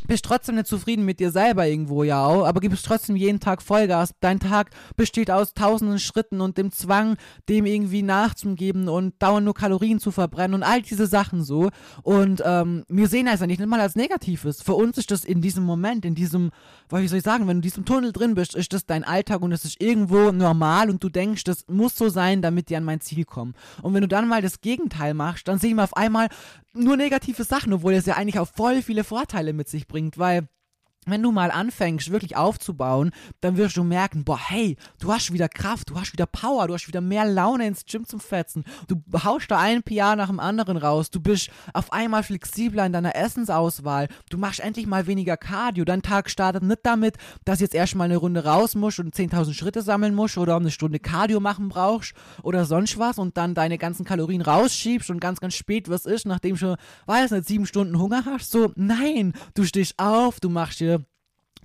bist 0.07 0.25
trotzdem 0.25 0.55
nicht 0.55 0.67
zufrieden 0.67 1.05
mit 1.05 1.19
dir 1.19 1.31
selber 1.31 1.67
irgendwo, 1.67 2.03
ja 2.03 2.25
auch, 2.25 2.45
aber 2.45 2.59
gibst 2.59 2.85
trotzdem 2.85 3.15
jeden 3.15 3.39
Tag 3.39 3.61
Vollgas. 3.61 4.13
Dein 4.19 4.39
Tag 4.39 4.71
besteht 4.95 5.31
aus 5.31 5.53
tausenden 5.53 5.99
Schritten 5.99 6.41
und 6.41 6.57
dem 6.57 6.71
Zwang, 6.71 7.17
dem 7.49 7.65
irgendwie 7.65 8.01
nachzugeben 8.01 8.87
und 8.89 9.15
dauernd 9.19 9.45
nur 9.45 9.53
Kalorien 9.53 9.99
zu 9.99 10.11
verbrennen 10.11 10.55
und 10.55 10.63
all 10.63 10.81
diese 10.81 11.07
Sachen 11.07 11.43
so. 11.43 11.69
Und 12.01 12.41
ähm, 12.45 12.83
wir 12.87 13.07
sehen 13.07 13.25
das 13.25 13.39
ja 13.39 13.47
nicht 13.47 13.65
mal 13.65 13.79
als 13.79 13.95
Negatives. 13.95 14.61
Für 14.61 14.75
uns 14.75 14.97
ist 14.97 15.11
das 15.11 15.23
in 15.23 15.41
diesem 15.41 15.63
Moment, 15.63 16.05
in 16.05 16.15
diesem, 16.15 16.51
wie 16.89 17.07
soll 17.07 17.19
ich 17.19 17.23
sagen, 17.23 17.47
wenn 17.47 17.57
du 17.57 17.59
in 17.59 17.61
diesem 17.61 17.85
Tunnel 17.85 18.11
drin 18.11 18.35
bist, 18.35 18.55
ist 18.55 18.73
das 18.73 18.85
dein 18.85 19.03
Alltag 19.03 19.41
und 19.41 19.51
es 19.51 19.65
ist 19.65 19.81
irgendwo 19.81 20.31
normal 20.31 20.89
und 20.89 21.03
du 21.03 21.09
denkst, 21.09 21.43
das 21.43 21.65
muss 21.67 21.97
so 21.97 22.09
sein, 22.09 22.41
damit 22.41 22.69
die 22.69 22.75
an 22.75 22.83
mein 22.83 23.01
Ziel 23.01 23.25
kommen. 23.25 23.53
Und 23.81 23.93
wenn 23.93 24.01
du 24.01 24.07
dann 24.07 24.27
mal 24.27 24.41
das 24.41 24.61
Gegenteil 24.61 25.13
machst, 25.13 25.47
dann 25.47 25.59
sehen 25.59 25.77
wir 25.77 25.83
auf 25.83 25.95
einmal 25.95 26.27
nur 26.73 26.97
negative 26.97 27.43
Sachen, 27.43 27.71
obwohl 27.71 27.93
es 27.93 28.05
ja 28.05 28.15
eigentlich 28.15 28.39
auch 28.39 28.47
voll 28.47 28.81
viele 28.81 29.03
Vorteile 29.03 29.53
mit 29.53 29.69
sich 29.69 29.87
bringt, 29.87 29.92
weil 30.17 30.47
wenn 31.07 31.21
du 31.21 31.31
mal 31.31 31.51
anfängst, 31.51 32.11
wirklich 32.11 32.35
aufzubauen, 32.35 33.11
dann 33.41 33.57
wirst 33.57 33.77
du 33.77 33.83
merken, 33.83 34.23
boah, 34.23 34.39
hey, 34.39 34.77
du 34.99 35.11
hast 35.11 35.33
wieder 35.33 35.49
Kraft, 35.49 35.89
du 35.89 35.99
hast 35.99 36.13
wieder 36.13 36.25
Power, 36.25 36.67
du 36.67 36.73
hast 36.73 36.87
wieder 36.87 37.01
mehr 37.01 37.25
Laune 37.25 37.67
ins 37.67 37.85
Gym 37.85 38.05
zum 38.05 38.19
Fetzen. 38.19 38.63
Du 38.87 39.01
haust 39.23 39.49
da 39.49 39.59
ein 39.59 39.83
PR 39.83 40.15
nach 40.15 40.29
dem 40.29 40.39
anderen 40.39 40.77
raus. 40.77 41.09
Du 41.09 41.19
bist 41.19 41.49
auf 41.73 41.91
einmal 41.91 42.23
flexibler 42.23 42.85
in 42.85 42.93
deiner 42.93 43.15
Essensauswahl. 43.15 44.07
Du 44.29 44.37
machst 44.37 44.59
endlich 44.59 44.87
mal 44.87 45.07
weniger 45.07 45.37
Cardio. 45.37 45.85
Dein 45.85 46.01
Tag 46.01 46.29
startet 46.29 46.63
nicht 46.63 46.79
damit, 46.83 47.17
dass 47.45 47.59
jetzt 47.59 47.75
erstmal 47.75 48.05
eine 48.05 48.17
Runde 48.17 48.43
raus 48.43 48.75
musst 48.75 48.99
und 48.99 49.15
10.000 49.15 49.53
Schritte 49.53 49.81
sammeln 49.81 50.15
musst 50.15 50.37
oder 50.37 50.55
eine 50.55 50.71
Stunde 50.71 50.99
Cardio 50.99 51.39
machen 51.39 51.69
brauchst 51.69 52.13
oder 52.41 52.65
sonst 52.65 52.97
was 52.97 53.17
und 53.17 53.37
dann 53.37 53.55
deine 53.55 53.77
ganzen 53.77 54.05
Kalorien 54.05 54.41
rausschiebst 54.41 55.09
und 55.09 55.19
ganz, 55.19 55.39
ganz 55.39 55.55
spät 55.55 55.89
was 55.89 56.05
ist, 56.05 56.25
nachdem 56.25 56.57
schon, 56.57 56.77
weiß 57.05 57.31
nicht, 57.31 57.47
sieben 57.47 57.65
Stunden 57.65 57.99
Hunger 57.99 58.25
hast. 58.25 58.51
So, 58.51 58.71
nein, 58.75 59.33
du 59.53 59.63
stehst 59.63 59.95
auf, 59.97 60.39
du 60.39 60.49
machst 60.49 60.79
dir 60.79 60.92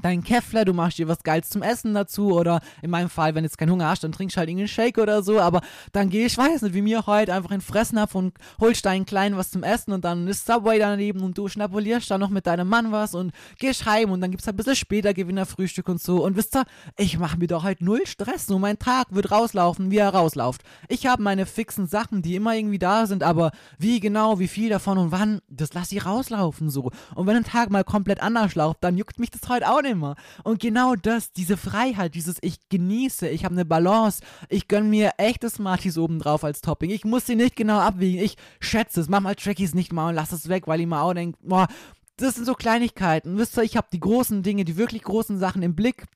deinen 0.02 0.22
Keffler, 0.22 0.64
du 0.64 0.72
machst 0.72 0.98
dir 0.98 1.08
was 1.08 1.22
Geiles 1.22 1.50
zum 1.50 1.62
Essen 1.62 1.94
dazu 1.94 2.32
oder 2.32 2.60
in 2.82 2.90
meinem 2.90 3.10
Fall, 3.10 3.34
wenn 3.34 3.44
jetzt 3.44 3.58
keinen 3.58 3.70
Hunger 3.70 3.88
hast, 3.88 4.04
dann 4.04 4.12
trinkst 4.12 4.36
du 4.36 4.38
halt 4.38 4.48
irgendeinen 4.48 4.68
Shake 4.68 4.98
oder 4.98 5.22
so, 5.22 5.40
aber 5.40 5.60
dann 5.92 6.10
geh 6.10 6.26
ich, 6.26 6.36
weiß 6.36 6.62
nicht, 6.62 6.74
wie 6.74 6.82
mir 6.82 7.06
heute 7.06 7.32
einfach 7.32 7.50
in 7.50 7.60
Fressen 7.60 8.00
hab 8.00 8.14
und 8.14 8.34
holst 8.60 8.84
deinen 8.84 9.06
Kleinen 9.06 9.36
was 9.36 9.50
zum 9.50 9.62
Essen 9.62 9.92
und 9.92 10.04
dann 10.04 10.26
ist 10.28 10.46
Subway 10.46 10.78
daneben 10.78 11.22
und 11.22 11.36
du 11.36 11.48
schnapulierst 11.48 12.10
dann 12.10 12.20
noch 12.20 12.30
mit 12.30 12.46
deinem 12.46 12.68
Mann 12.68 12.92
was 12.92 13.14
und 13.14 13.32
gehst 13.58 13.86
heim 13.86 14.10
und 14.10 14.20
dann 14.20 14.30
gibt's 14.30 14.46
halt 14.46 14.54
ein 14.54 14.58
bisschen 14.58 14.76
später 14.76 15.14
Gewinnerfrühstück 15.14 15.88
und 15.88 16.00
so 16.00 16.24
und 16.24 16.36
wisst 16.36 16.56
ihr, 16.56 16.64
ich 16.96 17.18
mach 17.18 17.36
mir 17.36 17.46
doch 17.46 17.64
halt 17.64 17.80
null 17.80 18.06
Stress, 18.06 18.48
nur 18.48 18.58
mein 18.58 18.78
Tag 18.78 19.08
wird 19.10 19.30
rauslaufen, 19.30 19.90
wie 19.90 19.98
er 19.98 20.10
rauslauft. 20.10 20.62
Ich 20.88 21.06
habe 21.06 21.22
meine 21.22 21.46
fixen 21.46 21.86
Sachen, 21.86 22.22
die 22.22 22.36
immer 22.36 22.54
irgendwie 22.54 22.78
da 22.78 23.06
sind, 23.06 23.22
aber 23.22 23.52
wie 23.78 24.00
genau, 24.00 24.38
wie 24.38 24.48
viel 24.48 24.70
davon 24.70 24.98
und 24.98 25.12
wann, 25.12 25.40
das 25.48 25.74
lass 25.74 25.92
ich 25.92 26.04
rauslaufen 26.04 26.70
so. 26.70 26.90
Und 27.14 27.26
wenn 27.26 27.36
ein 27.36 27.44
Tag 27.44 27.70
mal 27.70 27.84
komplett 27.84 28.22
anders 28.22 28.54
läuft, 28.54 28.82
dann 28.82 28.96
juckt 28.96 29.18
mich 29.18 29.30
das 29.30 29.48
heute 29.48 29.70
auch 29.70 29.82
nicht 29.82 29.87
immer. 29.88 30.16
Und 30.44 30.60
genau 30.60 30.94
das, 30.94 31.32
diese 31.32 31.56
Freiheit, 31.56 32.14
dieses 32.14 32.38
ich 32.40 32.68
genieße, 32.68 33.28
ich 33.28 33.44
habe 33.44 33.54
eine 33.54 33.64
Balance, 33.64 34.22
ich 34.48 34.68
gönne 34.68 34.88
mir 34.88 35.12
echtes 35.18 35.54
Smarties 35.54 35.98
obendrauf 35.98 36.44
als 36.44 36.60
Topping. 36.60 36.90
Ich 36.90 37.04
muss 37.04 37.26
sie 37.26 37.36
nicht 37.36 37.56
genau 37.56 37.78
abwiegen. 37.78 38.22
Ich 38.22 38.36
schätze 38.60 39.00
es. 39.00 39.08
Mach 39.08 39.20
mal 39.20 39.34
Trackies 39.34 39.74
nicht 39.74 39.92
mal 39.92 40.10
und 40.10 40.14
lass 40.14 40.32
es 40.32 40.48
weg, 40.48 40.66
weil 40.66 40.80
ich 40.80 40.86
mal 40.86 41.02
auch 41.02 41.14
denke, 41.14 41.38
boah, 41.42 41.66
das 42.16 42.34
sind 42.34 42.44
so 42.44 42.54
Kleinigkeiten. 42.54 43.38
Wisst 43.38 43.56
ihr, 43.56 43.62
ich 43.62 43.76
habe 43.76 43.88
die 43.92 44.00
großen 44.00 44.42
Dinge, 44.42 44.64
die 44.64 44.76
wirklich 44.76 45.02
großen 45.02 45.38
Sachen 45.38 45.62
im 45.62 45.74
Blick. 45.74 46.06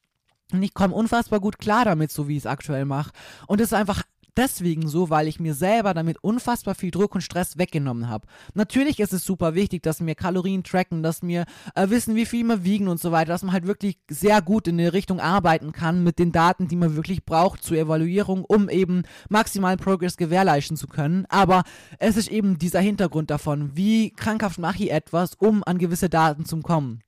Und 0.52 0.62
ich 0.62 0.74
komme 0.74 0.94
unfassbar 0.94 1.40
gut 1.40 1.58
klar 1.58 1.84
damit, 1.84 2.10
so 2.10 2.28
wie 2.28 2.36
ich 2.36 2.42
es 2.42 2.46
aktuell 2.46 2.84
mache. 2.84 3.12
Und 3.46 3.60
es 3.60 3.68
ist 3.68 3.74
einfach 3.74 4.02
deswegen 4.36 4.88
so, 4.88 5.10
weil 5.10 5.28
ich 5.28 5.40
mir 5.40 5.54
selber 5.54 5.94
damit 5.94 6.22
unfassbar 6.22 6.74
viel 6.74 6.90
Druck 6.90 7.14
und 7.14 7.20
Stress 7.20 7.58
weggenommen 7.58 8.08
habe. 8.08 8.26
Natürlich 8.54 9.00
ist 9.00 9.12
es 9.12 9.24
super 9.24 9.54
wichtig, 9.54 9.82
dass 9.82 10.04
wir 10.04 10.14
Kalorien 10.14 10.64
tracken, 10.64 11.02
dass 11.02 11.22
wir 11.22 11.44
äh, 11.74 11.90
wissen, 11.90 12.14
wie 12.14 12.26
viel 12.26 12.44
wir 12.44 12.64
wiegen 12.64 12.88
und 12.88 13.00
so 13.00 13.12
weiter, 13.12 13.32
dass 13.32 13.42
man 13.42 13.52
halt 13.52 13.66
wirklich 13.66 13.98
sehr 14.08 14.42
gut 14.42 14.68
in 14.68 14.78
eine 14.78 14.92
Richtung 14.92 15.20
arbeiten 15.20 15.72
kann 15.72 16.02
mit 16.02 16.18
den 16.18 16.32
Daten, 16.32 16.68
die 16.68 16.76
man 16.76 16.96
wirklich 16.96 17.24
braucht 17.24 17.62
zur 17.62 17.76
Evaluierung, 17.76 18.44
um 18.44 18.68
eben 18.68 19.02
maximalen 19.28 19.78
Progress 19.78 20.16
gewährleisten 20.16 20.76
zu 20.76 20.86
können. 20.86 21.26
Aber 21.28 21.64
es 21.98 22.16
ist 22.16 22.30
eben 22.30 22.58
dieser 22.58 22.80
Hintergrund 22.80 23.30
davon, 23.30 23.76
wie 23.76 24.10
krankhaft 24.10 24.58
mache 24.58 24.84
ich 24.84 24.90
etwas, 24.90 25.34
um 25.34 25.62
an 25.64 25.78
gewisse 25.78 26.08
Daten 26.08 26.44
zu 26.44 26.60
kommen 26.60 27.02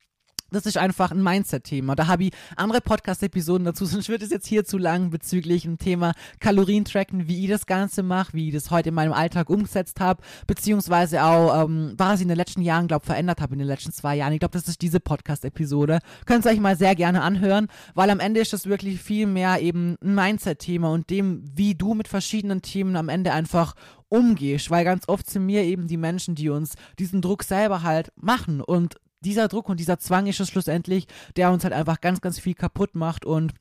das 0.55 0.67
ist 0.67 0.79
einfach 0.79 1.11
ein 1.11 1.23
Mindset-Thema. 1.23 1.95
Da 1.95 2.07
habe 2.07 2.25
ich 2.25 2.33
andere 2.57 2.81
Podcast-Episoden 2.81 3.64
dazu, 3.64 3.85
sonst 3.87 4.09
wird 4.09 4.23
es 4.23 4.31
jetzt 4.31 4.47
hier 4.47 4.64
zu 4.64 4.79
lang 4.79 5.11
bezüglich 5.11 5.62
dem 5.62 5.79
Thema 5.79 6.12
Kalorien-Tracken, 6.40 7.29
wie 7.29 7.45
ich 7.45 7.51
das 7.51 7.67
Ganze 7.67 8.03
mache, 8.03 8.35
wie 8.35 8.49
ich 8.49 8.55
das 8.55 8.71
heute 8.71 8.90
in 8.90 8.95
meinem 8.95 9.12
Alltag 9.12 9.51
umgesetzt 9.51 10.01
habe, 10.01 10.23
beziehungsweise 10.47 11.25
auch, 11.25 11.64
ähm, 11.64 11.95
was 11.97 12.17
ich 12.17 12.23
in 12.23 12.29
den 12.29 12.37
letzten 12.37 12.62
Jahren, 12.62 12.88
glaube 12.88 13.05
verändert 13.05 13.40
habe 13.40 13.55
in 13.55 13.59
den 13.59 13.69
letzten 13.69 13.93
zwei 13.93 14.17
Jahren. 14.17 14.33
Ich 14.33 14.40
glaube, 14.40 14.53
das 14.53 14.69
ist 14.69 14.81
diese 14.83 15.01
Podcast-Episode. 15.01 15.99
Könnt 16.27 16.47
ihr 16.47 16.53
euch 16.53 16.61
mal 16.61 16.77
sehr 16.77 16.95
gerne 16.95 17.23
anhören, 17.23 17.69
weil 17.95 18.11
am 18.11 18.21
Ende 18.21 18.40
ist 18.40 18.53
das 18.53 18.67
wirklich 18.67 19.01
viel 19.01 19.27
mehr 19.27 19.61
eben 19.61 19.97
ein 20.03 20.14
Mindset-Thema 20.14 20.90
und 20.90 21.11
dem, 21.11 21.45
wie 21.55 21.75
du 21.75 21.95
mit 21.95 22.09
verschiedenen 22.09 22.62
Themen 22.62 22.97
am 22.97 23.09
Ende 23.09 23.33
einfach 23.33 23.75
umgehst, 24.09 24.71
weil 24.71 24.85
ganz 24.85 25.09
oft 25.09 25.29
sind 25.29 25.47
mir 25.47 25.64
eben 25.64 25.88
die 25.88 25.97
Menschen, 25.97 26.35
die 26.35 26.49
uns 26.49 26.75
diesen 26.99 27.21
Druck 27.21 27.43
selber 27.43 27.83
halt 27.83 28.12
machen 28.17 28.61
und 28.61 28.97
dieser 29.25 29.49
Druck 29.49 29.69
und 29.69 29.81
dieser 29.81 29.99
Zwang 29.99 30.27
ist 30.27 30.41
es 30.41 30.49
schlussendlich, 30.49 31.07
der 31.37 31.51
uns 31.51 31.65
halt 31.65 31.73
einfach 31.75 32.01
ganz, 32.01 32.21
ganz 32.21 32.39
viel 32.39 32.55
kaputt 32.55 32.95
macht 32.95 33.25
und 33.25 33.55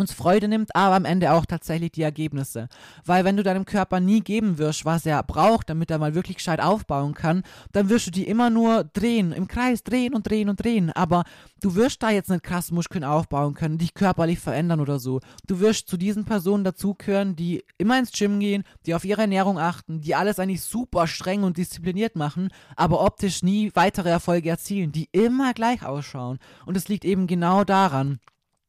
uns 0.00 0.12
Freude 0.12 0.48
nimmt, 0.48 0.74
aber 0.74 0.96
am 0.96 1.04
Ende 1.04 1.32
auch 1.32 1.46
tatsächlich 1.46 1.92
die 1.92 2.02
Ergebnisse. 2.02 2.68
Weil 3.04 3.24
wenn 3.24 3.36
du 3.36 3.42
deinem 3.42 3.64
Körper 3.64 4.00
nie 4.00 4.20
geben 4.20 4.58
wirst, 4.58 4.84
was 4.84 5.06
er 5.06 5.22
braucht, 5.22 5.70
damit 5.70 5.90
er 5.90 5.98
mal 5.98 6.14
wirklich 6.14 6.38
gescheit 6.38 6.60
aufbauen 6.60 7.14
kann, 7.14 7.42
dann 7.72 7.88
wirst 7.88 8.06
du 8.08 8.10
die 8.10 8.26
immer 8.26 8.50
nur 8.50 8.84
drehen, 8.84 9.32
im 9.32 9.46
Kreis 9.46 9.84
drehen 9.84 10.14
und 10.14 10.28
drehen 10.28 10.48
und 10.48 10.62
drehen. 10.62 10.90
Aber 10.90 11.24
du 11.60 11.74
wirst 11.74 12.02
da 12.02 12.10
jetzt 12.10 12.30
nicht 12.30 12.42
krass 12.42 12.70
Muskeln 12.70 13.04
aufbauen 13.04 13.54
können, 13.54 13.78
dich 13.78 13.94
körperlich 13.94 14.38
verändern 14.38 14.80
oder 14.80 14.98
so. 14.98 15.20
Du 15.46 15.60
wirst 15.60 15.88
zu 15.88 15.96
diesen 15.96 16.24
Personen 16.24 16.64
dazugehören, 16.64 17.36
die 17.36 17.64
immer 17.78 17.98
ins 17.98 18.12
Gym 18.12 18.40
gehen, 18.40 18.64
die 18.86 18.94
auf 18.94 19.04
ihre 19.04 19.22
Ernährung 19.22 19.58
achten, 19.58 20.00
die 20.00 20.14
alles 20.14 20.38
eigentlich 20.38 20.62
super 20.62 21.06
streng 21.06 21.42
und 21.42 21.56
diszipliniert 21.56 22.16
machen, 22.16 22.48
aber 22.76 23.04
optisch 23.04 23.42
nie 23.42 23.70
weitere 23.74 24.08
Erfolge 24.08 24.50
erzielen, 24.50 24.92
die 24.92 25.08
immer 25.12 25.52
gleich 25.54 25.84
ausschauen. 25.84 26.38
Und 26.66 26.76
es 26.76 26.88
liegt 26.88 27.04
eben 27.04 27.26
genau 27.26 27.64
daran, 27.64 28.18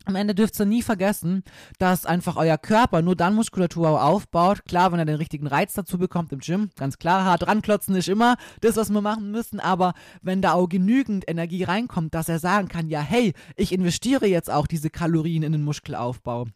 am 0.06 0.16
Ende 0.16 0.34
dürft 0.34 0.60
ihr 0.60 0.66
nie 0.66 0.82
vergessen, 0.82 1.44
dass 1.78 2.06
einfach 2.06 2.36
euer 2.36 2.58
Körper 2.58 3.02
nur 3.02 3.16
dann 3.16 3.36
Muskulatur 3.36 4.04
aufbaut. 4.04 4.66
Klar, 4.66 4.92
wenn 4.92 5.00
er 5.00 5.06
den 5.06 5.16
richtigen 5.16 5.48
Reiz 5.48 5.74
dazu 5.74 5.98
bekommt 5.98 6.32
im 6.32 6.40
Gym, 6.40 6.70
ganz 6.76 6.98
klar, 6.98 7.26
hart 7.26 7.46
ranklotzen 7.48 7.96
ist 7.96 8.10
immer 8.10 8.36
das, 8.62 8.78
was 8.78 8.90
wir 8.90 9.02
machen 9.02 9.32
müssen. 9.32 9.60
Aber 9.60 9.94
wenn 10.22 10.42
da 10.42 10.54
auch 10.54 10.68
genügend 10.68 11.30
Energie 11.30 11.64
reinkommt, 11.64 12.16
dass 12.16 12.30
er 12.30 12.40
sagen 12.40 12.68
kann, 12.68 12.88
ja, 12.88 13.02
hey, 13.02 13.34
ich 13.56 13.72
investiere 13.72 14.26
jetzt 14.26 14.50
auch 14.50 14.68
diese 14.68 14.90
Kalorien 14.90 15.44
in 15.44 15.52
den 15.52 15.64
Muskelaufbau. 15.64 16.48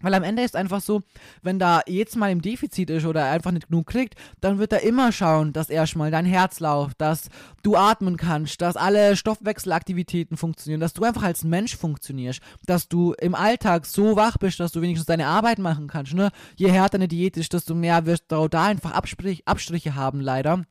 Weil 0.00 0.14
am 0.14 0.22
Ende 0.22 0.42
ist 0.42 0.56
einfach 0.56 0.80
so, 0.80 1.02
wenn 1.42 1.58
da 1.58 1.80
jetzt 1.86 2.16
mal 2.16 2.30
im 2.30 2.42
Defizit 2.42 2.90
ist 2.90 3.06
oder 3.06 3.22
er 3.22 3.32
einfach 3.32 3.52
nicht 3.52 3.68
genug 3.68 3.86
kriegt, 3.86 4.14
dann 4.40 4.58
wird 4.58 4.72
er 4.72 4.82
immer 4.82 5.12
schauen, 5.12 5.52
dass 5.52 5.70
erstmal 5.70 6.10
dein 6.10 6.26
Herz 6.26 6.60
läuft, 6.60 7.00
dass 7.00 7.28
du 7.62 7.76
atmen 7.76 8.16
kannst, 8.16 8.60
dass 8.60 8.76
alle 8.76 9.16
Stoffwechselaktivitäten 9.16 10.36
funktionieren, 10.36 10.80
dass 10.80 10.92
du 10.92 11.04
einfach 11.04 11.22
als 11.22 11.44
Mensch 11.44 11.76
funktionierst, 11.76 12.40
dass 12.66 12.88
du 12.88 13.14
im 13.14 13.34
Alltag 13.34 13.86
so 13.86 14.16
wach 14.16 14.36
bist, 14.38 14.60
dass 14.60 14.72
du 14.72 14.82
wenigstens 14.82 15.06
deine 15.06 15.26
Arbeit 15.26 15.58
machen 15.58 15.88
kannst. 15.88 16.14
Ne? 16.14 16.30
Je 16.56 16.70
härter 16.70 16.96
eine 16.96 17.08
Diät 17.08 17.36
ist, 17.36 17.52
desto 17.52 17.74
mehr 17.74 18.06
wirst 18.06 18.24
du 18.28 18.48
da 18.48 18.64
einfach 18.64 18.92
Abstrich, 18.92 19.46
Abstriche 19.46 19.94
haben, 19.94 20.20
leider. 20.20 20.64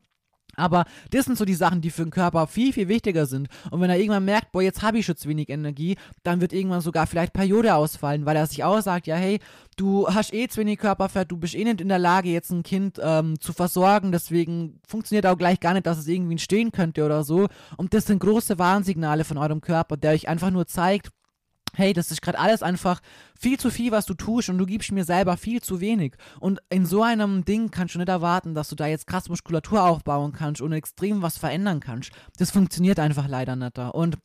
Aber 0.56 0.84
das 1.10 1.26
sind 1.26 1.38
so 1.38 1.44
die 1.44 1.54
Sachen, 1.54 1.80
die 1.80 1.90
für 1.90 2.02
den 2.02 2.10
Körper 2.10 2.46
viel, 2.46 2.72
viel 2.72 2.88
wichtiger 2.88 3.26
sind. 3.26 3.48
Und 3.70 3.80
wenn 3.80 3.90
er 3.90 3.98
irgendwann 3.98 4.24
merkt, 4.24 4.52
boah, 4.52 4.62
jetzt 4.62 4.82
habe 4.82 4.98
ich 4.98 5.06
schon 5.06 5.16
zu 5.16 5.28
wenig 5.28 5.48
Energie, 5.48 5.96
dann 6.22 6.40
wird 6.40 6.52
irgendwann 6.52 6.80
sogar 6.80 7.06
vielleicht 7.06 7.32
Periode 7.32 7.74
ausfallen, 7.74 8.26
weil 8.26 8.36
er 8.36 8.46
sich 8.46 8.64
auch 8.64 8.80
sagt, 8.80 9.06
ja, 9.06 9.16
hey, 9.16 9.38
du 9.76 10.08
hast 10.08 10.32
eh 10.32 10.48
zu 10.48 10.60
wenig 10.60 10.78
Körperfett, 10.78 11.30
du 11.30 11.36
bist 11.36 11.54
eh 11.54 11.64
nicht 11.64 11.80
in 11.80 11.88
der 11.88 11.98
Lage, 11.98 12.30
jetzt 12.30 12.50
ein 12.50 12.62
Kind 12.62 12.98
ähm, 13.02 13.38
zu 13.40 13.52
versorgen, 13.52 14.12
deswegen 14.12 14.80
funktioniert 14.86 15.26
auch 15.26 15.36
gleich 15.36 15.60
gar 15.60 15.74
nicht, 15.74 15.86
dass 15.86 15.98
es 15.98 16.08
irgendwie 16.08 16.32
entstehen 16.32 16.72
könnte 16.72 17.04
oder 17.04 17.24
so. 17.24 17.48
Und 17.76 17.94
das 17.94 18.06
sind 18.06 18.18
große 18.20 18.58
Warnsignale 18.58 19.24
von 19.24 19.38
eurem 19.38 19.60
Körper, 19.60 19.96
der 19.96 20.12
euch 20.12 20.28
einfach 20.28 20.50
nur 20.50 20.66
zeigt, 20.66 21.10
hey, 21.76 21.92
das 21.92 22.10
ist 22.10 22.22
gerade 22.22 22.38
alles 22.38 22.62
einfach 22.62 23.00
viel 23.38 23.58
zu 23.58 23.70
viel, 23.70 23.92
was 23.92 24.06
du 24.06 24.14
tust 24.14 24.48
und 24.48 24.58
du 24.58 24.66
gibst 24.66 24.92
mir 24.92 25.04
selber 25.04 25.36
viel 25.36 25.60
zu 25.60 25.80
wenig. 25.80 26.14
Und 26.40 26.60
in 26.70 26.86
so 26.86 27.02
einem 27.02 27.44
Ding 27.44 27.70
kannst 27.70 27.94
du 27.94 27.98
nicht 27.98 28.08
erwarten, 28.08 28.54
dass 28.54 28.68
du 28.68 28.74
da 28.74 28.86
jetzt 28.86 29.06
krass 29.06 29.28
Muskulatur 29.28 29.84
aufbauen 29.84 30.32
kannst 30.32 30.62
und 30.62 30.72
extrem 30.72 31.22
was 31.22 31.38
verändern 31.38 31.80
kannst. 31.80 32.10
Das 32.38 32.50
funktioniert 32.50 32.98
einfach 32.98 33.28
leider 33.28 33.56
nicht 33.56 33.76
da. 33.76 33.88
Und 33.88 34.18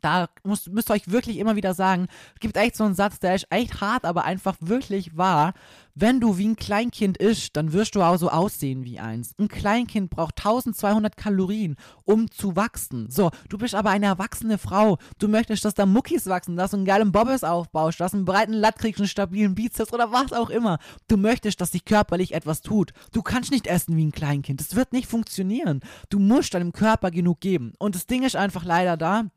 da 0.00 0.28
müsst, 0.44 0.70
müsst 0.70 0.90
ihr 0.90 0.94
euch 0.94 1.10
wirklich 1.10 1.38
immer 1.38 1.56
wieder 1.56 1.74
sagen, 1.74 2.06
es 2.34 2.40
gibt 2.40 2.56
echt 2.56 2.76
so 2.76 2.84
einen 2.84 2.94
Satz, 2.94 3.18
der 3.18 3.34
ist 3.34 3.46
echt 3.50 3.80
hart, 3.80 4.04
aber 4.04 4.24
einfach 4.24 4.56
wirklich 4.60 5.16
wahr. 5.16 5.54
Wenn 5.98 6.20
du 6.20 6.36
wie 6.36 6.48
ein 6.48 6.56
Kleinkind 6.56 7.16
isch, 7.22 7.54
dann 7.54 7.72
wirst 7.72 7.94
du 7.94 8.02
auch 8.02 8.18
so 8.18 8.28
aussehen 8.28 8.84
wie 8.84 8.98
eins. 8.98 9.34
Ein 9.38 9.48
Kleinkind 9.48 10.10
braucht 10.10 10.36
1200 10.36 11.16
Kalorien, 11.16 11.76
um 12.04 12.30
zu 12.30 12.54
wachsen. 12.54 13.08
So, 13.08 13.30
du 13.48 13.56
bist 13.56 13.74
aber 13.74 13.88
eine 13.88 14.04
erwachsene 14.04 14.58
Frau. 14.58 14.98
Du 15.18 15.26
möchtest, 15.26 15.64
dass 15.64 15.72
da 15.72 15.86
Muckis 15.86 16.26
wachsen, 16.26 16.54
dass 16.54 16.72
du 16.72 16.76
einen 16.76 16.84
geilen 16.84 17.12
Bobbes 17.12 17.44
aufbaust, 17.44 17.98
dass 17.98 18.12
du 18.12 18.18
einen 18.18 18.26
breiten 18.26 18.52
Latt 18.52 18.78
kriegst, 18.78 19.00
einen 19.00 19.08
stabilen 19.08 19.54
Bizeps 19.54 19.94
oder 19.94 20.12
was 20.12 20.34
auch 20.34 20.50
immer. 20.50 20.78
Du 21.08 21.16
möchtest, 21.16 21.62
dass 21.62 21.72
sich 21.72 21.86
körperlich 21.86 22.34
etwas 22.34 22.60
tut. 22.60 22.92
Du 23.12 23.22
kannst 23.22 23.50
nicht 23.50 23.66
essen 23.66 23.96
wie 23.96 24.04
ein 24.04 24.12
Kleinkind. 24.12 24.60
Das 24.60 24.76
wird 24.76 24.92
nicht 24.92 25.08
funktionieren. 25.08 25.80
Du 26.10 26.18
musst 26.18 26.52
deinem 26.52 26.72
Körper 26.72 27.10
genug 27.10 27.40
geben. 27.40 27.72
Und 27.78 27.94
das 27.94 28.06
Ding 28.06 28.22
ist 28.22 28.36
einfach 28.36 28.66
leider 28.66 28.98
da 28.98 29.30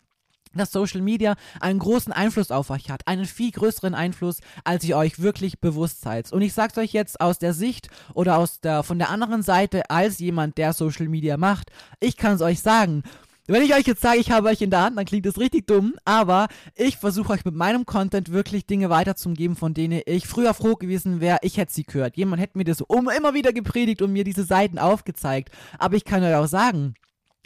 dass 0.54 0.72
Social 0.72 1.02
Media 1.02 1.36
einen 1.60 1.80
großen 1.80 2.14
Einfluss 2.14 2.52
auf 2.52 2.70
euch 2.70 2.90
hat, 2.90 3.08
einen 3.08 3.26
viel 3.26 3.52
größeren 3.52 3.96
Einfluss, 3.96 4.40
als 4.64 4.84
ihr 4.84 4.98
euch 4.98 5.20
wirklich 5.20 5.60
bewusst 5.60 6.02
seid. 6.02 6.32
Und 6.32 6.42
ich 6.42 6.54
sag's 6.54 6.78
euch 6.78 6.94
jetzt 6.94 7.22
aus 7.22 7.40
der 7.40 7.54
Sicht 7.54 7.90
oder 8.14 8.38
aus 8.38 8.60
der 8.60 8.84
von 8.84 9.00
der 9.00 9.10
anderen 9.10 9.42
Seite 9.42 9.90
als 9.90 10.20
jemand, 10.20 10.58
der 10.58 10.74
Social 10.74 11.08
Media 11.08 11.38
macht. 11.38 11.72
Ich 12.00 12.18
kann's 12.18 12.42
euch 12.42 12.60
sagen. 12.60 13.04
Wenn 13.52 13.64
ich 13.64 13.74
euch 13.74 13.88
jetzt 13.88 14.04
sage, 14.04 14.20
ich 14.20 14.30
habe 14.30 14.48
euch 14.48 14.62
in 14.62 14.70
der 14.70 14.84
Hand, 14.84 14.96
dann 14.96 15.06
klingt 15.06 15.26
das 15.26 15.40
richtig 15.40 15.66
dumm, 15.66 15.96
aber 16.06 16.50
ich 16.76 16.98
versuche 16.98 17.34
euch 17.34 17.44
mit 17.46 17.56
meinem 17.56 17.84
Content 17.84 18.32
wirklich 18.32 18.68
Dinge 18.68 18.92
weiterzugeben, 18.92 19.56
von 19.56 19.74
denen 19.74 20.04
ich 20.06 20.28
früher 20.28 20.54
froh 20.54 20.76
gewesen 20.76 21.20
wäre, 21.20 21.40
ich 21.42 21.58
hätte 21.58 21.74
sie 21.74 21.82
gehört. 21.82 22.16
Jemand 22.16 22.40
hätte 22.40 22.60
mir 22.60 22.64
das 22.64 22.82
um 22.82 23.10
immer 23.10 23.34
wieder 23.34 23.52
gepredigt 23.52 24.04
und 24.04 24.14
mir 24.14 24.24
diese 24.24 24.44
Seiten 24.44 24.78
aufgezeigt. 24.78 25.50
Aber 25.80 25.96
ich 25.96 26.06
kann 26.06 26.24
euch 26.24 26.36
auch 26.36 26.46
sagen, 26.46 26.94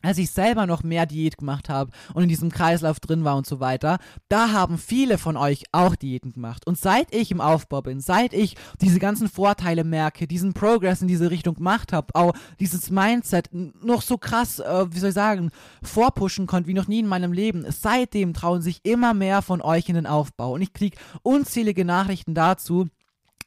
als 0.03 0.17
ich 0.17 0.29
selber 0.29 0.67
noch 0.67 0.83
mehr 0.83 1.05
Diät 1.05 1.37
gemacht 1.37 1.69
habe 1.69 1.91
und 2.13 2.23
in 2.23 2.29
diesem 2.29 2.51
Kreislauf 2.51 2.99
drin 2.99 3.23
war 3.23 3.37
und 3.37 3.47
so 3.47 3.59
weiter, 3.59 3.97
da 4.29 4.51
haben 4.51 4.77
viele 4.77 5.17
von 5.17 5.37
euch 5.37 5.63
auch 5.71 5.95
Diäten 5.95 6.33
gemacht. 6.33 6.67
Und 6.67 6.77
seit 6.77 7.13
ich 7.15 7.31
im 7.31 7.41
Aufbau 7.41 7.81
bin, 7.81 7.99
seit 7.99 8.33
ich 8.33 8.55
diese 8.81 8.99
ganzen 8.99 9.29
Vorteile 9.29 9.83
merke, 9.83 10.27
diesen 10.27 10.53
Progress 10.53 11.01
in 11.01 11.07
diese 11.07 11.31
Richtung 11.31 11.55
gemacht 11.55 11.93
habe, 11.93 12.13
auch 12.13 12.33
dieses 12.59 12.91
Mindset 12.91 13.49
noch 13.51 14.01
so 14.01 14.17
krass, 14.17 14.59
äh, 14.59 14.85
wie 14.93 14.99
soll 14.99 15.09
ich 15.09 15.15
sagen, 15.15 15.49
vorpushen 15.81 16.45
konnte 16.45 16.67
wie 16.67 16.73
noch 16.73 16.87
nie 16.87 16.99
in 16.99 17.07
meinem 17.07 17.33
Leben, 17.33 17.65
seitdem 17.69 18.33
trauen 18.33 18.61
sich 18.61 18.81
immer 18.83 19.13
mehr 19.13 19.41
von 19.41 19.61
euch 19.61 19.87
in 19.89 19.95
den 19.95 20.05
Aufbau. 20.05 20.53
Und 20.53 20.61
ich 20.61 20.73
kriege 20.73 20.97
unzählige 21.23 21.85
Nachrichten 21.85 22.35
dazu, 22.35 22.87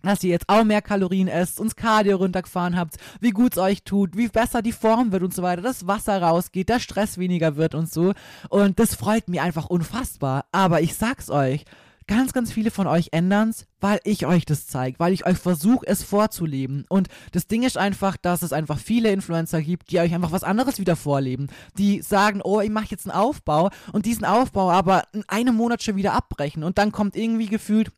dass 0.06 0.22
ihr 0.24 0.30
jetzt 0.30 0.48
auch 0.48 0.64
mehr 0.64 0.82
Kalorien 0.82 1.28
esst, 1.28 1.60
uns 1.60 1.76
Cardio 1.76 2.16
runtergefahren 2.16 2.76
habt, 2.76 2.96
wie 3.20 3.30
gut 3.30 3.52
es 3.52 3.58
euch 3.58 3.82
tut, 3.82 4.16
wie 4.16 4.28
besser 4.28 4.62
die 4.62 4.72
Form 4.72 5.12
wird 5.12 5.22
und 5.22 5.34
so 5.34 5.42
weiter, 5.42 5.62
das 5.62 5.86
Wasser 5.86 6.20
rausgeht, 6.20 6.68
der 6.68 6.80
Stress 6.80 7.18
weniger 7.18 7.56
wird 7.56 7.74
und 7.74 7.90
so. 7.92 8.12
Und 8.48 8.78
das 8.78 8.94
freut 8.94 9.28
mich 9.28 9.40
einfach 9.40 9.66
unfassbar. 9.66 10.46
Aber 10.52 10.80
ich 10.80 10.94
sag's 10.94 11.30
euch, 11.30 11.64
ganz, 12.06 12.32
ganz 12.32 12.52
viele 12.52 12.70
von 12.70 12.86
euch 12.86 13.08
ändern's, 13.12 13.66
weil 13.80 14.00
ich 14.04 14.26
euch 14.26 14.44
das 14.44 14.66
zeige, 14.66 14.98
weil 14.98 15.12
ich 15.12 15.26
euch 15.26 15.38
versuche, 15.38 15.86
es 15.86 16.02
vorzuleben. 16.02 16.84
Und 16.88 17.08
das 17.32 17.46
Ding 17.46 17.62
ist 17.62 17.78
einfach, 17.78 18.16
dass 18.16 18.42
es 18.42 18.52
einfach 18.52 18.78
viele 18.78 19.10
Influencer 19.10 19.60
gibt, 19.62 19.90
die 19.90 19.98
euch 19.98 20.14
einfach 20.14 20.32
was 20.32 20.44
anderes 20.44 20.78
wieder 20.78 20.96
vorleben. 20.96 21.48
Die 21.78 22.02
sagen, 22.02 22.40
oh, 22.42 22.60
ich 22.60 22.70
mache 22.70 22.86
jetzt 22.90 23.08
einen 23.08 23.18
Aufbau 23.18 23.70
und 23.92 24.06
diesen 24.06 24.24
Aufbau 24.24 24.70
aber 24.70 25.04
in 25.12 25.24
einem 25.28 25.56
Monat 25.56 25.82
schon 25.82 25.96
wieder 25.96 26.12
abbrechen. 26.12 26.62
Und 26.62 26.78
dann 26.78 26.92
kommt 26.92 27.16
irgendwie 27.16 27.48
gefühlt 27.48 27.90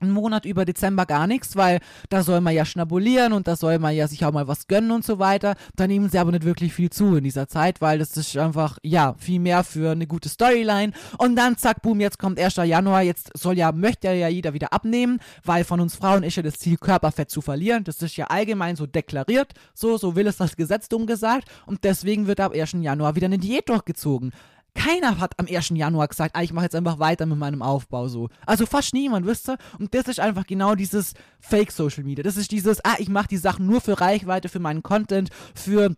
einen 0.00 0.10
Monat 0.10 0.44
über 0.44 0.64
Dezember 0.64 1.06
gar 1.06 1.26
nichts, 1.26 1.56
weil 1.56 1.80
da 2.08 2.22
soll 2.22 2.40
man 2.40 2.54
ja 2.54 2.64
schnabulieren 2.64 3.32
und 3.32 3.46
da 3.46 3.56
soll 3.56 3.78
man 3.78 3.94
ja 3.94 4.08
sich 4.08 4.24
auch 4.24 4.32
mal 4.32 4.48
was 4.48 4.66
gönnen 4.66 4.90
und 4.90 5.04
so 5.04 5.18
weiter. 5.18 5.54
Da 5.76 5.86
nehmen 5.86 6.08
sie 6.10 6.18
aber 6.18 6.32
nicht 6.32 6.44
wirklich 6.44 6.74
viel 6.74 6.90
zu 6.90 7.16
in 7.16 7.24
dieser 7.24 7.48
Zeit, 7.48 7.80
weil 7.80 7.98
das 7.98 8.16
ist 8.16 8.36
einfach, 8.36 8.78
ja, 8.82 9.14
viel 9.18 9.40
mehr 9.40 9.64
für 9.64 9.92
eine 9.92 10.06
gute 10.06 10.28
Storyline. 10.28 10.92
Und 11.18 11.36
dann 11.36 11.56
zack, 11.56 11.82
boom, 11.82 12.00
jetzt 12.00 12.18
kommt 12.18 12.38
1. 12.38 12.56
Januar, 12.56 13.02
jetzt 13.02 13.30
soll 13.36 13.56
ja, 13.56 13.72
möchte 13.72 14.08
ja 14.12 14.28
jeder 14.28 14.52
wieder 14.52 14.72
abnehmen, 14.72 15.20
weil 15.44 15.64
von 15.64 15.80
uns 15.80 15.94
Frauen 15.94 16.22
ist 16.22 16.36
ja 16.36 16.42
das 16.42 16.58
Ziel, 16.58 16.76
Körperfett 16.76 17.30
zu 17.30 17.40
verlieren. 17.40 17.84
Das 17.84 18.02
ist 18.02 18.16
ja 18.16 18.26
allgemein 18.26 18.76
so 18.76 18.86
deklariert. 18.86 19.52
So, 19.74 19.96
so 19.96 20.16
will 20.16 20.26
es 20.26 20.36
das 20.36 20.56
Gesetz 20.56 20.88
dumm 20.88 21.06
gesagt. 21.06 21.48
Und 21.66 21.84
deswegen 21.84 22.26
wird 22.26 22.40
ab 22.40 22.52
1. 22.52 22.72
Januar 22.80 23.14
wieder 23.14 23.26
eine 23.26 23.38
Diät 23.38 23.68
durchgezogen. 23.68 24.32
Keiner 24.74 25.18
hat 25.18 25.38
am 25.38 25.46
1. 25.46 25.70
Januar 25.70 26.08
gesagt, 26.08 26.34
ah, 26.34 26.42
ich 26.42 26.52
mache 26.52 26.64
jetzt 26.64 26.74
einfach 26.74 26.98
weiter 26.98 27.26
mit 27.26 27.38
meinem 27.38 27.62
Aufbau 27.62 28.08
so. 28.08 28.28
Also 28.44 28.66
fast 28.66 28.92
niemand, 28.92 29.24
wisst 29.26 29.48
ihr? 29.48 29.56
Und 29.78 29.94
das 29.94 30.08
ist 30.08 30.20
einfach 30.20 30.46
genau 30.46 30.74
dieses 30.74 31.14
Fake 31.40 31.70
Social 31.70 32.04
Media. 32.04 32.22
Das 32.22 32.36
ist 32.36 32.50
dieses, 32.50 32.84
ah, 32.84 32.96
ich 32.98 33.08
mache 33.08 33.28
die 33.28 33.36
Sachen 33.36 33.66
nur 33.66 33.80
für 33.80 34.00
Reichweite, 34.00 34.48
für 34.48 34.58
meinen 34.58 34.82
Content, 34.82 35.30
für 35.54 35.94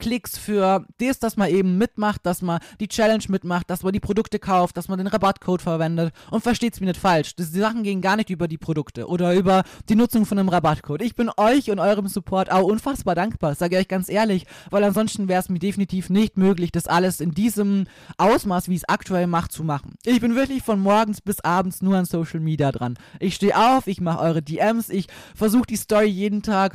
Klicks 0.00 0.36
für 0.36 0.84
das, 0.98 1.20
dass 1.20 1.36
man 1.36 1.48
eben 1.48 1.78
mitmacht, 1.78 2.26
dass 2.26 2.42
man 2.42 2.58
die 2.80 2.88
Challenge 2.88 3.22
mitmacht, 3.28 3.70
dass 3.70 3.84
man 3.84 3.92
die 3.92 4.00
Produkte 4.00 4.40
kauft, 4.40 4.76
dass 4.76 4.88
man 4.88 4.98
den 4.98 5.06
Rabattcode 5.06 5.62
verwendet 5.62 6.12
und 6.30 6.42
versteht's 6.42 6.80
mir 6.80 6.86
nicht 6.86 7.00
falsch. 7.00 7.36
Die 7.36 7.44
Sachen 7.44 7.84
gehen 7.84 8.00
gar 8.00 8.16
nicht 8.16 8.28
über 8.30 8.48
die 8.48 8.58
Produkte 8.58 9.06
oder 9.06 9.34
über 9.34 9.62
die 9.88 9.94
Nutzung 9.94 10.26
von 10.26 10.38
einem 10.38 10.48
Rabattcode. 10.48 11.02
Ich 11.02 11.14
bin 11.14 11.30
euch 11.36 11.70
und 11.70 11.78
eurem 11.78 12.08
Support 12.08 12.50
auch 12.50 12.64
unfassbar 12.64 13.14
dankbar, 13.14 13.54
sage 13.54 13.76
ich 13.76 13.82
euch 13.82 13.88
ganz 13.88 14.08
ehrlich, 14.08 14.46
weil 14.70 14.82
ansonsten 14.82 15.28
wäre 15.28 15.40
es 15.40 15.48
mir 15.48 15.60
definitiv 15.60 16.10
nicht 16.10 16.36
möglich, 16.36 16.72
das 16.72 16.88
alles 16.88 17.20
in 17.20 17.30
diesem 17.30 17.86
Ausmaß, 18.18 18.68
wie 18.68 18.74
es 18.74 18.88
aktuell 18.88 19.28
macht, 19.28 19.52
zu 19.52 19.62
machen. 19.62 19.94
Ich 20.04 20.20
bin 20.20 20.34
wirklich 20.34 20.64
von 20.64 20.80
morgens 20.80 21.20
bis 21.20 21.40
abends 21.40 21.80
nur 21.80 21.96
an 21.96 22.06
Social 22.06 22.40
Media 22.40 22.72
dran. 22.72 22.98
Ich 23.20 23.36
stehe 23.36 23.56
auf, 23.56 23.86
ich 23.86 24.00
mache 24.00 24.18
eure 24.18 24.42
DMs, 24.42 24.88
ich 24.88 25.06
versuche 25.36 25.66
die 25.66 25.76
Story 25.76 26.06
jeden 26.08 26.42
Tag 26.42 26.74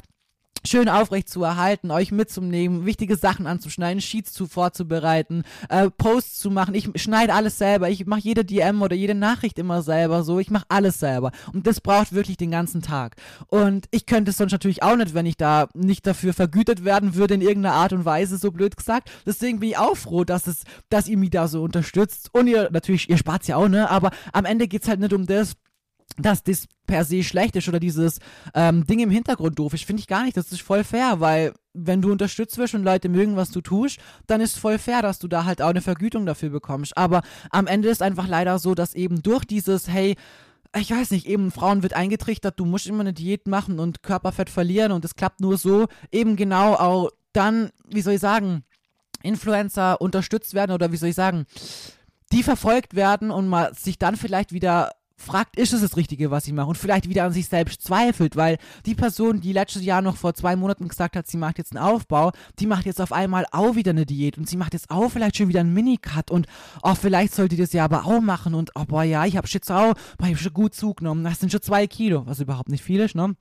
schön 0.65 0.89
aufrecht 0.89 1.29
zu 1.29 1.43
erhalten, 1.43 1.91
euch 1.91 2.11
mitzunehmen, 2.11 2.85
wichtige 2.85 3.15
Sachen 3.15 3.47
anzuschneiden, 3.47 4.01
Sheets 4.01 4.33
zu 4.33 4.47
vorzubereiten, 4.47 5.43
äh, 5.69 5.89
Posts 5.89 6.39
zu 6.39 6.51
machen. 6.51 6.75
Ich 6.75 6.89
schneide 6.95 7.33
alles 7.33 7.57
selber. 7.57 7.89
Ich 7.89 8.05
mache 8.05 8.21
jede 8.21 8.45
DM 8.45 8.81
oder 8.81 8.95
jede 8.95 9.15
Nachricht 9.15 9.59
immer 9.59 9.81
selber 9.81 10.23
so. 10.23 10.39
Ich 10.39 10.51
mache 10.51 10.65
alles 10.69 10.99
selber. 10.99 11.31
Und 11.53 11.67
das 11.67 11.81
braucht 11.81 12.13
wirklich 12.13 12.37
den 12.37 12.51
ganzen 12.51 12.81
Tag. 12.81 13.15
Und 13.47 13.87
ich 13.91 14.05
könnte 14.05 14.31
es 14.31 14.37
sonst 14.37 14.51
natürlich 14.51 14.83
auch 14.83 14.95
nicht, 14.95 15.13
wenn 15.13 15.25
ich 15.25 15.37
da 15.37 15.67
nicht 15.73 16.05
dafür 16.05 16.33
vergütet 16.33 16.85
werden 16.85 17.15
würde 17.15 17.33
in 17.33 17.41
irgendeiner 17.41 17.75
Art 17.75 17.93
und 17.93 18.05
Weise, 18.05 18.37
so 18.37 18.51
blöd 18.51 18.77
gesagt. 18.77 19.09
Deswegen 19.25 19.59
bin 19.59 19.69
ich 19.69 19.77
auch 19.77 19.97
froh, 19.97 20.23
dass 20.23 20.47
es, 20.47 20.63
dass 20.89 21.07
ihr 21.07 21.17
mich 21.17 21.31
da 21.31 21.47
so 21.47 21.63
unterstützt. 21.63 22.29
Und 22.33 22.47
ihr, 22.47 22.69
natürlich, 22.71 23.09
ihr 23.09 23.17
spart 23.17 23.47
ja 23.47 23.55
auch, 23.57 23.67
ne? 23.67 23.89
Aber 23.89 24.11
am 24.33 24.45
Ende 24.45 24.67
geht's 24.67 24.87
halt 24.87 24.99
nicht 24.99 25.13
um 25.13 25.25
das, 25.25 25.55
dass 26.17 26.43
das 26.43 26.67
per 26.87 27.05
se 27.05 27.23
schlecht 27.23 27.55
ist 27.55 27.67
oder 27.67 27.79
dieses 27.79 28.19
ähm, 28.53 28.85
Ding 28.85 28.99
im 28.99 29.09
Hintergrund 29.09 29.57
doof 29.59 29.73
ist, 29.73 29.85
finde 29.85 30.01
ich 30.01 30.07
gar 30.07 30.23
nicht. 30.23 30.37
Das 30.37 30.51
ist 30.51 30.61
voll 30.61 30.83
fair, 30.83 31.19
weil 31.19 31.53
wenn 31.73 32.01
du 32.01 32.11
unterstützt 32.11 32.57
wirst 32.57 32.75
und 32.75 32.83
Leute 32.83 33.09
mögen, 33.09 33.35
was 33.35 33.51
du 33.51 33.61
tust, 33.61 33.99
dann 34.27 34.41
ist 34.41 34.59
voll 34.59 34.77
fair, 34.77 35.01
dass 35.01 35.19
du 35.19 35.27
da 35.27 35.45
halt 35.45 35.61
auch 35.61 35.69
eine 35.69 35.81
Vergütung 35.81 36.25
dafür 36.25 36.49
bekommst. 36.49 36.97
Aber 36.97 37.21
am 37.49 37.67
Ende 37.67 37.89
ist 37.89 38.01
einfach 38.01 38.27
leider 38.27 38.59
so, 38.59 38.75
dass 38.75 38.93
eben 38.93 39.23
durch 39.23 39.45
dieses, 39.45 39.87
hey, 39.87 40.15
ich 40.75 40.91
weiß 40.91 41.11
nicht, 41.11 41.27
eben 41.27 41.51
Frauen 41.51 41.83
wird 41.83 41.93
eingetrichtert, 41.93 42.59
du 42.59 42.65
musst 42.65 42.87
immer 42.87 43.01
eine 43.01 43.13
Diät 43.13 43.47
machen 43.47 43.79
und 43.79 44.03
Körperfett 44.03 44.49
verlieren 44.49 44.91
und 44.91 45.03
es 45.03 45.15
klappt 45.15 45.41
nur 45.41 45.57
so, 45.57 45.87
eben 46.11 46.35
genau 46.35 46.75
auch 46.75 47.09
dann, 47.33 47.71
wie 47.87 48.01
soll 48.01 48.13
ich 48.13 48.21
sagen, 48.21 48.63
Influencer 49.23 50.01
unterstützt 50.01 50.53
werden 50.53 50.71
oder 50.71 50.91
wie 50.91 50.97
soll 50.97 51.09
ich 51.09 51.15
sagen, 51.15 51.45
die 52.31 52.43
verfolgt 52.43 52.95
werden 52.95 53.31
und 53.31 53.47
man 53.47 53.73
sich 53.73 53.99
dann 53.99 54.15
vielleicht 54.15 54.53
wieder 54.53 54.91
fragt, 55.21 55.57
ist 55.57 55.73
es 55.73 55.81
das 55.81 55.97
Richtige, 55.97 56.31
was 56.31 56.47
ich 56.47 56.53
mache 56.53 56.67
und 56.67 56.77
vielleicht 56.77 57.07
wieder 57.07 57.23
an 57.23 57.31
sich 57.31 57.47
selbst 57.47 57.81
zweifelt, 57.81 58.35
weil 58.35 58.57
die 58.85 58.95
Person, 58.95 59.41
die 59.41 59.53
letztes 59.53 59.83
Jahr 59.83 60.01
noch 60.01 60.17
vor 60.17 60.33
zwei 60.33 60.55
Monaten 60.55 60.87
gesagt 60.87 61.15
hat, 61.15 61.27
sie 61.27 61.37
macht 61.37 61.57
jetzt 61.57 61.75
einen 61.75 61.85
Aufbau, 61.85 62.31
die 62.59 62.67
macht 62.67 62.85
jetzt 62.85 63.01
auf 63.01 63.13
einmal 63.13 63.45
auch 63.51 63.75
wieder 63.75 63.91
eine 63.91 64.05
Diät 64.05 64.37
und 64.37 64.49
sie 64.49 64.57
macht 64.57 64.73
jetzt 64.73 64.89
auch 64.89 65.09
vielleicht 65.09 65.37
schon 65.37 65.47
wieder 65.47 65.61
einen 65.61 65.73
Minicut 65.73 66.31
und 66.31 66.47
oh, 66.83 66.95
vielleicht 66.95 67.33
sollte 67.33 67.55
das 67.55 67.73
ja 67.73 67.85
aber 67.85 68.05
auch 68.05 68.21
machen 68.21 68.53
und 68.53 68.71
oh 68.75 68.85
boah, 68.85 69.03
ja, 69.03 69.25
ich 69.25 69.37
habe 69.37 69.47
jetzt 69.49 69.71
auch, 69.71 69.93
boah, 70.17 70.25
ich 70.25 70.33
habe 70.33 70.37
schon 70.37 70.53
gut 70.53 70.73
zugenommen, 70.73 71.23
das 71.23 71.39
sind 71.39 71.51
schon 71.51 71.61
zwei 71.61 71.87
Kilo, 71.87 72.25
was 72.25 72.39
überhaupt 72.39 72.69
nicht 72.69 72.83
viel 72.83 72.99
ist, 72.99 73.15
ne? 73.15 73.35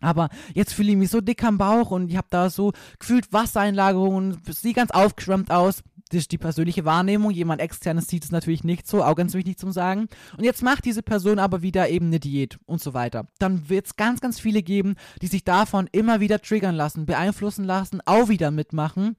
Aber 0.00 0.30
jetzt 0.54 0.72
fühle 0.72 0.92
ich 0.92 0.96
mich 0.96 1.10
so 1.10 1.20
dick 1.20 1.44
am 1.44 1.58
Bauch 1.58 1.90
und 1.90 2.10
ich 2.10 2.16
habe 2.16 2.28
da 2.30 2.48
so 2.48 2.72
gefühlt 2.98 3.32
Wassereinlagerungen, 3.32 4.38
sieht 4.48 4.76
ganz 4.76 4.90
aufgeschwemmt 4.90 5.50
aus 5.50 5.82
das 6.10 6.22
ist 6.22 6.32
die 6.32 6.38
persönliche 6.38 6.84
Wahrnehmung. 6.84 7.30
Jemand 7.30 7.60
externes 7.60 8.08
sieht 8.08 8.24
es 8.24 8.32
natürlich 8.32 8.64
nicht 8.64 8.86
so, 8.86 9.02
auch 9.02 9.14
ganz 9.14 9.34
wichtig 9.34 9.58
zum 9.58 9.72
Sagen. 9.72 10.08
Und 10.36 10.44
jetzt 10.44 10.62
macht 10.62 10.84
diese 10.84 11.02
Person 11.02 11.38
aber 11.38 11.62
wieder 11.62 11.88
eben 11.88 12.06
eine 12.06 12.20
Diät 12.20 12.58
und 12.66 12.82
so 12.82 12.94
weiter. 12.94 13.26
Dann 13.38 13.68
wird 13.68 13.86
es 13.86 13.96
ganz, 13.96 14.20
ganz 14.20 14.40
viele 14.40 14.62
geben, 14.62 14.96
die 15.22 15.28
sich 15.28 15.44
davon 15.44 15.88
immer 15.92 16.20
wieder 16.20 16.42
triggern 16.42 16.74
lassen, 16.74 17.06
beeinflussen 17.06 17.64
lassen, 17.64 18.00
auch 18.04 18.28
wieder 18.28 18.50
mitmachen 18.50 19.16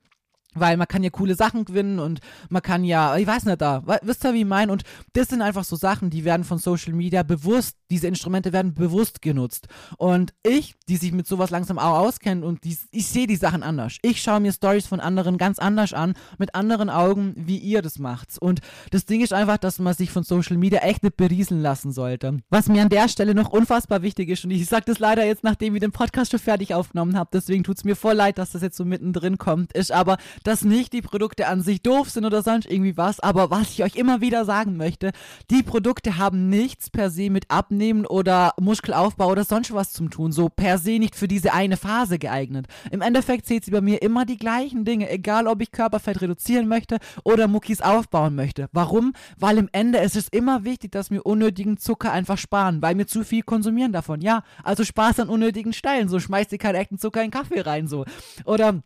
weil 0.54 0.78
man 0.78 0.88
kann 0.88 1.04
ja 1.04 1.10
coole 1.10 1.36
Sachen 1.36 1.66
gewinnen 1.66 2.00
und 2.00 2.20
man 2.50 2.62
kann 2.62 2.84
ja, 2.84 3.16
ich 3.16 3.28
weiß 3.28 3.46
nicht 3.46 3.62
da, 3.62 3.84
wisst 4.02 4.26
ihr, 4.26 4.34
wie 4.34 4.42
ich 4.42 4.46
meine? 4.46 4.72
Und 4.72 4.84
das 5.14 5.30
sind 5.30 5.42
einfach 5.42 5.64
so 5.64 5.76
Sachen, 5.76 6.10
die 6.10 6.26
werden 6.26 6.44
von 6.44 6.58
Social 6.58 6.94
Media 6.94 7.24
bewusst, 7.24 7.78
diese 7.92 8.08
Instrumente 8.08 8.54
werden 8.54 8.74
bewusst 8.74 9.22
genutzt. 9.22 9.68
Und 9.98 10.34
ich, 10.44 10.76
die 10.88 10.98
sich 10.98 11.12
mit 11.12 11.28
sowas 11.28 11.50
langsam 11.50 11.78
auch 11.78 12.00
auskennen 12.00 12.44
und 12.44 12.64
die, 12.64 12.78
ich 12.92 13.08
sehe 13.08 13.28
die 13.28 13.36
Sachen 13.36 13.64
anders. 13.64 13.98
Ich 14.02 14.22
schaue 14.22 14.40
mir 14.40 14.54
Stories 14.54 14.88
von 14.88 15.00
anderen 15.00 15.38
ganz 15.38 15.60
anders 15.60 15.94
an, 15.94 16.14
mit 16.38 16.56
anderen 16.56 16.90
Augen, 16.90 17.34
wie 17.36 17.58
ihr 17.58 17.82
das 17.82 18.00
macht. 18.00 18.38
Und 18.40 18.62
das 18.92 19.06
Ding 19.06 19.22
ist 19.22 19.34
einfach, 19.34 19.58
dass 19.58 19.78
man 19.80 19.94
sich 19.94 20.10
von 20.10 20.24
Social 20.24 20.58
Media 20.58 20.80
echt 20.80 21.04
nicht 21.04 21.18
berieseln 21.18 21.62
lassen 21.62 21.92
sollte. 21.92 22.38
Was 22.50 22.70
mir 22.70 22.82
an 22.82 22.90
der 22.90 23.10
Stelle 23.10 23.36
noch 23.36 23.50
unfassbar 23.50 24.02
wichtig 24.02 24.30
ist, 24.30 24.46
und 24.46 24.52
ich 24.52 24.66
sage 24.68 24.86
das 24.86 25.00
leider 25.00 25.26
jetzt, 25.26 25.44
nachdem 25.44 25.76
ich 25.76 25.82
den 25.82 25.92
Podcast 25.92 26.32
schon 26.32 26.40
fertig 26.40 26.74
aufgenommen 26.74 27.18
habe, 27.18 27.30
deswegen 27.34 27.64
tut 27.64 27.78
es 27.78 27.84
mir 27.84 27.98
voll 27.98 28.16
leid, 28.16 28.38
dass 28.38 28.52
das 28.52 28.62
jetzt 28.62 28.78
so 28.78 28.86
mittendrin 28.86 29.38
kommt, 29.38 29.74
ist 29.74 29.92
aber, 29.92 30.18
dass 30.44 30.64
nicht 30.64 30.94
die 30.94 31.02
Produkte 31.02 31.48
an 31.48 31.62
sich 31.62 31.82
doof 31.82 32.10
sind 32.10 32.24
oder 32.24 32.42
sonst 32.42 32.72
irgendwie 32.72 32.96
was, 32.96 33.20
aber 33.20 33.52
was 33.52 33.72
ich 33.72 33.84
euch 33.84 33.96
immer 33.96 34.22
wieder 34.22 34.46
sagen 34.46 34.78
möchte, 34.78 35.12
die 35.50 35.62
Produkte 35.62 36.18
haben 36.18 36.48
nichts 36.48 36.90
per 36.90 37.10
se 37.10 37.30
mit 37.30 37.52
Abnehmen 37.52 37.81
oder 38.08 38.54
Muskelaufbau 38.60 39.30
oder 39.30 39.44
sonst 39.44 39.74
was 39.74 39.92
zu 39.92 40.08
tun, 40.08 40.32
so 40.32 40.50
per 40.50 40.78
se 40.78 41.00
nicht 41.00 41.16
für 41.16 41.28
diese 41.28 41.54
eine 41.54 41.78
Phase 41.78 42.20
geeignet. 42.20 42.68
Im 42.92 43.02
Endeffekt 43.02 43.46
zählt 43.46 43.66
sie 43.66 43.72
bei 43.72 43.82
mir 43.82 44.02
immer 44.02 44.26
die 44.26 44.38
gleichen 44.38 44.86
Dinge, 44.86 45.10
egal 45.10 45.48
ob 45.48 45.62
ich 45.62 45.72
Körperfett 45.72 46.22
reduzieren 46.22 46.68
möchte 46.68 46.98
oder 47.24 47.48
Muckis 47.48 47.82
aufbauen 47.82 48.36
möchte. 48.36 48.70
Warum? 48.72 49.14
Weil 49.38 49.58
im 49.58 49.70
Ende 49.72 50.00
ist 50.00 50.16
es 50.16 50.28
immer 50.30 50.64
wichtig, 50.64 50.92
dass 50.92 51.12
wir 51.12 51.26
unnötigen 51.26 51.78
Zucker 51.78 52.12
einfach 52.12 52.38
sparen, 52.38 52.82
weil 52.82 52.98
wir 52.98 53.08
zu 53.08 53.24
viel 53.24 53.42
konsumieren 53.42 53.92
davon. 53.92 54.22
Ja, 54.22 54.44
also 54.64 54.84
Spaß 54.84 55.22
an 55.22 55.30
unnötigen 55.30 55.74
Stellen, 55.74 56.10
so 56.10 56.20
schmeißt 56.20 56.52
ihr 56.52 56.58
keinen 56.58 56.76
echten 56.76 57.00
Zucker 57.00 57.24
in 57.24 57.32
Kaffee 57.32 57.62
rein, 57.62 57.88
so. 57.88 58.06
Oder 58.46 58.82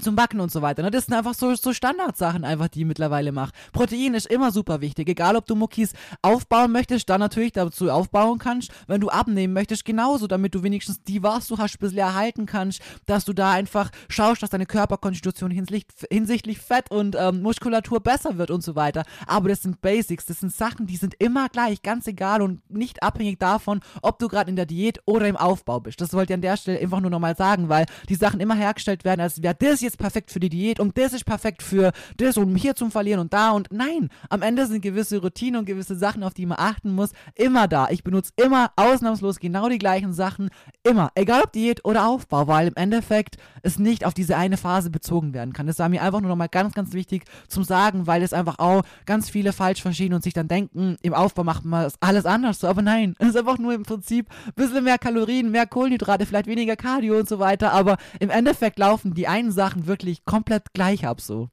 zum 0.00 0.16
Backen 0.16 0.40
und 0.40 0.50
so 0.50 0.62
weiter. 0.62 0.82
Ne? 0.82 0.90
Das 0.90 1.06
sind 1.06 1.14
einfach 1.14 1.34
so, 1.34 1.54
so 1.54 1.72
Standardsachen 1.72 2.44
einfach, 2.44 2.68
die 2.68 2.80
ich 2.80 2.86
mittlerweile 2.86 3.32
mache. 3.32 3.52
Protein 3.72 4.14
ist 4.14 4.26
immer 4.26 4.50
super 4.52 4.80
wichtig. 4.80 5.08
Egal, 5.08 5.36
ob 5.36 5.46
du 5.46 5.54
Muckis 5.54 5.92
aufbauen 6.22 6.72
möchtest, 6.72 7.08
dann 7.08 7.20
natürlich 7.20 7.52
dazu 7.52 7.90
aufbauen 7.90 8.38
kannst. 8.38 8.70
Wenn 8.86 9.00
du 9.00 9.08
abnehmen 9.08 9.52
möchtest, 9.52 9.84
genauso, 9.84 10.26
damit 10.26 10.54
du 10.54 10.62
wenigstens 10.62 11.02
die, 11.02 11.22
was 11.22 11.48
du 11.48 11.58
hast, 11.58 11.76
ein 11.76 11.78
bisschen 11.80 11.98
erhalten 11.98 12.46
kannst, 12.46 12.80
dass 13.06 13.24
du 13.24 13.32
da 13.32 13.52
einfach 13.52 13.90
schaust, 14.08 14.42
dass 14.42 14.50
deine 14.50 14.66
Körperkonstitution 14.66 15.50
hinsichtlich, 15.50 16.58
Fett 16.58 16.90
und 16.90 17.16
ähm, 17.18 17.42
Muskulatur 17.42 18.00
besser 18.00 18.38
wird 18.38 18.50
und 18.50 18.62
so 18.62 18.74
weiter. 18.76 19.04
Aber 19.26 19.48
das 19.48 19.62
sind 19.62 19.80
Basics, 19.80 20.26
das 20.26 20.40
sind 20.40 20.52
Sachen, 20.52 20.86
die 20.86 20.96
sind 20.96 21.14
immer 21.18 21.48
gleich, 21.48 21.82
ganz 21.82 22.06
egal 22.06 22.42
und 22.42 22.68
nicht 22.70 23.02
abhängig 23.02 23.38
davon, 23.38 23.80
ob 24.02 24.18
du 24.18 24.28
gerade 24.28 24.50
in 24.50 24.56
der 24.56 24.66
Diät 24.66 25.00
oder 25.06 25.28
im 25.28 25.36
Aufbau 25.36 25.80
bist. 25.80 26.00
Das 26.00 26.12
wollte 26.12 26.32
ich 26.32 26.34
an 26.34 26.42
der 26.42 26.56
Stelle 26.56 26.80
einfach 26.80 27.00
nur 27.00 27.10
nochmal 27.10 27.36
sagen, 27.36 27.68
weil 27.68 27.86
die 28.08 28.14
Sachen 28.14 28.40
immer 28.40 28.54
hergestellt 28.54 29.04
werden, 29.04 29.20
als 29.20 29.42
wäre 29.42 29.54
das 29.54 29.80
jetzt 29.86 29.98
perfekt 29.98 30.30
für 30.30 30.40
die 30.40 30.48
Diät 30.48 30.80
und 30.80 30.98
das 30.98 31.12
ist 31.12 31.24
perfekt 31.24 31.62
für 31.62 31.92
das, 32.16 32.36
um 32.36 32.56
hier 32.56 32.74
zum 32.74 32.90
Verlieren 32.90 33.20
und 33.20 33.32
da 33.32 33.50
und 33.50 33.68
nein, 33.70 34.10
am 34.28 34.42
Ende 34.42 34.66
sind 34.66 34.82
gewisse 34.82 35.18
Routinen 35.18 35.60
und 35.60 35.66
gewisse 35.66 35.96
Sachen, 35.96 36.22
auf 36.22 36.34
die 36.34 36.46
man 36.46 36.58
achten 36.58 36.92
muss, 36.92 37.10
immer 37.34 37.68
da. 37.68 37.88
Ich 37.90 38.04
benutze 38.04 38.32
immer 38.36 38.70
ausnahmslos 38.76 39.38
genau 39.38 39.68
die 39.68 39.78
gleichen 39.78 40.12
Sachen, 40.12 40.50
immer, 40.82 41.10
egal 41.14 41.42
ob 41.42 41.52
Diät 41.52 41.84
oder 41.84 42.06
Aufbau, 42.06 42.46
weil 42.46 42.68
im 42.68 42.76
Endeffekt 42.76 43.36
es 43.62 43.78
nicht 43.78 44.04
auf 44.04 44.14
diese 44.14 44.36
eine 44.36 44.56
Phase 44.56 44.90
bezogen 44.90 45.32
werden 45.32 45.52
kann. 45.52 45.66
Das 45.66 45.78
war 45.78 45.88
mir 45.88 46.02
einfach 46.02 46.20
nur 46.20 46.28
nochmal 46.28 46.48
ganz, 46.48 46.74
ganz 46.74 46.92
wichtig 46.92 47.24
zum 47.48 47.64
Sagen, 47.64 48.06
weil 48.06 48.22
es 48.22 48.32
einfach 48.32 48.58
auch 48.58 48.82
ganz 49.06 49.30
viele 49.30 49.52
falsch 49.52 49.82
verstehen 49.82 50.12
und 50.12 50.22
sich 50.22 50.34
dann 50.34 50.48
denken, 50.48 50.96
im 51.02 51.14
Aufbau 51.14 51.44
macht 51.44 51.64
man 51.64 51.90
alles 52.00 52.26
anders 52.26 52.60
so, 52.60 52.68
aber 52.68 52.82
nein, 52.82 53.14
es 53.18 53.28
ist 53.28 53.36
einfach 53.36 53.58
nur 53.58 53.74
im 53.74 53.82
Prinzip 53.82 54.28
ein 54.46 54.52
bisschen 54.54 54.84
mehr 54.84 54.98
Kalorien, 54.98 55.50
mehr 55.50 55.66
Kohlenhydrate, 55.66 56.26
vielleicht 56.26 56.46
weniger 56.46 56.76
Cardio 56.76 57.18
und 57.18 57.28
so 57.28 57.38
weiter, 57.38 57.72
aber 57.72 57.96
im 58.20 58.30
Endeffekt 58.30 58.78
laufen 58.78 59.14
die 59.14 59.28
einen 59.28 59.52
Sachen 59.52 59.75
Sachen 59.76 59.86
wirklich 59.86 60.24
komplett 60.24 60.72
gleich 60.72 61.06
ab, 61.06 61.20
so. 61.20 61.48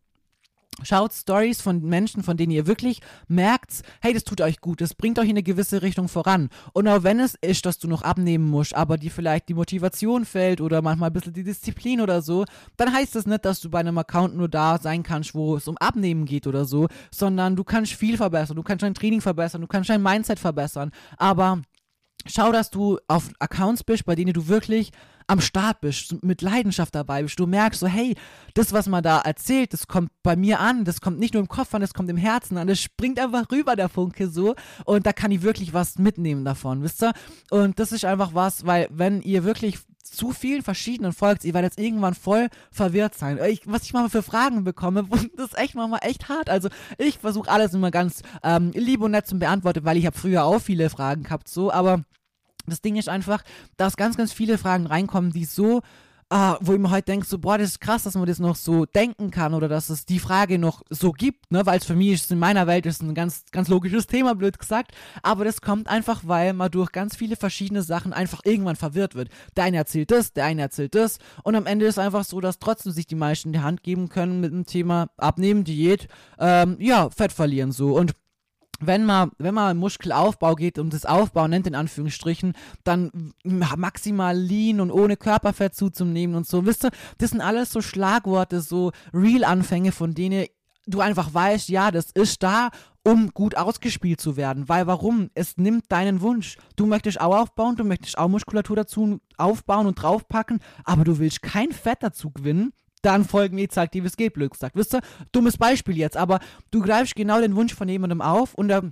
Schaut 0.81 1.13
Stories 1.13 1.61
von 1.61 1.83
Menschen, 1.83 2.23
von 2.23 2.35
denen 2.35 2.51
ihr 2.51 2.65
wirklich 2.65 2.99
merkt, 3.27 3.83
hey, 4.01 4.11
das 4.11 4.23
tut 4.23 4.41
euch 4.41 4.59
gut, 4.59 4.81
das 4.81 4.95
bringt 4.95 5.19
euch 5.19 5.25
in 5.25 5.33
eine 5.33 5.43
gewisse 5.43 5.83
Richtung 5.83 6.07
voran. 6.07 6.49
Und 6.73 6.87
auch 6.87 7.03
wenn 7.03 7.19
es 7.19 7.35
ist, 7.41 7.67
dass 7.67 7.77
du 7.77 7.87
noch 7.87 8.01
abnehmen 8.01 8.49
musst, 8.49 8.73
aber 8.73 8.97
dir 8.97 9.11
vielleicht 9.11 9.49
die 9.49 9.53
Motivation 9.53 10.25
fällt 10.25 10.61
oder 10.61 10.81
manchmal 10.81 11.11
ein 11.11 11.13
bisschen 11.13 11.33
die 11.33 11.43
Disziplin 11.43 12.01
oder 12.01 12.23
so, 12.23 12.45
dann 12.75 12.91
heißt 12.91 13.13
das 13.13 13.27
nicht, 13.27 13.45
dass 13.45 13.61
du 13.61 13.69
bei 13.69 13.81
einem 13.81 13.99
Account 13.99 14.35
nur 14.35 14.49
da 14.49 14.79
sein 14.79 15.03
kannst, 15.03 15.35
wo 15.35 15.57
es 15.57 15.67
um 15.67 15.77
Abnehmen 15.77 16.25
geht 16.25 16.47
oder 16.47 16.65
so, 16.65 16.87
sondern 17.11 17.55
du 17.55 17.63
kannst 17.63 17.93
viel 17.93 18.17
verbessern, 18.17 18.55
du 18.55 18.63
kannst 18.63 18.81
dein 18.81 18.95
Training 18.95 19.21
verbessern, 19.21 19.61
du 19.61 19.67
kannst 19.67 19.91
dein 19.91 20.01
Mindset 20.01 20.39
verbessern. 20.39 20.89
Aber 21.17 21.61
schau, 22.25 22.51
dass 22.51 22.71
du 22.71 22.97
auf 23.07 23.29
Accounts 23.37 23.83
bist, 23.83 24.05
bei 24.05 24.15
denen 24.15 24.33
du 24.33 24.47
wirklich 24.47 24.91
am 25.27 25.41
Start 25.41 25.81
bist, 25.81 26.23
mit 26.23 26.41
Leidenschaft 26.41 26.95
dabei 26.95 27.23
bist, 27.23 27.39
du 27.39 27.47
merkst 27.47 27.79
so, 27.79 27.87
hey, 27.87 28.15
das, 28.53 28.73
was 28.73 28.87
man 28.87 29.03
da 29.03 29.19
erzählt, 29.19 29.73
das 29.73 29.87
kommt 29.87 30.11
bei 30.23 30.35
mir 30.35 30.59
an, 30.59 30.85
das 30.85 31.01
kommt 31.01 31.19
nicht 31.19 31.33
nur 31.33 31.41
im 31.41 31.49
Kopf 31.49 31.73
an, 31.73 31.81
das 31.81 31.93
kommt 31.93 32.09
im 32.09 32.17
Herzen 32.17 32.57
an, 32.57 32.67
das 32.67 32.81
springt 32.81 33.19
einfach 33.19 33.51
rüber, 33.51 33.75
der 33.75 33.89
Funke 33.89 34.27
so, 34.27 34.55
und 34.85 35.05
da 35.05 35.13
kann 35.13 35.31
ich 35.31 35.41
wirklich 35.41 35.73
was 35.73 35.97
mitnehmen 35.97 36.45
davon, 36.45 36.83
wisst 36.83 37.03
ihr? 37.03 37.13
Und 37.49 37.79
das 37.79 37.91
ist 37.91 38.05
einfach 38.05 38.33
was, 38.33 38.65
weil 38.65 38.87
wenn 38.91 39.21
ihr 39.21 39.43
wirklich 39.43 39.79
zu 40.13 40.31
vielen 40.31 40.61
verschiedenen 40.61 41.13
folgt, 41.13 41.43
ihr 41.43 41.53
werdet 41.53 41.73
jetzt 41.73 41.83
irgendwann 41.83 42.13
voll 42.13 42.49
verwirrt 42.71 43.15
sein. 43.15 43.39
Ich, 43.49 43.61
was 43.65 43.83
ich 43.83 43.93
manchmal 43.93 44.09
für 44.09 44.23
Fragen 44.23 44.63
bekomme, 44.63 45.07
das 45.35 45.47
ist 45.47 45.57
echt 45.57 45.75
manchmal 45.75 46.01
echt 46.03 46.29
hart. 46.29 46.49
Also 46.49 46.69
ich 46.97 47.19
versuche 47.19 47.49
alles 47.49 47.73
immer 47.73 47.91
ganz 47.91 48.21
ähm, 48.43 48.71
lieb 48.73 49.01
und 49.01 49.11
nett 49.11 49.27
zu 49.27 49.37
beantworten, 49.37 49.85
weil 49.85 49.97
ich 49.97 50.05
habe 50.05 50.17
früher 50.17 50.43
auch 50.43 50.59
viele 50.59 50.89
Fragen 50.89 51.23
gehabt, 51.23 51.47
so, 51.47 51.71
aber 51.71 52.03
das 52.65 52.81
Ding 52.81 52.95
ist 52.95 53.09
einfach, 53.09 53.43
dass 53.77 53.97
ganz, 53.97 54.17
ganz 54.17 54.33
viele 54.33 54.57
Fragen 54.57 54.85
reinkommen, 54.85 55.31
die 55.31 55.45
so, 55.45 55.81
uh, 56.33 56.55
wo 56.61 56.73
ich 56.73 56.79
mir 56.79 56.89
halt 56.89 57.07
denke, 57.07 57.25
so, 57.25 57.37
boah, 57.37 57.57
das 57.57 57.69
ist 57.69 57.81
krass, 57.81 58.03
dass 58.03 58.15
man 58.15 58.25
das 58.25 58.39
noch 58.39 58.55
so 58.55 58.85
denken 58.85 59.31
kann 59.31 59.53
oder 59.53 59.67
dass 59.67 59.89
es 59.89 60.05
die 60.05 60.19
Frage 60.19 60.57
noch 60.57 60.81
so 60.89 61.11
gibt, 61.11 61.51
ne, 61.51 61.65
weil 61.65 61.77
es 61.77 61.85
für 61.85 61.95
mich 61.95 62.13
ist, 62.13 62.31
in 62.31 62.39
meiner 62.39 62.65
Welt 62.67 62.85
ist 62.85 63.01
ein 63.01 63.13
ganz, 63.13 63.43
ganz 63.51 63.67
logisches 63.67 64.07
Thema, 64.07 64.33
blöd 64.35 64.57
gesagt, 64.57 64.91
aber 65.21 65.45
das 65.45 65.61
kommt 65.61 65.87
einfach, 65.87 66.21
weil 66.25 66.53
man 66.53 66.71
durch 66.71 66.91
ganz 66.91 67.15
viele 67.15 67.35
verschiedene 67.35 67.83
Sachen 67.83 68.13
einfach 68.13 68.41
irgendwann 68.45 68.75
verwirrt 68.75 69.15
wird. 69.15 69.29
Der 69.55 69.65
eine 69.65 69.77
erzählt 69.77 70.11
das, 70.11 70.33
der 70.33 70.45
eine 70.45 70.61
erzählt 70.61 70.95
das. 70.95 71.19
Und 71.43 71.55
am 71.55 71.65
Ende 71.65 71.85
ist 71.85 71.99
einfach 71.99 72.23
so, 72.23 72.41
dass 72.41 72.59
trotzdem 72.59 72.91
sich 72.91 73.07
die 73.07 73.15
meisten 73.15 73.53
die 73.53 73.59
Hand 73.59 73.83
geben 73.83 74.09
können 74.09 74.41
mit 74.41 74.51
dem 74.51 74.65
Thema 74.65 75.09
Abnehmen, 75.17 75.63
Diät, 75.63 76.07
ähm, 76.39 76.77
ja, 76.79 77.09
Fett 77.09 77.31
verlieren 77.31 77.71
so. 77.71 77.97
Und 77.97 78.13
wenn 78.87 79.05
man, 79.05 79.31
wenn 79.37 79.53
man 79.53 79.77
Muskelaufbau 79.77 80.55
geht 80.55 80.79
und 80.79 80.93
das 80.93 81.05
Aufbau 81.05 81.47
nennt 81.47 81.67
in 81.67 81.75
Anführungsstrichen, 81.75 82.53
dann 82.83 83.33
maximal 83.43 84.37
lean 84.37 84.79
und 84.79 84.91
ohne 84.91 85.17
Körperfett 85.17 85.75
zuzunehmen 85.75 86.35
und 86.35 86.47
so. 86.47 86.65
Wisst 86.65 86.85
ihr, 86.85 86.91
das 87.17 87.31
sind 87.31 87.41
alles 87.41 87.71
so 87.71 87.81
Schlagworte, 87.81 88.61
so 88.61 88.91
Real-Anfänge, 89.13 89.91
von 89.91 90.13
denen 90.13 90.45
du 90.85 90.99
einfach 90.99 91.33
weißt, 91.33 91.69
ja, 91.69 91.91
das 91.91 92.11
ist 92.11 92.43
da, 92.43 92.69
um 93.05 93.31
gut 93.33 93.55
ausgespielt 93.55 94.21
zu 94.21 94.37
werden. 94.37 94.69
Weil 94.69 94.87
warum? 94.87 95.29
Es 95.33 95.57
nimmt 95.57 95.91
deinen 95.91 96.21
Wunsch. 96.21 96.57
Du 96.75 96.85
möchtest 96.85 97.19
auch 97.19 97.37
aufbauen, 97.37 97.75
du 97.75 97.83
möchtest 97.83 98.17
auch 98.17 98.29
Muskulatur 98.29 98.77
dazu 98.77 99.19
aufbauen 99.37 99.87
und 99.87 99.95
draufpacken, 99.95 100.59
aber 100.83 101.03
du 101.03 101.19
willst 101.19 101.41
kein 101.41 101.71
Fett 101.71 101.99
dazu 102.01 102.31
gewinnen 102.31 102.73
dann 103.03 103.25
folgen 103.25 103.57
jetzt 103.57 103.77
aktives 103.77 104.17
Geldglück 104.17 104.55
sagt. 104.55 104.75
Wisst 104.75 104.95
ihr, 104.95 105.01
dummes 105.31 105.57
Beispiel 105.57 105.97
jetzt, 105.97 106.17
aber 106.17 106.39
du 106.71 106.81
greifst 106.81 107.15
genau 107.15 107.39
den 107.39 107.55
Wunsch 107.55 107.73
von 107.73 107.87
jemandem 107.87 108.21
auf 108.21 108.53
und 108.55 108.69
er 108.69 108.91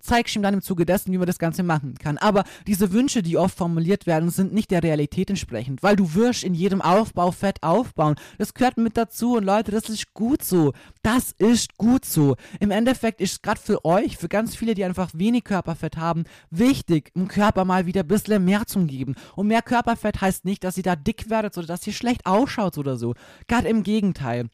zeigst 0.00 0.36
ihm 0.36 0.42
dann 0.42 0.54
im 0.54 0.62
Zuge 0.62 0.86
dessen, 0.86 1.12
wie 1.12 1.18
man 1.18 1.26
das 1.26 1.38
Ganze 1.38 1.62
machen 1.62 1.94
kann. 1.94 2.18
Aber 2.18 2.44
diese 2.66 2.92
Wünsche, 2.92 3.22
die 3.22 3.36
oft 3.36 3.56
formuliert 3.56 4.06
werden, 4.06 4.30
sind 4.30 4.52
nicht 4.52 4.70
der 4.70 4.82
Realität 4.82 5.30
entsprechend, 5.30 5.82
weil 5.82 5.96
du 5.96 6.14
wirst 6.14 6.44
in 6.44 6.54
jedem 6.54 6.80
Aufbau 6.80 7.30
Fett 7.30 7.62
aufbauen. 7.62 8.16
Das 8.38 8.54
gehört 8.54 8.78
mit 8.78 8.96
dazu 8.96 9.36
und 9.36 9.44
Leute, 9.44 9.70
das 9.70 9.88
ist 9.88 10.14
gut 10.14 10.42
so. 10.42 10.72
Das 11.02 11.32
ist 11.32 11.76
gut 11.76 12.04
so. 12.04 12.36
Im 12.60 12.70
Endeffekt 12.70 13.20
ist 13.20 13.42
gerade 13.42 13.60
für 13.60 13.84
euch, 13.84 14.16
für 14.16 14.28
ganz 14.28 14.56
viele, 14.56 14.74
die 14.74 14.84
einfach 14.84 15.10
wenig 15.14 15.44
Körperfett 15.44 15.96
haben, 15.96 16.24
wichtig, 16.50 17.12
dem 17.14 17.28
Körper 17.28 17.64
mal 17.64 17.86
wieder 17.86 18.00
ein 18.02 18.08
bisschen 18.08 18.44
mehr 18.44 18.66
zu 18.66 18.84
geben. 18.86 19.14
Und 19.36 19.48
mehr 19.48 19.62
Körperfett 19.62 20.20
heißt 20.20 20.44
nicht, 20.44 20.64
dass 20.64 20.76
ihr 20.76 20.82
da 20.82 20.96
dick 20.96 21.30
werdet 21.30 21.56
oder 21.58 21.66
dass 21.66 21.86
ihr 21.86 21.92
schlecht 21.92 22.26
ausschaut 22.26 22.78
oder 22.78 22.96
so. 22.96 23.14
Gerade 23.48 23.68
im 23.68 23.82
Gegenteil 23.82 24.48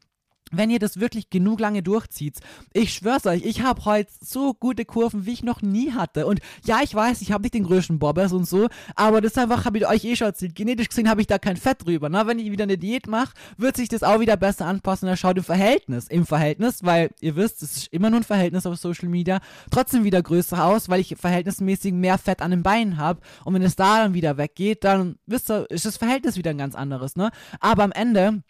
wenn 0.53 0.71
ihr 0.71 0.79
das 0.79 1.01
wirklich 1.01 1.31
genug 1.31 1.61
lange 1.61 1.83
durchzieht, 1.83 2.39
ich 2.73 2.93
schwör's 2.93 3.27
euch, 3.27 3.45
ich 3.45 3.63
habe 3.63 3.85
heute 3.85 4.11
so 4.21 4.55
gute 4.55 4.85
Kurven, 4.85 5.27
wie 5.27 5.33
ich 5.33 5.43
noch 5.43 5.63
nie 5.63 5.93
hatte. 5.93 6.27
Und 6.27 6.41
ja, 6.65 6.81
ich 6.83 6.95
weiß, 6.95 7.21
ich 7.23 7.33
habe 7.33 7.43
nicht 7.43 7.55
den 7.55 7.65
größten 7.65 7.99
Bobbers 7.99 8.33
und 8.33 8.47
so, 8.47 8.69
aber 8.95 9.21
das 9.21 9.37
einfach 9.39 9.65
habe 9.65 9.79
ich 9.79 9.87
euch 9.87 10.05
eh 10.05 10.17
schon 10.17 10.29
erzählt. 10.29 10.55
Genetisch 10.55 10.89
gesehen 10.89 11.09
habe 11.09 11.21
ich 11.21 11.27
da 11.27 11.39
kein 11.39 11.57
Fett 11.57 11.85
drüber. 11.85 12.09
Na, 12.09 12.27
wenn 12.27 12.39
ich 12.39 12.51
wieder 12.51 12.65
eine 12.65 12.79
Diät 12.79 13.07
mache, 13.07 13.35
wird 13.57 13.77
sich 13.77 13.89
das 13.89 14.03
auch 14.03 14.21
wieder 14.21 14.37
besser 14.37 14.67
anpassen. 14.67 15.09
Da 15.09 15.17
schaut 15.17 15.37
im 15.37 15.45
Verhältnis, 15.45 16.07
im 16.09 16.27
Verhältnis, 16.27 16.85
weil 16.85 17.11
ihr 17.21 17.37
wisst, 17.37 17.63
es 17.63 17.77
ist 17.77 17.93
immer 17.93 18.11
nur 18.11 18.21
ein 18.21 18.25
Verhältnis 18.25 18.67
auf 18.67 18.77
Social 18.77 19.09
Media, 19.09 19.41
trotzdem 19.71 20.05
wieder 20.05 20.23
größer 20.23 20.65
aus, 20.65 20.89
weil 20.89 21.01
ich 21.01 21.17
verhältnismäßig 21.17 21.93
mehr 21.93 22.19
Fett 22.19 22.43
an 22.43 22.53
den 22.53 22.63
Beinen 22.63 22.99
habe. 22.99 23.21
Und 23.45 23.55
wenn 23.55 23.63
es 23.63 23.77
da 23.77 24.03
dann 24.03 24.15
wieder 24.15 24.37
weggeht, 24.37 24.85
dann 24.85 25.17
wisst 25.27 25.51
ihr, 25.51 25.67
ist 25.71 25.87
das 25.87 25.97
Verhältnis 25.97 26.37
wieder 26.37 26.51
ein 26.51 26.59
ganz 26.59 26.75
anderes, 26.75 27.17
ne? 27.17 27.31
Aber 27.61 27.83
am 27.83 27.93
Ende 27.93 28.43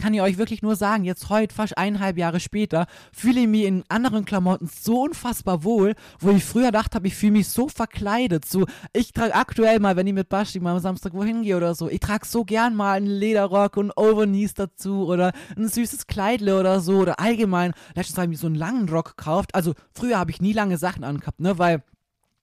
kann 0.00 0.14
ich 0.14 0.20
euch 0.20 0.38
wirklich 0.38 0.62
nur 0.62 0.76
sagen, 0.76 1.04
jetzt 1.04 1.28
heute, 1.28 1.54
fast 1.54 1.76
eineinhalb 1.78 2.18
Jahre 2.18 2.40
später, 2.40 2.86
fühle 3.12 3.40
ich 3.40 3.48
mich 3.48 3.64
in 3.64 3.84
anderen 3.88 4.24
Klamotten 4.24 4.68
so 4.68 5.02
unfassbar 5.02 5.64
wohl, 5.64 5.94
wo 6.20 6.30
ich 6.30 6.44
früher 6.44 6.70
dachte 6.70 6.96
habe, 6.96 7.06
ich 7.06 7.14
fühle 7.14 7.32
mich 7.32 7.48
so 7.48 7.68
verkleidet. 7.68 8.44
So, 8.44 8.66
ich 8.92 9.12
trage 9.12 9.34
aktuell 9.34 9.80
mal, 9.80 9.96
wenn 9.96 10.06
ich 10.06 10.12
mit 10.12 10.28
Basti 10.28 10.60
mal 10.60 10.74
am 10.74 10.80
Samstag 10.80 11.14
wohin 11.14 11.42
gehe 11.42 11.56
oder 11.56 11.74
so, 11.74 11.88
ich 11.88 12.00
trage 12.00 12.26
so 12.26 12.44
gern 12.44 12.74
mal 12.74 12.94
einen 12.94 13.06
Lederrock 13.06 13.76
und 13.76 13.92
Overknees 13.96 14.54
dazu 14.54 15.06
oder 15.06 15.32
ein 15.56 15.68
süßes 15.68 16.06
Kleidle 16.06 16.58
oder 16.58 16.80
so 16.80 16.98
oder 16.98 17.18
allgemein. 17.18 17.72
Letztens 17.94 18.18
habe 18.18 18.26
ich 18.26 18.30
mir 18.30 18.36
so 18.36 18.46
einen 18.46 18.56
langen 18.56 18.88
Rock 18.88 19.16
gekauft. 19.16 19.54
Also, 19.54 19.74
früher 19.92 20.18
habe 20.18 20.30
ich 20.30 20.40
nie 20.40 20.52
lange 20.52 20.78
Sachen 20.78 21.04
angehabt, 21.04 21.40
ne, 21.40 21.58
weil 21.58 21.82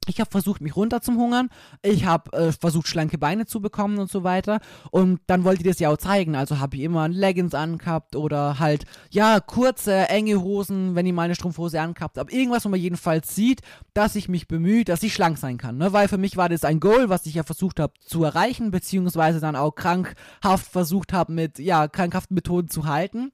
ich 0.10 0.20
habe 0.20 0.32
versucht, 0.32 0.62
mich 0.62 0.76
runter 0.76 1.01
zum 1.01 1.18
Hungern. 1.18 1.49
Ich 1.82 2.06
habe 2.06 2.32
äh, 2.34 2.51
versucht, 2.51 2.88
schlanke 2.88 3.18
Beine 3.18 3.45
zu 3.45 3.62
bekommen 3.62 3.97
und 3.97 4.10
so 4.10 4.24
weiter. 4.24 4.60
Und 4.91 5.20
dann 5.28 5.43
wollte 5.43 5.62
ich 5.62 5.68
das 5.68 5.80
ja 5.80 5.89
auch 5.89 5.97
zeigen. 5.97 6.36
Also 6.36 6.60
habe 6.60 6.76
ich 6.78 6.84
immer 6.84 7.08
Leggings 7.08 7.53
angehabt 7.53 8.16
oder 8.16 8.60
halt, 8.60 8.86
ja, 9.10 9.39
kurze, 9.39 10.10
enge 10.10 10.41
Hosen, 10.41 10.95
wenn 10.95 11.06
ich 11.06 11.14
mal 11.14 11.24
eine 11.24 11.36
Strumpfhose 11.36 11.80
angehabt 11.80 12.18
habe. 12.18 12.32
Irgendwas, 12.32 12.66
wo 12.66 12.70
man 12.70 12.80
jedenfalls 12.80 13.36
sieht, 13.36 13.62
dass 13.93 14.16
ich 14.16 14.30
mich 14.30 14.47
bemühe, 14.47 14.84
dass 14.84 15.03
ich 15.03 15.14
schlank 15.14 15.38
sein 15.38 15.58
kann. 15.58 15.78
Ne? 15.78 15.93
Weil 15.93 16.08
für 16.08 16.18
mich 16.18 16.38
war 16.38 16.49
das 16.49 16.66
ein 16.66 16.80
Goal, 16.80 17.10
was 17.10 17.26
ich 17.26 17.36
ja 17.36 17.43
versucht 17.43 17.80
habe 17.80 17.93
zu 17.99 18.24
erreichen, 18.24 18.72
beziehungsweise 18.72 19.39
dann 19.39 19.56
auch 19.56 19.76
krankhaft 19.76 20.68
versucht 20.72 21.14
habe, 21.14 21.32
mit, 21.34 21.60
ja, 21.60 21.88
krankhaften 21.88 22.36
Methoden 22.36 22.70
zu 22.70 22.86
halten. 22.86 23.32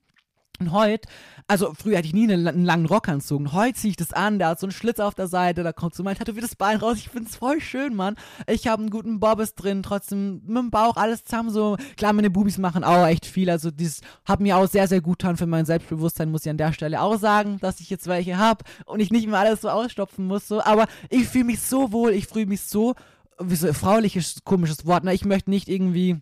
Und 0.61 0.73
heute, 0.73 1.09
also 1.47 1.73
früher 1.73 1.97
hatte 1.97 2.05
ich 2.05 2.13
nie 2.13 2.31
einen, 2.31 2.47
einen 2.47 2.65
langen 2.65 2.85
Rock 2.85 3.09
anzogen. 3.09 3.51
Heute 3.51 3.79
ziehe 3.79 3.89
ich 3.89 3.95
das 3.95 4.13
an, 4.13 4.37
der 4.37 4.49
hat 4.49 4.59
so 4.59 4.67
einen 4.67 4.71
Schlitz 4.71 4.99
auf 4.99 5.15
der 5.15 5.27
Seite, 5.27 5.63
da 5.63 5.73
kommt 5.73 5.95
so 5.95 6.03
mein 6.03 6.15
tätowiertes 6.15 6.55
Bein 6.55 6.77
raus. 6.77 6.97
Ich 6.97 7.09
finde 7.09 7.27
es 7.27 7.35
voll 7.35 7.59
schön, 7.59 7.95
Mann. 7.95 8.15
Ich 8.45 8.67
habe 8.67 8.83
einen 8.83 8.91
guten 8.91 9.19
Bobbes 9.19 9.55
drin, 9.55 9.81
trotzdem 9.81 10.43
mit 10.45 10.57
dem 10.57 10.69
Bauch 10.69 10.97
alles 10.97 11.23
zusammen 11.23 11.49
so. 11.49 11.77
Klar, 11.97 12.13
meine 12.13 12.29
Bubis 12.29 12.59
machen 12.59 12.83
auch 12.83 13.07
echt 13.07 13.25
viel. 13.25 13.49
Also 13.49 13.71
das 13.71 14.01
hat 14.23 14.39
mir 14.39 14.55
auch 14.55 14.67
sehr, 14.67 14.87
sehr 14.87 15.01
gut 15.01 15.17
getan 15.17 15.35
für 15.35 15.47
mein 15.47 15.65
Selbstbewusstsein, 15.65 16.29
muss 16.29 16.45
ich 16.45 16.51
an 16.51 16.57
der 16.57 16.73
Stelle 16.73 17.01
auch 17.01 17.17
sagen, 17.17 17.57
dass 17.59 17.79
ich 17.79 17.89
jetzt 17.89 18.05
welche 18.05 18.37
habe 18.37 18.63
und 18.85 18.99
ich 18.99 19.09
nicht 19.09 19.27
mehr 19.27 19.39
alles 19.39 19.61
so 19.61 19.69
ausstopfen 19.69 20.27
muss. 20.27 20.47
So. 20.47 20.61
Aber 20.61 20.85
ich 21.09 21.27
fühle 21.27 21.45
mich 21.45 21.61
so 21.61 21.91
wohl, 21.91 22.11
ich 22.11 22.27
fühle 22.27 22.45
mich 22.45 22.61
so, 22.61 22.93
wie 23.39 23.55
so 23.55 23.73
frauliches, 23.73 24.43
komisches 24.43 24.85
Wort. 24.85 25.05
Ne? 25.05 25.13
Ich 25.15 25.25
möchte 25.25 25.49
nicht 25.49 25.67
irgendwie 25.67 26.21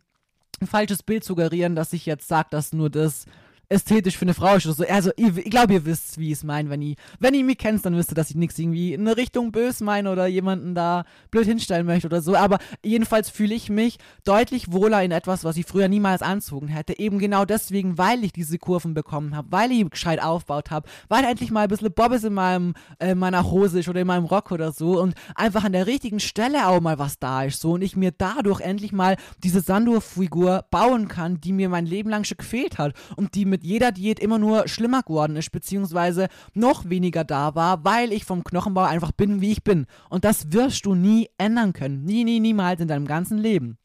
ein 0.61 0.67
falsches 0.67 1.03
Bild 1.03 1.25
suggerieren, 1.25 1.75
dass 1.75 1.91
ich 1.91 2.05
jetzt 2.05 2.29
sage, 2.29 2.47
dass 2.51 2.71
nur 2.71 2.89
das 2.89 3.25
ästhetisch 3.69 4.17
für 4.17 4.23
eine 4.23 4.33
Frau 4.33 4.55
ist 4.55 4.65
oder 4.65 4.75
so. 4.75 4.83
Also, 4.87 5.11
ich, 5.15 5.37
ich 5.37 5.49
glaube, 5.49 5.73
ihr 5.73 5.85
wisst, 5.85 6.17
wie 6.17 6.27
ich 6.27 6.39
es 6.39 6.43
meine. 6.43 6.69
Wenn 6.69 6.81
ihr, 6.81 6.95
wenn 7.19 7.33
ihr 7.33 7.43
mich 7.43 7.57
kennt, 7.57 7.85
dann 7.85 7.95
wisst 7.95 8.11
ihr, 8.11 8.15
dass 8.15 8.29
ich 8.29 8.35
nichts 8.35 8.57
irgendwie 8.57 8.93
in 8.93 9.01
eine 9.01 9.15
Richtung 9.15 9.51
bös 9.51 9.79
meine 9.79 10.11
oder 10.11 10.27
jemanden 10.27 10.75
da 10.75 11.05
blöd 11.31 11.45
hinstellen 11.45 11.85
möchte 11.85 12.07
oder 12.07 12.21
so. 12.21 12.35
Aber 12.35 12.57
jedenfalls 12.83 13.29
fühle 13.29 13.53
ich 13.53 13.69
mich 13.69 13.97
deutlich 14.23 14.71
wohler 14.71 15.03
in 15.03 15.11
etwas, 15.11 15.43
was 15.43 15.57
ich 15.57 15.65
früher 15.65 15.87
niemals 15.87 16.21
anzogen 16.21 16.67
hätte. 16.67 16.97
Eben 16.99 17.19
genau 17.19 17.45
deswegen, 17.45 17.97
weil 17.97 18.23
ich 18.23 18.33
diese 18.33 18.57
Kurven 18.57 18.93
bekommen 18.93 19.35
habe, 19.35 19.51
weil 19.51 19.71
ich 19.71 19.89
gescheit 19.89 20.21
aufgebaut 20.21 20.71
habe, 20.71 20.89
weil 21.07 21.23
endlich 21.23 21.51
mal 21.51 21.61
ein 21.61 21.69
bisschen 21.69 21.93
Bobbes 21.93 22.23
in 22.23 22.33
meinem, 22.33 22.73
äh, 22.99 23.15
meiner 23.15 23.49
Hose 23.49 23.79
ist 23.79 23.87
oder 23.87 24.01
in 24.01 24.07
meinem 24.07 24.25
Rock 24.25 24.51
oder 24.51 24.71
so 24.71 24.99
und 24.99 25.13
einfach 25.35 25.63
an 25.63 25.73
der 25.73 25.87
richtigen 25.87 26.19
Stelle 26.19 26.67
auch 26.67 26.81
mal 26.81 26.99
was 26.99 27.19
da 27.19 27.43
ist. 27.43 27.61
So 27.61 27.73
und 27.73 27.81
ich 27.81 27.95
mir 27.95 28.11
dadurch 28.11 28.61
endlich 28.61 28.91
mal 28.91 29.15
diese 29.43 29.61
Sandur-Figur 29.61 30.65
bauen 30.71 31.07
kann, 31.07 31.39
die 31.39 31.53
mir 31.53 31.69
mein 31.69 31.85
Leben 31.85 32.09
lang 32.09 32.23
schon 32.23 32.37
gefehlt 32.37 32.77
hat 32.77 32.93
und 33.15 33.35
die 33.35 33.45
mit 33.45 33.58
mit 33.59 33.65
jeder 33.65 33.91
Diät 33.91 34.19
immer 34.19 34.39
nur 34.39 34.67
schlimmer 34.69 35.03
geworden 35.03 35.35
ist, 35.35 35.51
beziehungsweise 35.51 36.29
noch 36.53 36.89
weniger 36.89 37.25
da 37.25 37.55
war, 37.55 37.83
weil 37.83 38.13
ich 38.13 38.23
vom 38.23 38.43
Knochenbau 38.43 38.83
einfach 38.83 39.11
bin, 39.11 39.41
wie 39.41 39.51
ich 39.51 39.63
bin. 39.63 39.85
Und 40.09 40.23
das 40.23 40.53
wirst 40.53 40.85
du 40.85 40.95
nie 40.95 41.29
ändern 41.37 41.73
können. 41.73 42.05
Nie, 42.05 42.23
nie, 42.23 42.39
niemals 42.39 42.79
in 42.79 42.87
deinem 42.87 43.05
ganzen 43.05 43.37
Leben. 43.37 43.77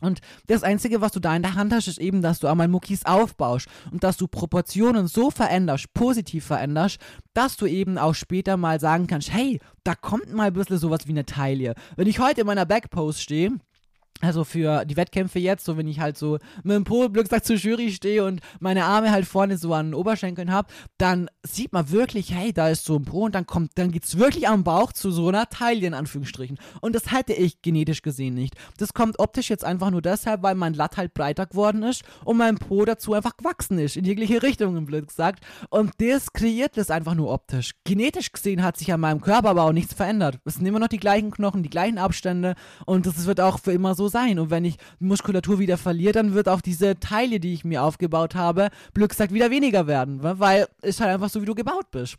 Und 0.00 0.20
das 0.46 0.62
Einzige, 0.62 1.00
was 1.00 1.12
du 1.12 1.20
da 1.20 1.34
in 1.34 1.42
der 1.42 1.56
Hand 1.56 1.72
hast, 1.72 1.88
ist 1.88 1.98
eben, 1.98 2.22
dass 2.22 2.38
du 2.38 2.46
einmal 2.46 2.68
Muckis 2.68 3.04
aufbaust 3.04 3.66
und 3.90 4.04
dass 4.04 4.16
du 4.16 4.28
Proportionen 4.28 5.08
so 5.08 5.30
veränderst, 5.30 5.92
positiv 5.92 6.46
veränderst, 6.46 7.00
dass 7.34 7.56
du 7.56 7.66
eben 7.66 7.98
auch 7.98 8.14
später 8.14 8.56
mal 8.56 8.80
sagen 8.80 9.08
kannst, 9.08 9.32
hey, 9.32 9.60
da 9.82 9.94
kommt 9.94 10.32
mal 10.32 10.46
ein 10.46 10.52
bisschen 10.52 10.78
sowas 10.78 11.06
wie 11.06 11.12
eine 11.12 11.26
Taille. 11.26 11.74
Wenn 11.96 12.06
ich 12.06 12.20
heute 12.20 12.42
in 12.42 12.46
meiner 12.46 12.64
Backpost 12.64 13.20
stehe, 13.20 13.58
also 14.20 14.42
für 14.44 14.84
die 14.84 14.96
Wettkämpfe 14.96 15.38
jetzt, 15.38 15.64
so 15.64 15.76
wenn 15.76 15.86
ich 15.86 16.00
halt 16.00 16.18
so 16.18 16.38
mit 16.64 16.74
dem 16.74 16.84
Polblöcksack 16.84 17.44
zur 17.44 17.56
Jury 17.56 17.92
stehe 17.92 18.24
und 18.24 18.40
meine 18.58 18.84
Arme 18.84 19.12
halt 19.12 19.26
vorne 19.26 19.56
so 19.58 19.72
an 19.72 19.88
den 19.88 19.94
Oberschenkeln 19.94 20.50
habe, 20.50 20.68
dann 20.98 21.28
sieht 21.44 21.72
man 21.72 21.90
wirklich, 21.90 22.34
hey, 22.34 22.52
da 22.52 22.68
ist 22.68 22.84
so 22.84 22.96
ein 22.96 23.04
Po 23.04 23.26
und 23.26 23.34
dann 23.34 23.46
kommt, 23.46 23.72
dann 23.76 23.92
geht's 23.92 24.18
wirklich 24.18 24.48
am 24.48 24.64
Bauch 24.64 24.92
zu 24.92 25.12
so 25.12 25.28
einer 25.28 25.48
Taille 25.48 25.86
in 25.86 25.94
Anführungsstrichen. 25.94 26.58
Und 26.80 26.96
das 26.96 27.12
hätte 27.12 27.32
ich 27.32 27.62
genetisch 27.62 28.02
gesehen 28.02 28.34
nicht. 28.34 28.54
Das 28.78 28.92
kommt 28.92 29.20
optisch 29.20 29.50
jetzt 29.50 29.64
einfach 29.64 29.90
nur 29.90 30.02
deshalb, 30.02 30.42
weil 30.42 30.56
mein 30.56 30.74
Latt 30.74 30.96
halt 30.96 31.14
breiter 31.14 31.46
geworden 31.46 31.84
ist 31.84 32.02
und 32.24 32.38
mein 32.38 32.56
Po 32.56 32.84
dazu 32.84 33.14
einfach 33.14 33.36
gewachsen 33.36 33.78
ist, 33.78 33.96
in 33.96 34.04
jegliche 34.04 34.42
Richtungen, 34.42 34.84
blöd 34.84 35.06
gesagt. 35.06 35.44
Und 35.70 35.92
das 35.98 36.32
kreiert 36.32 36.76
das 36.76 36.90
einfach 36.90 37.14
nur 37.14 37.30
optisch. 37.30 37.74
Genetisch 37.84 38.32
gesehen 38.32 38.64
hat 38.64 38.76
sich 38.76 38.92
an 38.92 39.00
meinem 39.00 39.20
Körper 39.20 39.50
aber 39.50 39.62
auch 39.62 39.72
nichts 39.72 39.94
verändert. 39.94 40.40
Es 40.44 40.54
sind 40.54 40.66
immer 40.66 40.80
noch 40.80 40.88
die 40.88 40.98
gleichen 40.98 41.30
Knochen, 41.30 41.62
die 41.62 41.70
gleichen 41.70 41.98
Abstände 41.98 42.56
und 42.84 43.06
das 43.06 43.26
wird 43.26 43.40
auch 43.40 43.60
für 43.60 43.72
immer 43.72 43.94
so 43.94 44.07
sein. 44.08 44.38
Und 44.38 44.50
wenn 44.50 44.64
ich 44.64 44.76
Muskulatur 44.98 45.58
wieder 45.58 45.78
verliere, 45.78 46.12
dann 46.12 46.34
wird 46.34 46.48
auch 46.48 46.60
diese 46.60 46.98
Teile, 46.98 47.40
die 47.40 47.54
ich 47.54 47.64
mir 47.64 47.82
aufgebaut 47.82 48.34
habe, 48.34 48.68
blöd 48.94 49.10
gesagt, 49.10 49.32
wieder 49.32 49.50
weniger 49.50 49.86
werden. 49.86 50.22
Weil 50.22 50.66
es 50.82 51.00
halt 51.00 51.10
einfach 51.10 51.30
so, 51.30 51.40
wie 51.42 51.46
du 51.46 51.54
gebaut 51.54 51.90
bist. 51.90 52.16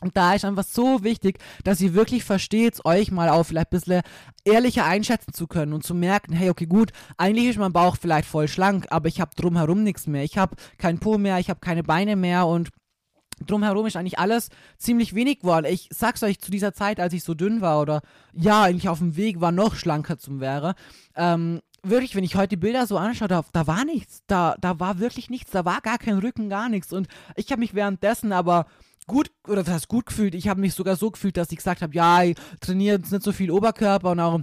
Und 0.00 0.16
da 0.16 0.34
ist 0.34 0.44
einfach 0.44 0.64
so 0.64 1.02
wichtig, 1.02 1.38
dass 1.64 1.80
ihr 1.80 1.92
wirklich 1.94 2.22
versteht, 2.22 2.84
euch 2.84 3.10
mal 3.10 3.28
auch 3.28 3.42
vielleicht 3.42 3.72
ein 3.72 3.80
bisschen 3.80 4.02
ehrlicher 4.44 4.84
einschätzen 4.84 5.32
zu 5.32 5.48
können 5.48 5.72
und 5.72 5.84
zu 5.84 5.94
merken, 5.94 6.32
hey, 6.32 6.50
okay, 6.50 6.66
gut, 6.66 6.92
eigentlich 7.16 7.48
ist 7.48 7.58
mein 7.58 7.72
Bauch 7.72 7.96
vielleicht 8.00 8.28
voll 8.28 8.46
schlank, 8.46 8.86
aber 8.90 9.08
ich 9.08 9.20
habe 9.20 9.34
drumherum 9.34 9.82
nichts 9.82 10.06
mehr. 10.06 10.22
Ich 10.22 10.38
habe 10.38 10.54
keinen 10.78 11.00
Po 11.00 11.18
mehr, 11.18 11.38
ich 11.38 11.50
habe 11.50 11.60
keine 11.60 11.82
Beine 11.82 12.14
mehr 12.14 12.46
und 12.46 12.68
drumherum 13.46 13.86
ist 13.86 13.96
eigentlich 13.96 14.18
alles 14.18 14.50
ziemlich 14.76 15.14
wenig 15.14 15.40
geworden. 15.40 15.66
Ich 15.68 15.88
sag's 15.92 16.22
euch, 16.22 16.40
zu 16.40 16.50
dieser 16.50 16.72
Zeit, 16.72 17.00
als 17.00 17.12
ich 17.12 17.24
so 17.24 17.34
dünn 17.34 17.60
war 17.60 17.80
oder 17.80 18.02
ja, 18.32 18.62
eigentlich 18.62 18.88
auf 18.88 18.98
dem 18.98 19.16
Weg 19.16 19.40
war, 19.40 19.52
noch 19.52 19.74
schlanker 19.74 20.18
zum 20.18 20.40
wäre, 20.40 20.74
ähm, 21.16 21.60
wirklich, 21.82 22.14
wenn 22.14 22.24
ich 22.24 22.36
heute 22.36 22.56
Bilder 22.56 22.86
so 22.86 22.96
anschaue, 22.96 23.28
da, 23.28 23.44
da 23.52 23.66
war 23.66 23.84
nichts. 23.84 24.22
Da, 24.26 24.56
da 24.60 24.80
war 24.80 24.98
wirklich 24.98 25.30
nichts. 25.30 25.50
Da 25.50 25.64
war 25.64 25.80
gar 25.80 25.98
kein 25.98 26.18
Rücken, 26.18 26.48
gar 26.48 26.68
nichts. 26.68 26.92
Und 26.92 27.08
ich 27.36 27.50
habe 27.50 27.60
mich 27.60 27.74
währenddessen 27.74 28.32
aber 28.32 28.66
gut, 29.06 29.30
oder 29.46 29.62
das 29.62 29.74
heißt 29.74 29.88
gut 29.88 30.06
gefühlt, 30.06 30.34
ich 30.34 30.48
habe 30.48 30.60
mich 30.60 30.74
sogar 30.74 30.96
so 30.96 31.10
gefühlt, 31.10 31.36
dass 31.36 31.50
ich 31.50 31.56
gesagt 31.56 31.82
habe, 31.82 31.94
ja, 31.94 32.22
ich 32.22 32.36
trainiere 32.60 32.98
jetzt 32.98 33.10
nicht 33.12 33.24
so 33.24 33.32
viel 33.32 33.50
Oberkörper 33.50 34.10
und 34.10 34.20
auch 34.20 34.40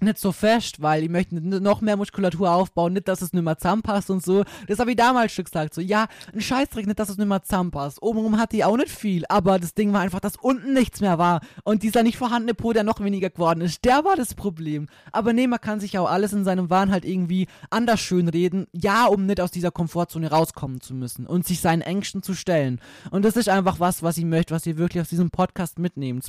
nicht 0.00 0.18
so 0.18 0.32
fest, 0.32 0.82
weil 0.82 1.02
ich 1.02 1.08
möchte 1.08 1.34
noch 1.36 1.80
mehr 1.80 1.96
Muskulatur 1.96 2.50
aufbauen, 2.50 2.92
nicht, 2.92 3.08
dass 3.08 3.22
es 3.22 3.32
nicht 3.32 3.42
mehr 3.42 3.56
zusammenpasst 3.56 4.10
und 4.10 4.22
so. 4.22 4.44
Das 4.68 4.78
habe 4.78 4.90
ich 4.90 4.96
damals 4.96 5.32
schon 5.32 5.44
gesagt, 5.44 5.74
so, 5.74 5.80
ja, 5.80 6.06
ein 6.34 6.40
Scheißdreck, 6.40 6.86
nicht, 6.86 6.98
dass 6.98 7.08
es 7.08 7.16
nicht 7.16 7.28
mehr 7.28 7.42
zusammenpasst. 7.42 8.02
Obenrum 8.02 8.38
hatte 8.38 8.56
ich 8.56 8.64
auch 8.64 8.76
nicht 8.76 8.90
viel, 8.90 9.24
aber 9.28 9.58
das 9.58 9.74
Ding 9.74 9.92
war 9.92 10.00
einfach, 10.00 10.20
dass 10.20 10.36
unten 10.36 10.74
nichts 10.74 11.00
mehr 11.00 11.18
war. 11.18 11.40
Und 11.64 11.82
dieser 11.82 12.02
nicht 12.02 12.18
vorhandene 12.18 12.54
Po, 12.54 12.72
der 12.72 12.84
noch 12.84 13.00
weniger 13.00 13.30
geworden 13.30 13.62
ist, 13.62 13.84
der 13.84 14.04
war 14.04 14.16
das 14.16 14.34
Problem. 14.34 14.86
Aber 15.12 15.32
nee, 15.32 15.46
man 15.46 15.60
kann 15.60 15.80
sich 15.80 15.98
auch 15.98 16.10
alles 16.10 16.32
in 16.32 16.44
seinem 16.44 16.68
Wahn 16.68 16.90
halt 16.90 17.04
irgendwie 17.04 17.46
anders 17.70 18.00
schön 18.00 18.28
reden, 18.28 18.66
ja, 18.72 19.06
um 19.06 19.26
nicht 19.26 19.40
aus 19.40 19.50
dieser 19.50 19.70
Komfortzone 19.70 20.30
rauskommen 20.30 20.80
zu 20.80 20.94
müssen 20.94 21.26
und 21.26 21.46
sich 21.46 21.60
seinen 21.60 21.82
Ängsten 21.82 22.22
zu 22.22 22.34
stellen. 22.34 22.80
Und 23.10 23.24
das 23.24 23.36
ist 23.36 23.48
einfach 23.48 23.80
was, 23.80 24.02
was 24.02 24.18
ich 24.18 24.24
möchte, 24.24 24.54
was 24.54 24.66
ihr 24.66 24.76
wirklich 24.76 25.00
aus 25.00 25.08
diesem 25.08 25.30
Podcast 25.30 25.78
mitnehmt 25.78 26.26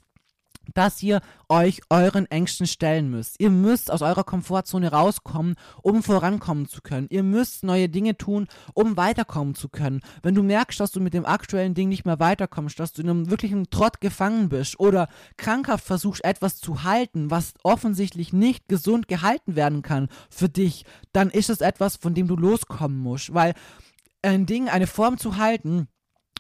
dass 0.73 1.01
ihr 1.03 1.21
euch 1.49 1.81
euren 1.89 2.25
Ängsten 2.25 2.67
stellen 2.67 3.09
müsst. 3.09 3.39
Ihr 3.39 3.49
müsst 3.49 3.91
aus 3.91 4.01
eurer 4.01 4.23
Komfortzone 4.23 4.91
rauskommen, 4.91 5.55
um 5.81 6.03
vorankommen 6.03 6.67
zu 6.67 6.81
können. 6.81 7.07
Ihr 7.09 7.23
müsst 7.23 7.63
neue 7.63 7.89
Dinge 7.89 8.17
tun, 8.17 8.47
um 8.73 8.97
weiterkommen 8.97 9.55
zu 9.55 9.69
können. 9.69 10.01
Wenn 10.23 10.35
du 10.35 10.43
merkst, 10.43 10.79
dass 10.79 10.91
du 10.91 10.99
mit 10.99 11.13
dem 11.13 11.25
aktuellen 11.25 11.73
Ding 11.73 11.89
nicht 11.89 12.05
mehr 12.05 12.19
weiterkommst, 12.19 12.79
dass 12.79 12.93
du 12.93 13.01
in 13.01 13.09
einem 13.09 13.29
wirklichen 13.29 13.69
Trott 13.69 14.01
gefangen 14.01 14.49
bist 14.49 14.79
oder 14.79 15.07
krankhaft 15.37 15.85
versuchst, 15.85 16.23
etwas 16.23 16.57
zu 16.57 16.83
halten, 16.83 17.31
was 17.31 17.53
offensichtlich 17.63 18.33
nicht 18.33 18.67
gesund 18.67 19.07
gehalten 19.07 19.55
werden 19.55 19.81
kann 19.81 20.09
für 20.29 20.49
dich, 20.49 20.85
dann 21.13 21.29
ist 21.29 21.49
es 21.49 21.61
etwas, 21.61 21.95
von 21.95 22.13
dem 22.13 22.27
du 22.27 22.35
loskommen 22.35 22.97
musst. 22.97 23.33
Weil 23.33 23.53
ein 24.21 24.45
Ding, 24.45 24.69
eine 24.69 24.87
Form 24.87 25.17
zu 25.17 25.37
halten, 25.37 25.87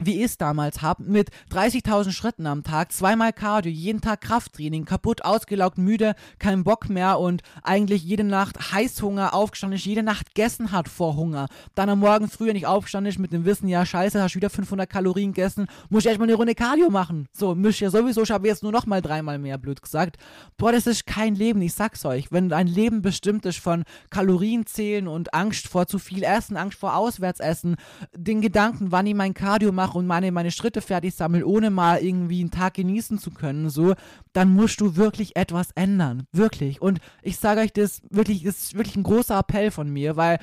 wie 0.01 0.17
ich 0.17 0.23
es 0.23 0.37
damals 0.37 0.81
habe, 0.81 1.03
mit 1.03 1.29
30.000 1.51 2.11
Schritten 2.11 2.45
am 2.47 2.63
Tag, 2.63 2.91
zweimal 2.91 3.33
Cardio, 3.33 3.71
jeden 3.71 4.01
Tag 4.01 4.21
Krafttraining, 4.21 4.85
kaputt, 4.85 5.23
ausgelaugt, 5.25 5.77
müde, 5.77 6.15
kein 6.39 6.63
Bock 6.63 6.89
mehr 6.89 7.19
und 7.19 7.41
eigentlich 7.63 8.03
jede 8.03 8.23
Nacht 8.23 8.71
Heißhunger 8.71 9.33
aufgestanden 9.33 9.77
ist, 9.77 9.85
jede 9.85 10.03
Nacht 10.03 10.35
gegessen 10.35 10.71
hat 10.71 10.87
vor 10.87 11.15
Hunger. 11.15 11.47
Dann 11.75 11.89
am 11.89 11.99
Morgen 11.99 12.29
früher 12.29 12.53
nicht 12.53 12.67
aufgestanden 12.67 13.09
ist 13.09 13.19
mit 13.19 13.31
dem 13.31 13.45
Wissen, 13.45 13.67
ja 13.67 13.85
scheiße, 13.85 14.21
hast 14.21 14.35
wieder 14.35 14.49
500 14.49 14.89
Kalorien 14.89 15.33
gegessen, 15.33 15.67
muss 15.89 16.03
ich 16.03 16.07
erstmal 16.07 16.27
eine 16.27 16.37
Runde 16.37 16.55
Cardio 16.55 16.89
machen. 16.89 17.27
So, 17.31 17.55
misch 17.55 17.81
ja 17.81 17.89
sowieso, 17.89 18.23
ich 18.23 18.31
habe 18.31 18.47
jetzt 18.47 18.63
nur 18.63 18.71
noch 18.71 18.85
mal 18.85 19.01
dreimal 19.01 19.39
mehr, 19.39 19.57
blöd 19.57 19.81
gesagt. 19.81 20.17
Boah, 20.57 20.71
das 20.71 20.87
ist 20.87 21.07
kein 21.07 21.35
Leben, 21.35 21.61
ich 21.61 21.73
sag's 21.73 22.05
euch. 22.05 22.31
Wenn 22.31 22.53
ein 22.53 22.67
Leben 22.67 23.01
bestimmt 23.01 23.45
ist 23.45 23.59
von 23.59 23.83
Kalorienzählen 24.09 25.07
und 25.07 25.33
Angst 25.33 25.67
vor 25.67 25.87
zu 25.87 25.99
viel 25.99 26.23
Essen, 26.23 26.57
Angst 26.57 26.77
vor 26.77 26.95
Auswärtsessen, 26.95 27.75
den 28.15 28.41
Gedanken, 28.41 28.91
wann 28.91 29.07
ich 29.07 29.15
mein 29.15 29.33
Cardio 29.33 29.71
mache, 29.71 29.86
mache 29.87 29.97
und 29.97 30.07
meine, 30.07 30.31
meine 30.31 30.51
Schritte 30.51 30.81
fertig 30.81 31.15
sammle, 31.15 31.45
ohne 31.45 31.69
mal 31.69 32.03
irgendwie 32.03 32.41
einen 32.41 32.51
Tag 32.51 32.75
genießen 32.75 33.17
zu 33.19 33.31
können, 33.31 33.69
so, 33.69 33.95
dann 34.33 34.53
musst 34.53 34.81
du 34.81 34.95
wirklich 34.95 35.35
etwas 35.35 35.71
ändern. 35.71 36.27
Wirklich. 36.31 36.81
Und 36.81 36.99
ich 37.21 37.37
sage 37.37 37.61
euch 37.61 37.73
das 37.73 38.01
wirklich, 38.09 38.43
das 38.43 38.57
ist 38.57 38.75
wirklich 38.75 38.95
ein 38.95 39.03
großer 39.03 39.39
Appell 39.39 39.71
von 39.71 39.89
mir, 39.89 40.15
weil 40.15 40.39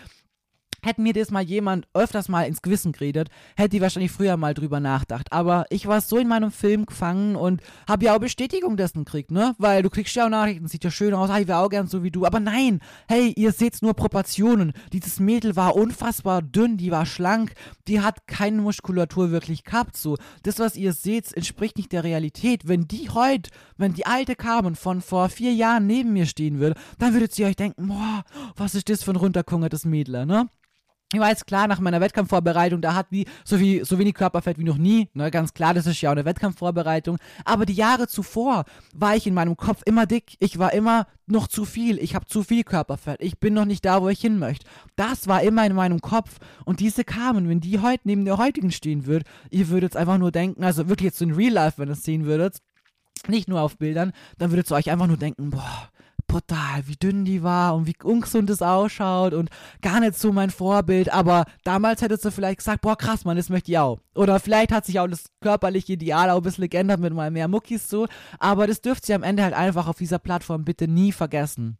Hätte 0.84 1.00
mir 1.00 1.14
das 1.14 1.30
mal 1.30 1.42
jemand 1.42 1.88
öfters 1.94 2.28
mal 2.28 2.42
ins 2.42 2.60
Gewissen 2.60 2.92
geredet, 2.92 3.30
hätte 3.56 3.76
ich 3.76 3.82
wahrscheinlich 3.82 4.12
früher 4.12 4.36
mal 4.36 4.52
drüber 4.52 4.80
nachgedacht. 4.80 5.32
Aber 5.32 5.64
ich 5.70 5.86
war 5.86 6.02
so 6.02 6.18
in 6.18 6.28
meinem 6.28 6.52
Film 6.52 6.84
gefangen 6.84 7.36
und 7.36 7.62
habe 7.88 8.04
ja 8.04 8.14
auch 8.14 8.20
Bestätigung 8.20 8.76
dessen 8.76 9.06
gekriegt, 9.06 9.30
ne? 9.30 9.54
Weil 9.56 9.82
du 9.82 9.88
kriegst 9.88 10.14
ja 10.14 10.26
auch 10.26 10.30
Nachrichten, 10.30 10.68
sieht 10.68 10.84
ja 10.84 10.90
schön 10.90 11.14
aus, 11.14 11.30
ich 11.38 11.48
wäre 11.48 11.60
auch 11.60 11.70
gern 11.70 11.86
so 11.86 12.02
wie 12.02 12.10
du. 12.10 12.26
Aber 12.26 12.38
nein, 12.38 12.80
hey, 13.08 13.32
ihr 13.34 13.52
seht 13.52 13.80
nur 13.80 13.94
Proportionen. 13.94 14.74
Dieses 14.92 15.20
Mädel 15.20 15.56
war 15.56 15.74
unfassbar 15.74 16.42
dünn, 16.42 16.76
die 16.76 16.90
war 16.90 17.06
schlank, 17.06 17.54
die 17.88 18.02
hat 18.02 18.26
keine 18.26 18.60
Muskulatur 18.60 19.30
wirklich 19.30 19.64
gehabt, 19.64 19.96
so. 19.96 20.18
Das, 20.42 20.58
was 20.58 20.76
ihr 20.76 20.92
seht, 20.92 21.32
entspricht 21.32 21.78
nicht 21.78 21.92
der 21.92 22.04
Realität. 22.04 22.68
Wenn 22.68 22.86
die 22.86 23.08
heute, 23.08 23.48
wenn 23.78 23.94
die 23.94 24.04
alte 24.04 24.36
Carmen 24.36 24.76
von 24.76 25.00
vor 25.00 25.30
vier 25.30 25.54
Jahren 25.54 25.86
neben 25.86 26.12
mir 26.12 26.26
stehen 26.26 26.60
würde, 26.60 26.78
dann 26.98 27.14
würdet 27.14 27.38
ihr 27.38 27.46
euch 27.46 27.56
denken, 27.56 27.88
boah, 27.88 28.22
was 28.56 28.74
ist 28.74 28.90
das 28.90 29.02
für 29.02 29.12
ein 29.12 29.16
runterkungertes 29.16 29.86
Mädel, 29.86 30.26
ne? 30.26 30.46
Ich 31.14 31.20
jetzt 31.20 31.46
klar 31.46 31.68
nach 31.68 31.80
meiner 31.80 32.00
Wettkampfvorbereitung, 32.00 32.80
da 32.80 32.94
hat 32.94 33.06
die 33.10 33.26
so, 33.44 33.58
viel, 33.58 33.84
so 33.84 33.98
wenig 33.98 34.14
Körperfett 34.14 34.58
wie 34.58 34.64
noch 34.64 34.76
nie. 34.76 35.08
Ne, 35.14 35.30
ganz 35.30 35.54
klar, 35.54 35.74
das 35.74 35.86
ist 35.86 36.00
ja 36.00 36.10
auch 36.10 36.14
eine 36.14 36.24
Wettkampfvorbereitung. 36.24 37.18
Aber 37.44 37.66
die 37.66 37.74
Jahre 37.74 38.08
zuvor 38.08 38.64
war 38.94 39.16
ich 39.16 39.26
in 39.26 39.34
meinem 39.34 39.56
Kopf 39.56 39.82
immer 39.86 40.06
dick. 40.06 40.36
Ich 40.40 40.58
war 40.58 40.72
immer 40.72 41.06
noch 41.26 41.48
zu 41.48 41.64
viel. 41.64 41.98
Ich 41.98 42.14
habe 42.14 42.26
zu 42.26 42.42
viel 42.42 42.64
Körperfett. 42.64 43.20
Ich 43.20 43.38
bin 43.38 43.54
noch 43.54 43.64
nicht 43.64 43.84
da, 43.84 44.02
wo 44.02 44.08
ich 44.08 44.20
hin 44.20 44.38
möchte. 44.38 44.66
Das 44.96 45.26
war 45.26 45.42
immer 45.42 45.64
in 45.64 45.74
meinem 45.74 46.00
Kopf. 46.00 46.38
Und 46.64 46.80
diese 46.80 47.04
kamen, 47.04 47.48
wenn 47.48 47.60
die 47.60 47.80
heute 47.80 48.02
neben 48.04 48.24
der 48.24 48.38
heutigen 48.38 48.72
stehen 48.72 49.06
würde, 49.06 49.24
ihr 49.50 49.68
würdet 49.68 49.96
einfach 49.96 50.18
nur 50.18 50.32
denken, 50.32 50.64
also 50.64 50.88
wirklich 50.88 51.06
jetzt 51.06 51.22
in 51.22 51.32
Real 51.32 51.52
Life, 51.52 51.78
wenn 51.78 51.88
ihr 51.88 51.92
es 51.92 52.02
sehen 52.02 52.26
würdet, 52.26 52.58
nicht 53.28 53.48
nur 53.48 53.60
auf 53.60 53.78
Bildern, 53.78 54.12
dann 54.38 54.50
würdet 54.50 54.70
ihr 54.70 54.74
euch 54.74 54.90
einfach 54.90 55.06
nur 55.06 55.16
denken, 55.16 55.50
boah, 55.50 55.88
brutal, 56.34 56.82
wie 56.86 56.96
dünn 56.96 57.24
die 57.24 57.44
war 57.44 57.76
und 57.76 57.86
wie 57.86 57.94
ungesund 58.02 58.50
es 58.50 58.60
ausschaut 58.60 59.34
und 59.34 59.50
gar 59.82 60.00
nicht 60.00 60.18
so 60.18 60.32
mein 60.32 60.50
Vorbild. 60.50 61.12
Aber 61.12 61.44
damals 61.62 62.02
hättest 62.02 62.24
du 62.24 62.32
vielleicht 62.32 62.58
gesagt, 62.58 62.80
boah, 62.80 62.96
krass, 62.96 63.24
Mann, 63.24 63.36
das 63.36 63.50
möchte 63.50 63.70
ich 63.70 63.78
auch. 63.78 64.00
Oder 64.16 64.40
vielleicht 64.40 64.72
hat 64.72 64.84
sich 64.84 64.98
auch 64.98 65.06
das 65.06 65.26
körperliche 65.40 65.92
Ideal 65.92 66.30
auch 66.30 66.38
ein 66.38 66.42
bisschen 66.42 66.68
geändert 66.68 66.98
mit 66.98 67.14
mal 67.14 67.30
mehr 67.30 67.46
Muckis 67.46 67.88
so. 67.88 68.08
Aber 68.40 68.66
das 68.66 68.80
dürft 68.80 69.08
ihr 69.08 69.14
am 69.14 69.22
Ende 69.22 69.44
halt 69.44 69.54
einfach 69.54 69.86
auf 69.86 69.98
dieser 69.98 70.18
Plattform 70.18 70.64
bitte 70.64 70.88
nie 70.88 71.12
vergessen. 71.12 71.78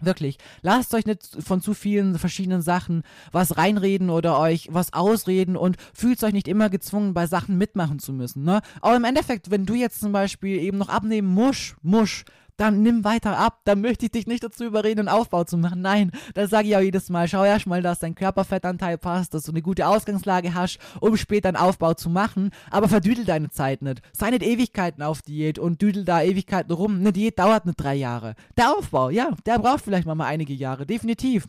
Wirklich, 0.00 0.38
lasst 0.62 0.94
euch 0.94 1.04
nicht 1.04 1.36
von 1.38 1.60
zu 1.60 1.74
vielen 1.74 2.18
verschiedenen 2.18 2.62
Sachen 2.62 3.02
was 3.32 3.58
reinreden 3.58 4.08
oder 4.08 4.38
euch 4.38 4.68
was 4.70 4.94
ausreden 4.94 5.58
und 5.58 5.76
fühlt 5.92 6.24
euch 6.24 6.32
nicht 6.32 6.48
immer 6.48 6.70
gezwungen, 6.70 7.12
bei 7.12 7.26
Sachen 7.26 7.58
mitmachen 7.58 7.98
zu 7.98 8.14
müssen. 8.14 8.44
Ne? 8.44 8.62
Aber 8.80 8.96
im 8.96 9.04
Endeffekt, 9.04 9.50
wenn 9.50 9.66
du 9.66 9.74
jetzt 9.74 10.00
zum 10.00 10.12
Beispiel 10.12 10.58
eben 10.58 10.78
noch 10.78 10.88
abnehmen 10.88 11.28
musst, 11.28 11.76
musst, 11.82 12.24
dann 12.60 12.82
nimm 12.82 13.04
weiter 13.04 13.38
ab. 13.38 13.60
Dann 13.64 13.80
möchte 13.80 14.06
ich 14.06 14.12
dich 14.12 14.26
nicht 14.26 14.44
dazu 14.44 14.64
überreden, 14.64 15.00
einen 15.00 15.08
Aufbau 15.08 15.44
zu 15.44 15.56
machen. 15.56 15.80
Nein, 15.80 16.10
das 16.34 16.50
sage 16.50 16.68
ich 16.68 16.76
auch 16.76 16.80
jedes 16.80 17.08
Mal. 17.08 17.26
Schau 17.26 17.44
erst 17.44 17.66
mal, 17.66 17.82
dass 17.82 18.00
dein 18.00 18.14
Körperfettanteil 18.14 18.98
passt, 18.98 19.34
dass 19.34 19.44
du 19.44 19.52
eine 19.52 19.62
gute 19.62 19.86
Ausgangslage 19.86 20.54
hast, 20.54 20.78
um 21.00 21.16
später 21.16 21.48
einen 21.48 21.56
Aufbau 21.56 21.94
zu 21.94 22.10
machen. 22.10 22.50
Aber 22.70 22.88
verdüdel 22.88 23.24
deine 23.24 23.50
Zeit 23.50 23.82
nicht. 23.82 24.02
Sei 24.12 24.30
nicht 24.30 24.42
Ewigkeiten 24.42 25.02
auf 25.02 25.22
Diät 25.22 25.58
und 25.58 25.80
düdel 25.80 26.04
da 26.04 26.22
Ewigkeiten 26.22 26.72
rum. 26.72 26.96
Eine 26.98 27.12
Diät 27.12 27.38
dauert 27.38 27.66
nicht 27.66 27.80
drei 27.80 27.94
Jahre. 27.94 28.34
Der 28.56 28.76
Aufbau, 28.76 29.10
ja, 29.10 29.30
der 29.46 29.58
braucht 29.58 29.84
vielleicht 29.84 30.06
mal, 30.06 30.14
mal 30.14 30.26
einige 30.26 30.52
Jahre. 30.52 30.86
Definitiv. 30.86 31.46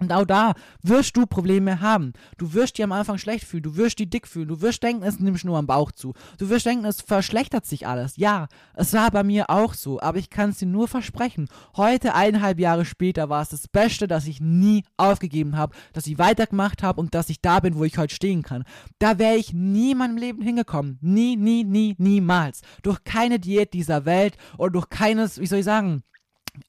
Und 0.00 0.12
auch 0.12 0.24
da 0.24 0.54
wirst 0.82 1.16
du 1.16 1.26
Probleme 1.26 1.80
haben. 1.80 2.12
Du 2.36 2.54
wirst 2.54 2.78
dir 2.78 2.84
am 2.84 2.92
Anfang 2.92 3.18
schlecht 3.18 3.44
fühlen, 3.44 3.64
du 3.64 3.76
wirst 3.76 3.98
dich 3.98 4.08
dick 4.08 4.28
fühlen, 4.28 4.46
du 4.46 4.60
wirst 4.60 4.80
denken, 4.84 5.02
es 5.02 5.18
nimmt 5.18 5.42
nur 5.44 5.58
am 5.58 5.66
Bauch 5.66 5.90
zu. 5.90 6.14
Du 6.38 6.48
wirst 6.48 6.66
denken, 6.66 6.84
es 6.84 7.00
verschlechtert 7.00 7.66
sich 7.66 7.84
alles. 7.84 8.16
Ja, 8.16 8.46
es 8.74 8.92
war 8.92 9.10
bei 9.10 9.24
mir 9.24 9.50
auch 9.50 9.74
so, 9.74 10.00
aber 10.00 10.18
ich 10.18 10.30
kann 10.30 10.50
es 10.50 10.58
dir 10.58 10.66
nur 10.66 10.86
versprechen. 10.86 11.48
Heute, 11.76 12.14
eineinhalb 12.14 12.60
Jahre 12.60 12.84
später, 12.84 13.28
war 13.28 13.42
es 13.42 13.48
das 13.48 13.66
Beste, 13.66 14.06
dass 14.06 14.28
ich 14.28 14.40
nie 14.40 14.84
aufgegeben 14.96 15.56
habe, 15.56 15.74
dass 15.92 16.06
ich 16.06 16.18
weitergemacht 16.18 16.84
habe 16.84 17.00
und 17.00 17.16
dass 17.16 17.28
ich 17.28 17.40
da 17.40 17.58
bin, 17.58 17.74
wo 17.74 17.82
ich 17.82 17.98
heute 17.98 18.14
stehen 18.14 18.42
kann. 18.42 18.62
Da 19.00 19.18
wäre 19.18 19.34
ich 19.34 19.52
nie 19.52 19.92
in 19.92 19.98
meinem 19.98 20.16
Leben 20.16 20.42
hingekommen. 20.42 20.98
Nie, 21.00 21.34
nie, 21.34 21.64
nie, 21.64 21.96
niemals. 21.98 22.60
Durch 22.84 23.02
keine 23.02 23.40
Diät 23.40 23.72
dieser 23.72 24.04
Welt 24.04 24.36
oder 24.58 24.70
durch 24.70 24.90
keines, 24.90 25.40
wie 25.40 25.46
soll 25.46 25.58
ich 25.58 25.64
sagen, 25.64 26.04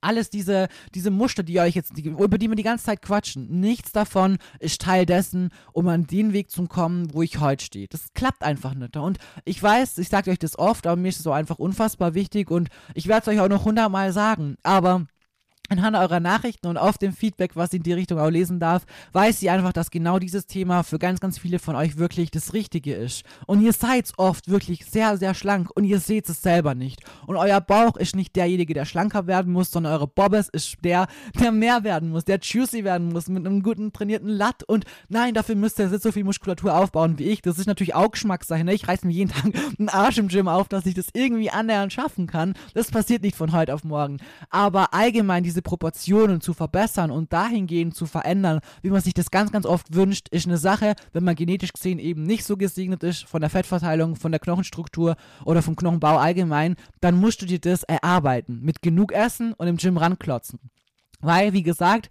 alles 0.02 0.30
diese, 0.30 0.68
diese 0.96 1.12
Muster, 1.12 1.44
die 1.44 1.60
euch 1.60 1.76
jetzt, 1.76 1.98
die, 1.98 2.08
über 2.08 2.38
die 2.38 2.50
wir 2.50 2.56
die 2.56 2.64
ganze 2.64 2.86
Zeit 2.86 3.02
quatschen, 3.02 3.60
nichts 3.60 3.92
davon 3.92 4.38
ist 4.60 4.82
Teil 4.82 5.06
dessen, 5.06 5.50
um 5.74 5.88
an 5.88 6.08
den 6.08 6.34
Weg 6.34 6.50
zu 6.52 6.68
kommen, 6.68 7.14
wo 7.14 7.22
ich 7.22 7.40
heute 7.40 7.64
stehe. 7.64 7.88
Das 7.88 8.14
klappt 8.14 8.44
einfach 8.44 8.74
nicht. 8.74 8.98
Und 8.98 9.18
ich 9.46 9.62
weiß, 9.62 9.98
ich 9.98 10.10
sage 10.10 10.32
euch 10.32 10.40
das 10.40 10.58
oft, 10.58 10.88
aber 10.88 10.96
mir 10.96 11.10
ist 11.10 11.18
es 11.18 11.24
so 11.24 11.32
einfach 11.32 11.60
unfassbar 11.60 12.14
wichtig 12.14 12.52
und 12.52 12.70
ich 12.94 13.08
werde 13.08 13.22
es 13.22 13.28
euch 13.28 13.40
auch 13.40 13.50
noch 13.50 13.66
hundertmal 13.66 14.12
sagen, 14.14 14.58
aber 14.64 15.06
anhand 15.70 15.96
eurer 15.96 16.20
Nachrichten 16.20 16.68
und 16.68 16.78
auf 16.78 16.98
dem 16.98 17.14
Feedback, 17.14 17.56
was 17.56 17.74
ich 17.74 17.78
in 17.78 17.84
die 17.84 17.94
Richtung 17.94 18.20
auch 18.20 18.30
lesen 18.30 18.60
darf, 18.60 18.86
weiß 19.14 19.42
ich 19.42 19.50
einfach, 19.50 19.74
dass 19.74 19.92
genau 19.92 20.20
dieses 20.20 20.48
Thema 20.48 20.84
für 20.84 21.00
ganz, 21.00 21.20
ganz 21.20 21.38
viele 21.38 21.60
von 21.60 21.76
euch 21.76 21.98
wirklich 21.98 22.32
das 22.32 22.54
Richtige 22.54 22.94
ist. 22.94 23.24
Und 23.46 23.62
ihr 23.62 23.74
seid 23.74 24.12
oft 24.18 24.50
wirklich 24.50 24.86
sehr, 24.86 25.18
sehr 25.18 25.34
schlank 25.34 25.70
und 25.76 25.84
ihr 25.84 26.00
seht 26.00 26.28
es 26.30 26.42
selber 26.42 26.76
nicht. 26.76 27.02
Und 27.28 27.36
euer 27.38 27.62
Bauch 27.62 27.96
ist 27.98 28.16
nicht 28.16 28.36
derjenige, 28.36 28.74
der 28.74 28.86
schlanker 28.86 29.28
werden 29.28 29.54
muss, 29.54 29.72
sondern 29.72 29.94
eure 29.94 30.08
Bobbes 30.08 30.50
ist 30.50 30.78
der, 30.84 31.08
der 31.40 31.52
mehr 31.52 31.84
werden 31.84 32.10
muss, 32.10 32.26
der 32.26 32.40
juicy 32.40 32.84
werden 32.84 33.10
muss, 33.10 33.28
mit 33.28 33.46
einem 33.46 33.62
guten 33.62 33.94
trainierten 33.94 34.30
Latt. 34.30 34.64
Und 34.64 34.86
nein, 35.08 35.34
dafür 35.34 35.56
müsst 35.56 35.80
ihr 35.80 35.90
so 36.00 36.12
viel 36.12 36.24
Muskulatur 36.24 36.76
aufbauen 36.76 37.20
wie 37.20 37.26
ich. 37.26 37.42
Das 37.42 37.60
ist 37.60 37.68
natürlich 37.68 37.96
auch 37.96 38.12
Geschmackssache. 38.12 38.64
Ne? 38.64 38.74
Ich 38.74 38.88
reiß 38.88 39.04
mir 39.04 39.12
jeden 39.12 39.32
Tag 39.32 39.46
einen 39.78 39.90
Arsch 39.90 40.18
im 40.18 40.28
Gym 40.28 40.48
auf, 40.48 40.68
dass 40.68 40.86
ich 40.86 40.96
das 40.96 41.08
irgendwie 41.14 41.50
annähernd 41.50 41.94
schaffen 41.94 42.28
kann. 42.28 42.54
Das 42.74 42.92
passiert 42.92 43.24
nicht 43.24 43.36
von 43.36 43.52
heute 43.52 43.74
auf 43.74 43.84
morgen. 43.84 44.18
Aber 44.50 44.94
allgemein 44.94 45.44
diese 45.44 45.59
diese 45.60 45.64
Proportionen 45.64 46.40
zu 46.40 46.54
verbessern 46.54 47.12
und 47.12 47.34
dahingehend 47.34 47.94
zu 47.94 48.06
verändern, 48.06 48.62
wie 48.82 48.90
man 48.90 49.02
sich 49.02 49.14
das 49.14 49.30
ganz, 49.30 49.52
ganz 49.52 49.66
oft 49.66 49.94
wünscht, 49.94 50.30
ist 50.30 50.48
eine 50.48 50.58
Sache, 50.58 50.94
wenn 51.12 51.26
man 51.26 51.36
genetisch 51.36 51.74
gesehen 51.74 52.00
eben 52.00 52.24
nicht 52.24 52.46
so 52.46 52.56
gesegnet 52.56 53.04
ist 53.04 53.26
von 53.26 53.42
der 53.42 53.50
Fettverteilung, 53.50 54.16
von 54.16 54.32
der 54.32 54.40
Knochenstruktur 54.40 55.18
oder 55.44 55.62
vom 55.62 55.76
Knochenbau 55.76 56.18
allgemein, 56.18 56.76
dann 57.02 57.16
musst 57.16 57.42
du 57.42 57.46
dir 57.46 57.60
das 57.60 57.84
erarbeiten. 57.84 58.62
Mit 58.62 58.82
genug 58.82 59.12
Essen 59.12 59.54
und 59.54 59.68
im 59.68 59.78
Gym 59.78 59.98
ranklotzen. 59.98 60.60
Weil, 61.20 61.52
wie 61.52 61.64
gesagt, 61.64 62.08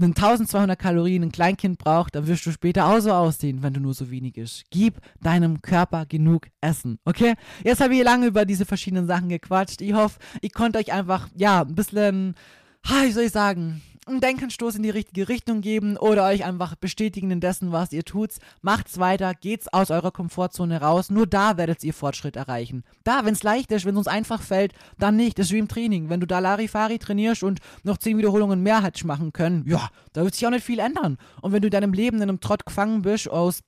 wenn 0.00 0.10
1200 0.10 0.78
Kalorien 0.78 1.24
ein 1.24 1.32
Kleinkind 1.32 1.78
braucht, 1.78 2.14
dann 2.14 2.28
wirst 2.28 2.46
du 2.46 2.52
später 2.52 2.86
auch 2.86 3.00
so 3.00 3.12
aussehen, 3.12 3.64
wenn 3.64 3.74
du 3.74 3.80
nur 3.80 3.94
so 3.94 4.10
wenig 4.10 4.36
isst. 4.36 4.64
Gib 4.70 5.00
deinem 5.20 5.60
Körper 5.60 6.06
genug 6.06 6.46
Essen, 6.60 7.00
okay? 7.04 7.34
Jetzt 7.64 7.80
habe 7.80 7.96
ich 7.96 8.04
lange 8.04 8.26
über 8.26 8.44
diese 8.44 8.64
verschiedenen 8.64 9.08
Sachen 9.08 9.28
gequatscht. 9.28 9.80
Ich 9.80 9.92
hoffe, 9.94 10.20
ich 10.40 10.52
konnte 10.52 10.78
euch 10.78 10.92
einfach, 10.92 11.28
ja, 11.34 11.62
ein 11.62 11.74
bisschen 11.74 12.36
wie 12.84 13.12
soll 13.12 13.24
ich 13.24 13.32
sagen, 13.32 13.82
einen 14.08 14.20
Denkenstoß 14.20 14.76
in 14.76 14.82
die 14.82 14.90
richtige 14.90 15.28
Richtung 15.28 15.60
geben 15.60 15.96
oder 15.96 16.24
euch 16.24 16.44
einfach 16.44 16.74
bestätigen 16.74 17.30
in 17.30 17.40
dessen, 17.40 17.72
was 17.72 17.92
ihr 17.92 18.04
tut. 18.04 18.30
Macht's 18.62 18.98
weiter, 18.98 19.34
geht's 19.34 19.68
aus 19.68 19.90
eurer 19.90 20.10
Komfortzone 20.10 20.80
raus. 20.80 21.10
Nur 21.10 21.26
da 21.26 21.56
werdet 21.56 21.84
ihr 21.84 21.94
Fortschritt 21.94 22.36
erreichen. 22.36 22.84
Da, 23.04 23.24
wenn's 23.24 23.42
leicht 23.42 23.70
ist, 23.70 23.84
wenn 23.84 23.94
es 23.94 23.98
uns 23.98 24.08
einfach 24.08 24.42
fällt, 24.42 24.72
dann 24.98 25.16
nicht. 25.16 25.38
Das 25.38 25.46
ist 25.46 25.52
wie 25.52 25.58
im 25.58 25.68
Training. 25.68 26.08
Wenn 26.08 26.20
du 26.20 26.26
da 26.26 26.38
Larifari 26.38 26.98
trainierst 26.98 27.42
und 27.42 27.60
noch 27.82 27.98
10 27.98 28.18
Wiederholungen 28.18 28.62
mehr 28.62 28.82
hättest 28.82 29.04
machen 29.04 29.32
können, 29.32 29.64
ja, 29.66 29.88
da 30.12 30.24
wird 30.24 30.34
sich 30.34 30.46
auch 30.46 30.50
nicht 30.50 30.64
viel 30.64 30.78
ändern. 30.78 31.18
Und 31.42 31.52
wenn 31.52 31.62
du 31.62 31.68
in 31.68 31.72
deinem 31.72 31.92
Leben 31.92 32.16
in 32.16 32.24
einem 32.24 32.40
Trott 32.40 32.64
gefangen 32.64 33.02
bist 33.02 33.28
aus 33.28 33.60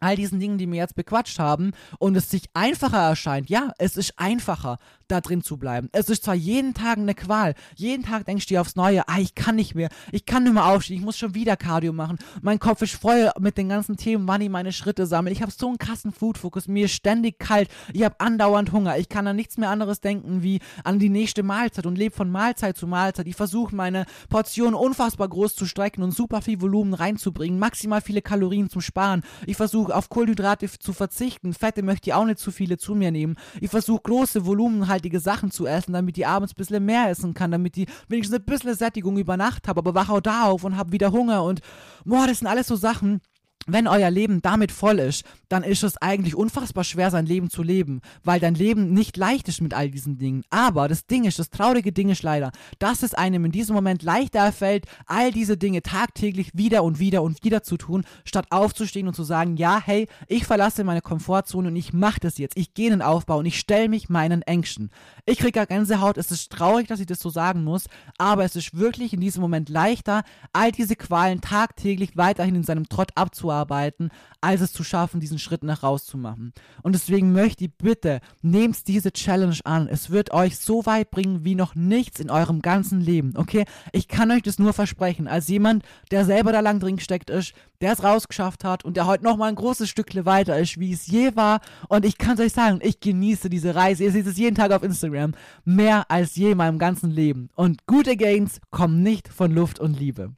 all 0.00 0.16
diesen 0.16 0.40
Dingen, 0.40 0.58
die 0.58 0.66
wir 0.66 0.78
jetzt 0.78 0.94
bequatscht 0.94 1.38
haben 1.38 1.72
und 1.98 2.16
es 2.16 2.30
sich 2.30 2.44
einfacher 2.54 3.10
erscheint. 3.10 3.50
Ja, 3.50 3.72
es 3.78 3.96
ist 3.96 4.14
einfacher, 4.18 4.78
da 5.10 5.20
drin 5.20 5.42
zu 5.42 5.56
bleiben. 5.56 5.88
Es 5.92 6.08
ist 6.08 6.24
zwar 6.24 6.34
jeden 6.34 6.74
Tag 6.74 6.98
eine 6.98 7.14
Qual. 7.14 7.54
Jeden 7.74 8.04
Tag 8.04 8.26
denkst 8.26 8.46
du 8.46 8.54
dir 8.54 8.60
aufs 8.60 8.76
Neue, 8.76 9.08
ah, 9.08 9.18
ich 9.18 9.34
kann 9.34 9.56
nicht 9.56 9.74
mehr. 9.74 9.88
Ich 10.12 10.26
kann 10.26 10.44
nicht 10.44 10.52
mehr 10.52 10.66
aufstehen. 10.66 10.98
Ich 10.98 11.04
muss 11.04 11.18
schon 11.18 11.34
wieder 11.34 11.56
Cardio 11.56 11.92
machen. 11.92 12.18
Mein 12.42 12.58
Kopf 12.58 12.82
ist 12.82 12.94
voll 12.94 13.30
mit 13.38 13.58
den 13.58 13.68
ganzen 13.68 13.96
Themen, 13.96 14.26
wann 14.28 14.40
ich 14.40 14.48
meine 14.48 14.72
Schritte 14.72 15.06
sammle. 15.06 15.32
Ich 15.32 15.42
habe 15.42 15.52
so 15.52 15.68
einen 15.68 15.78
krassen 15.78 16.12
Food-Fokus. 16.12 16.68
Mir 16.68 16.86
ist 16.86 16.92
ständig 16.92 17.38
kalt. 17.38 17.68
Ich 17.92 18.02
habe 18.02 18.18
andauernd 18.18 18.72
Hunger. 18.72 18.98
Ich 18.98 19.08
kann 19.08 19.26
an 19.26 19.36
nichts 19.36 19.58
mehr 19.58 19.70
anderes 19.70 20.00
denken 20.00 20.42
wie 20.42 20.60
an 20.84 20.98
die 20.98 21.08
nächste 21.08 21.42
Mahlzeit 21.42 21.86
und 21.86 21.96
lebe 21.98 22.14
von 22.14 22.30
Mahlzeit 22.30 22.76
zu 22.76 22.86
Mahlzeit. 22.86 23.26
Ich 23.26 23.36
versuche 23.36 23.74
meine 23.74 24.06
Portionen 24.28 24.74
unfassbar 24.74 25.28
groß 25.28 25.54
zu 25.54 25.66
strecken 25.66 26.02
und 26.02 26.12
super 26.12 26.42
viel 26.42 26.60
Volumen 26.60 26.94
reinzubringen. 26.94 27.58
Maximal 27.58 28.00
viele 28.00 28.22
Kalorien 28.22 28.70
zum 28.70 28.80
Sparen. 28.80 29.22
Ich 29.46 29.56
versuche 29.56 29.94
auf 29.94 30.08
Kohlenhydrate 30.08 30.70
zu 30.70 30.92
verzichten. 30.92 31.54
Fette 31.54 31.82
möchte 31.82 32.10
ich 32.10 32.14
auch 32.14 32.24
nicht 32.24 32.38
zu 32.38 32.50
viele 32.50 32.78
zu 32.78 32.94
mir 32.94 33.10
nehmen. 33.10 33.36
Ich 33.60 33.70
versuche 33.70 34.02
große 34.02 34.46
Volumen 34.46 34.88
halt 34.88 34.99
nachhaltige 35.00 35.20
Sachen 35.20 35.50
zu 35.50 35.66
essen, 35.66 35.92
damit 35.92 36.16
die 36.16 36.26
abends 36.26 36.52
ein 36.52 36.56
bisschen 36.56 36.84
mehr 36.84 37.08
essen 37.08 37.34
kann, 37.34 37.50
damit 37.50 37.76
die 37.76 37.86
wenigstens 38.08 38.38
ein 38.38 38.44
bisschen 38.44 38.74
Sättigung 38.74 39.16
über 39.16 39.36
Nacht 39.36 39.66
habe, 39.66 39.78
aber 39.78 39.94
wach 39.94 40.10
auch 40.10 40.20
da 40.20 40.44
auf 40.44 40.64
und 40.64 40.76
habe 40.76 40.92
wieder 40.92 41.12
Hunger 41.12 41.42
und 41.44 41.60
boah, 42.04 42.26
das 42.26 42.38
sind 42.38 42.48
alles 42.48 42.66
so 42.66 42.76
Sachen, 42.76 43.20
wenn 43.66 43.86
euer 43.86 44.10
Leben 44.10 44.42
damit 44.42 44.72
voll 44.72 44.98
ist, 44.98 45.24
dann 45.50 45.64
ist 45.64 45.82
es 45.82 45.98
eigentlich 45.98 46.34
unfassbar 46.34 46.84
schwer, 46.84 47.10
sein 47.10 47.26
Leben 47.26 47.50
zu 47.50 47.62
leben, 47.62 48.00
weil 48.24 48.40
dein 48.40 48.54
Leben 48.54 48.94
nicht 48.94 49.16
leicht 49.16 49.48
ist 49.48 49.60
mit 49.60 49.74
all 49.74 49.90
diesen 49.90 50.16
Dingen. 50.16 50.44
Aber 50.48 50.88
das 50.88 51.06
Ding 51.06 51.24
ist, 51.24 51.38
das 51.38 51.50
traurige 51.50 51.92
Ding 51.92 52.08
ist 52.08 52.22
leider, 52.22 52.52
dass 52.78 53.02
es 53.02 53.14
einem 53.14 53.44
in 53.44 53.52
diesem 53.52 53.74
Moment 53.74 54.02
leichter 54.02 54.52
fällt, 54.52 54.86
all 55.06 55.32
diese 55.32 55.56
Dinge 55.56 55.82
tagtäglich 55.82 56.52
wieder 56.54 56.84
und 56.84 57.00
wieder 57.00 57.22
und 57.22 57.42
wieder 57.44 57.62
zu 57.64 57.76
tun, 57.76 58.04
statt 58.24 58.46
aufzustehen 58.50 59.08
und 59.08 59.14
zu 59.14 59.24
sagen, 59.24 59.56
ja, 59.56 59.82
hey, 59.84 60.06
ich 60.28 60.46
verlasse 60.46 60.84
meine 60.84 61.02
Komfortzone 61.02 61.68
und 61.68 61.76
ich 61.76 61.92
mache 61.92 62.20
das 62.20 62.38
jetzt. 62.38 62.56
Ich 62.56 62.72
gehe 62.72 62.86
in 62.86 62.92
den 62.92 63.02
Aufbau 63.02 63.38
und 63.38 63.46
ich 63.46 63.58
stelle 63.58 63.88
mich 63.88 64.08
meinen 64.08 64.42
Ängsten. 64.42 64.90
Ich 65.26 65.38
kriege 65.38 65.52
gar 65.52 65.66
Gänsehaut. 65.66 66.16
Es 66.16 66.30
ist 66.30 66.52
traurig, 66.52 66.86
dass 66.86 67.00
ich 67.00 67.06
das 67.06 67.18
so 67.18 67.28
sagen 67.28 67.64
muss, 67.64 67.86
aber 68.18 68.44
es 68.44 68.54
ist 68.54 68.76
wirklich 68.76 69.12
in 69.12 69.20
diesem 69.20 69.42
Moment 69.42 69.68
leichter, 69.68 70.22
all 70.52 70.70
diese 70.70 70.94
Qualen 70.94 71.40
tagtäglich 71.40 72.16
weiterhin 72.16 72.54
in 72.54 72.62
seinem 72.62 72.88
Trott 72.88 73.10
abzuarbeiten, 73.16 74.10
als 74.40 74.60
es 74.60 74.72
zu 74.72 74.84
schaffen, 74.84 75.18
diesen 75.18 75.39
Schritt 75.40 75.64
nach 75.64 75.82
raus 75.82 76.06
zu 76.06 76.16
machen. 76.16 76.52
Und 76.82 76.94
deswegen 76.94 77.32
möchte 77.32 77.64
ich 77.64 77.72
bitte, 77.76 78.20
nehmt 78.42 78.86
diese 78.86 79.12
Challenge 79.12 79.58
an. 79.64 79.88
Es 79.88 80.10
wird 80.10 80.32
euch 80.32 80.58
so 80.58 80.86
weit 80.86 81.10
bringen 81.10 81.44
wie 81.44 81.54
noch 81.54 81.74
nichts 81.74 82.20
in 82.20 82.30
eurem 82.30 82.62
ganzen 82.62 83.00
Leben, 83.00 83.32
okay? 83.36 83.64
Ich 83.92 84.08
kann 84.08 84.30
euch 84.30 84.42
das 84.42 84.58
nur 84.58 84.72
versprechen, 84.72 85.26
als 85.26 85.48
jemand, 85.48 85.84
der 86.10 86.24
selber 86.24 86.52
da 86.52 86.60
lang 86.60 86.80
drin 86.80 86.96
gesteckt 86.96 87.30
ist, 87.30 87.52
der 87.80 87.92
es 87.92 88.04
rausgeschafft 88.04 88.64
hat 88.64 88.84
und 88.84 88.96
der 88.96 89.06
heute 89.06 89.24
noch 89.24 89.36
mal 89.36 89.48
ein 89.48 89.54
großes 89.54 89.88
Stückle 89.88 90.26
weiter 90.26 90.58
ist, 90.58 90.78
wie 90.78 90.92
es 90.92 91.06
je 91.06 91.34
war. 91.34 91.60
Und 91.88 92.04
ich 92.04 92.18
kann 92.18 92.34
es 92.34 92.40
euch 92.40 92.52
sagen, 92.52 92.80
ich 92.82 93.00
genieße 93.00 93.48
diese 93.48 93.74
Reise. 93.74 94.04
Ihr 94.04 94.12
seht 94.12 94.26
es 94.26 94.38
jeden 94.38 94.56
Tag 94.56 94.70
auf 94.72 94.82
Instagram. 94.82 95.32
Mehr 95.64 96.10
als 96.10 96.36
je 96.36 96.52
in 96.52 96.58
meinem 96.58 96.78
ganzen 96.78 97.10
Leben. 97.10 97.48
Und 97.54 97.86
gute 97.86 98.16
Gains 98.16 98.60
kommen 98.70 99.02
nicht 99.02 99.28
von 99.28 99.52
Luft 99.52 99.78
und 99.80 99.98
Liebe. 99.98 100.32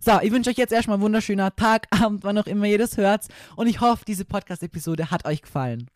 So, 0.00 0.20
ich 0.22 0.32
wünsche 0.32 0.50
euch 0.50 0.56
jetzt 0.56 0.72
erstmal 0.72 0.96
einen 0.96 1.02
wunderschöner 1.02 1.54
Tag, 1.54 1.86
Abend, 1.90 2.24
wann 2.24 2.38
auch 2.38 2.46
immer 2.46 2.66
ihr 2.66 2.78
das 2.78 2.96
hört. 2.96 3.26
Und 3.56 3.66
ich 3.66 3.80
hoffe, 3.80 4.04
diese 4.06 4.24
Podcast-Episode 4.24 5.10
hat 5.10 5.26
euch 5.26 5.42
gefallen. 5.42 5.88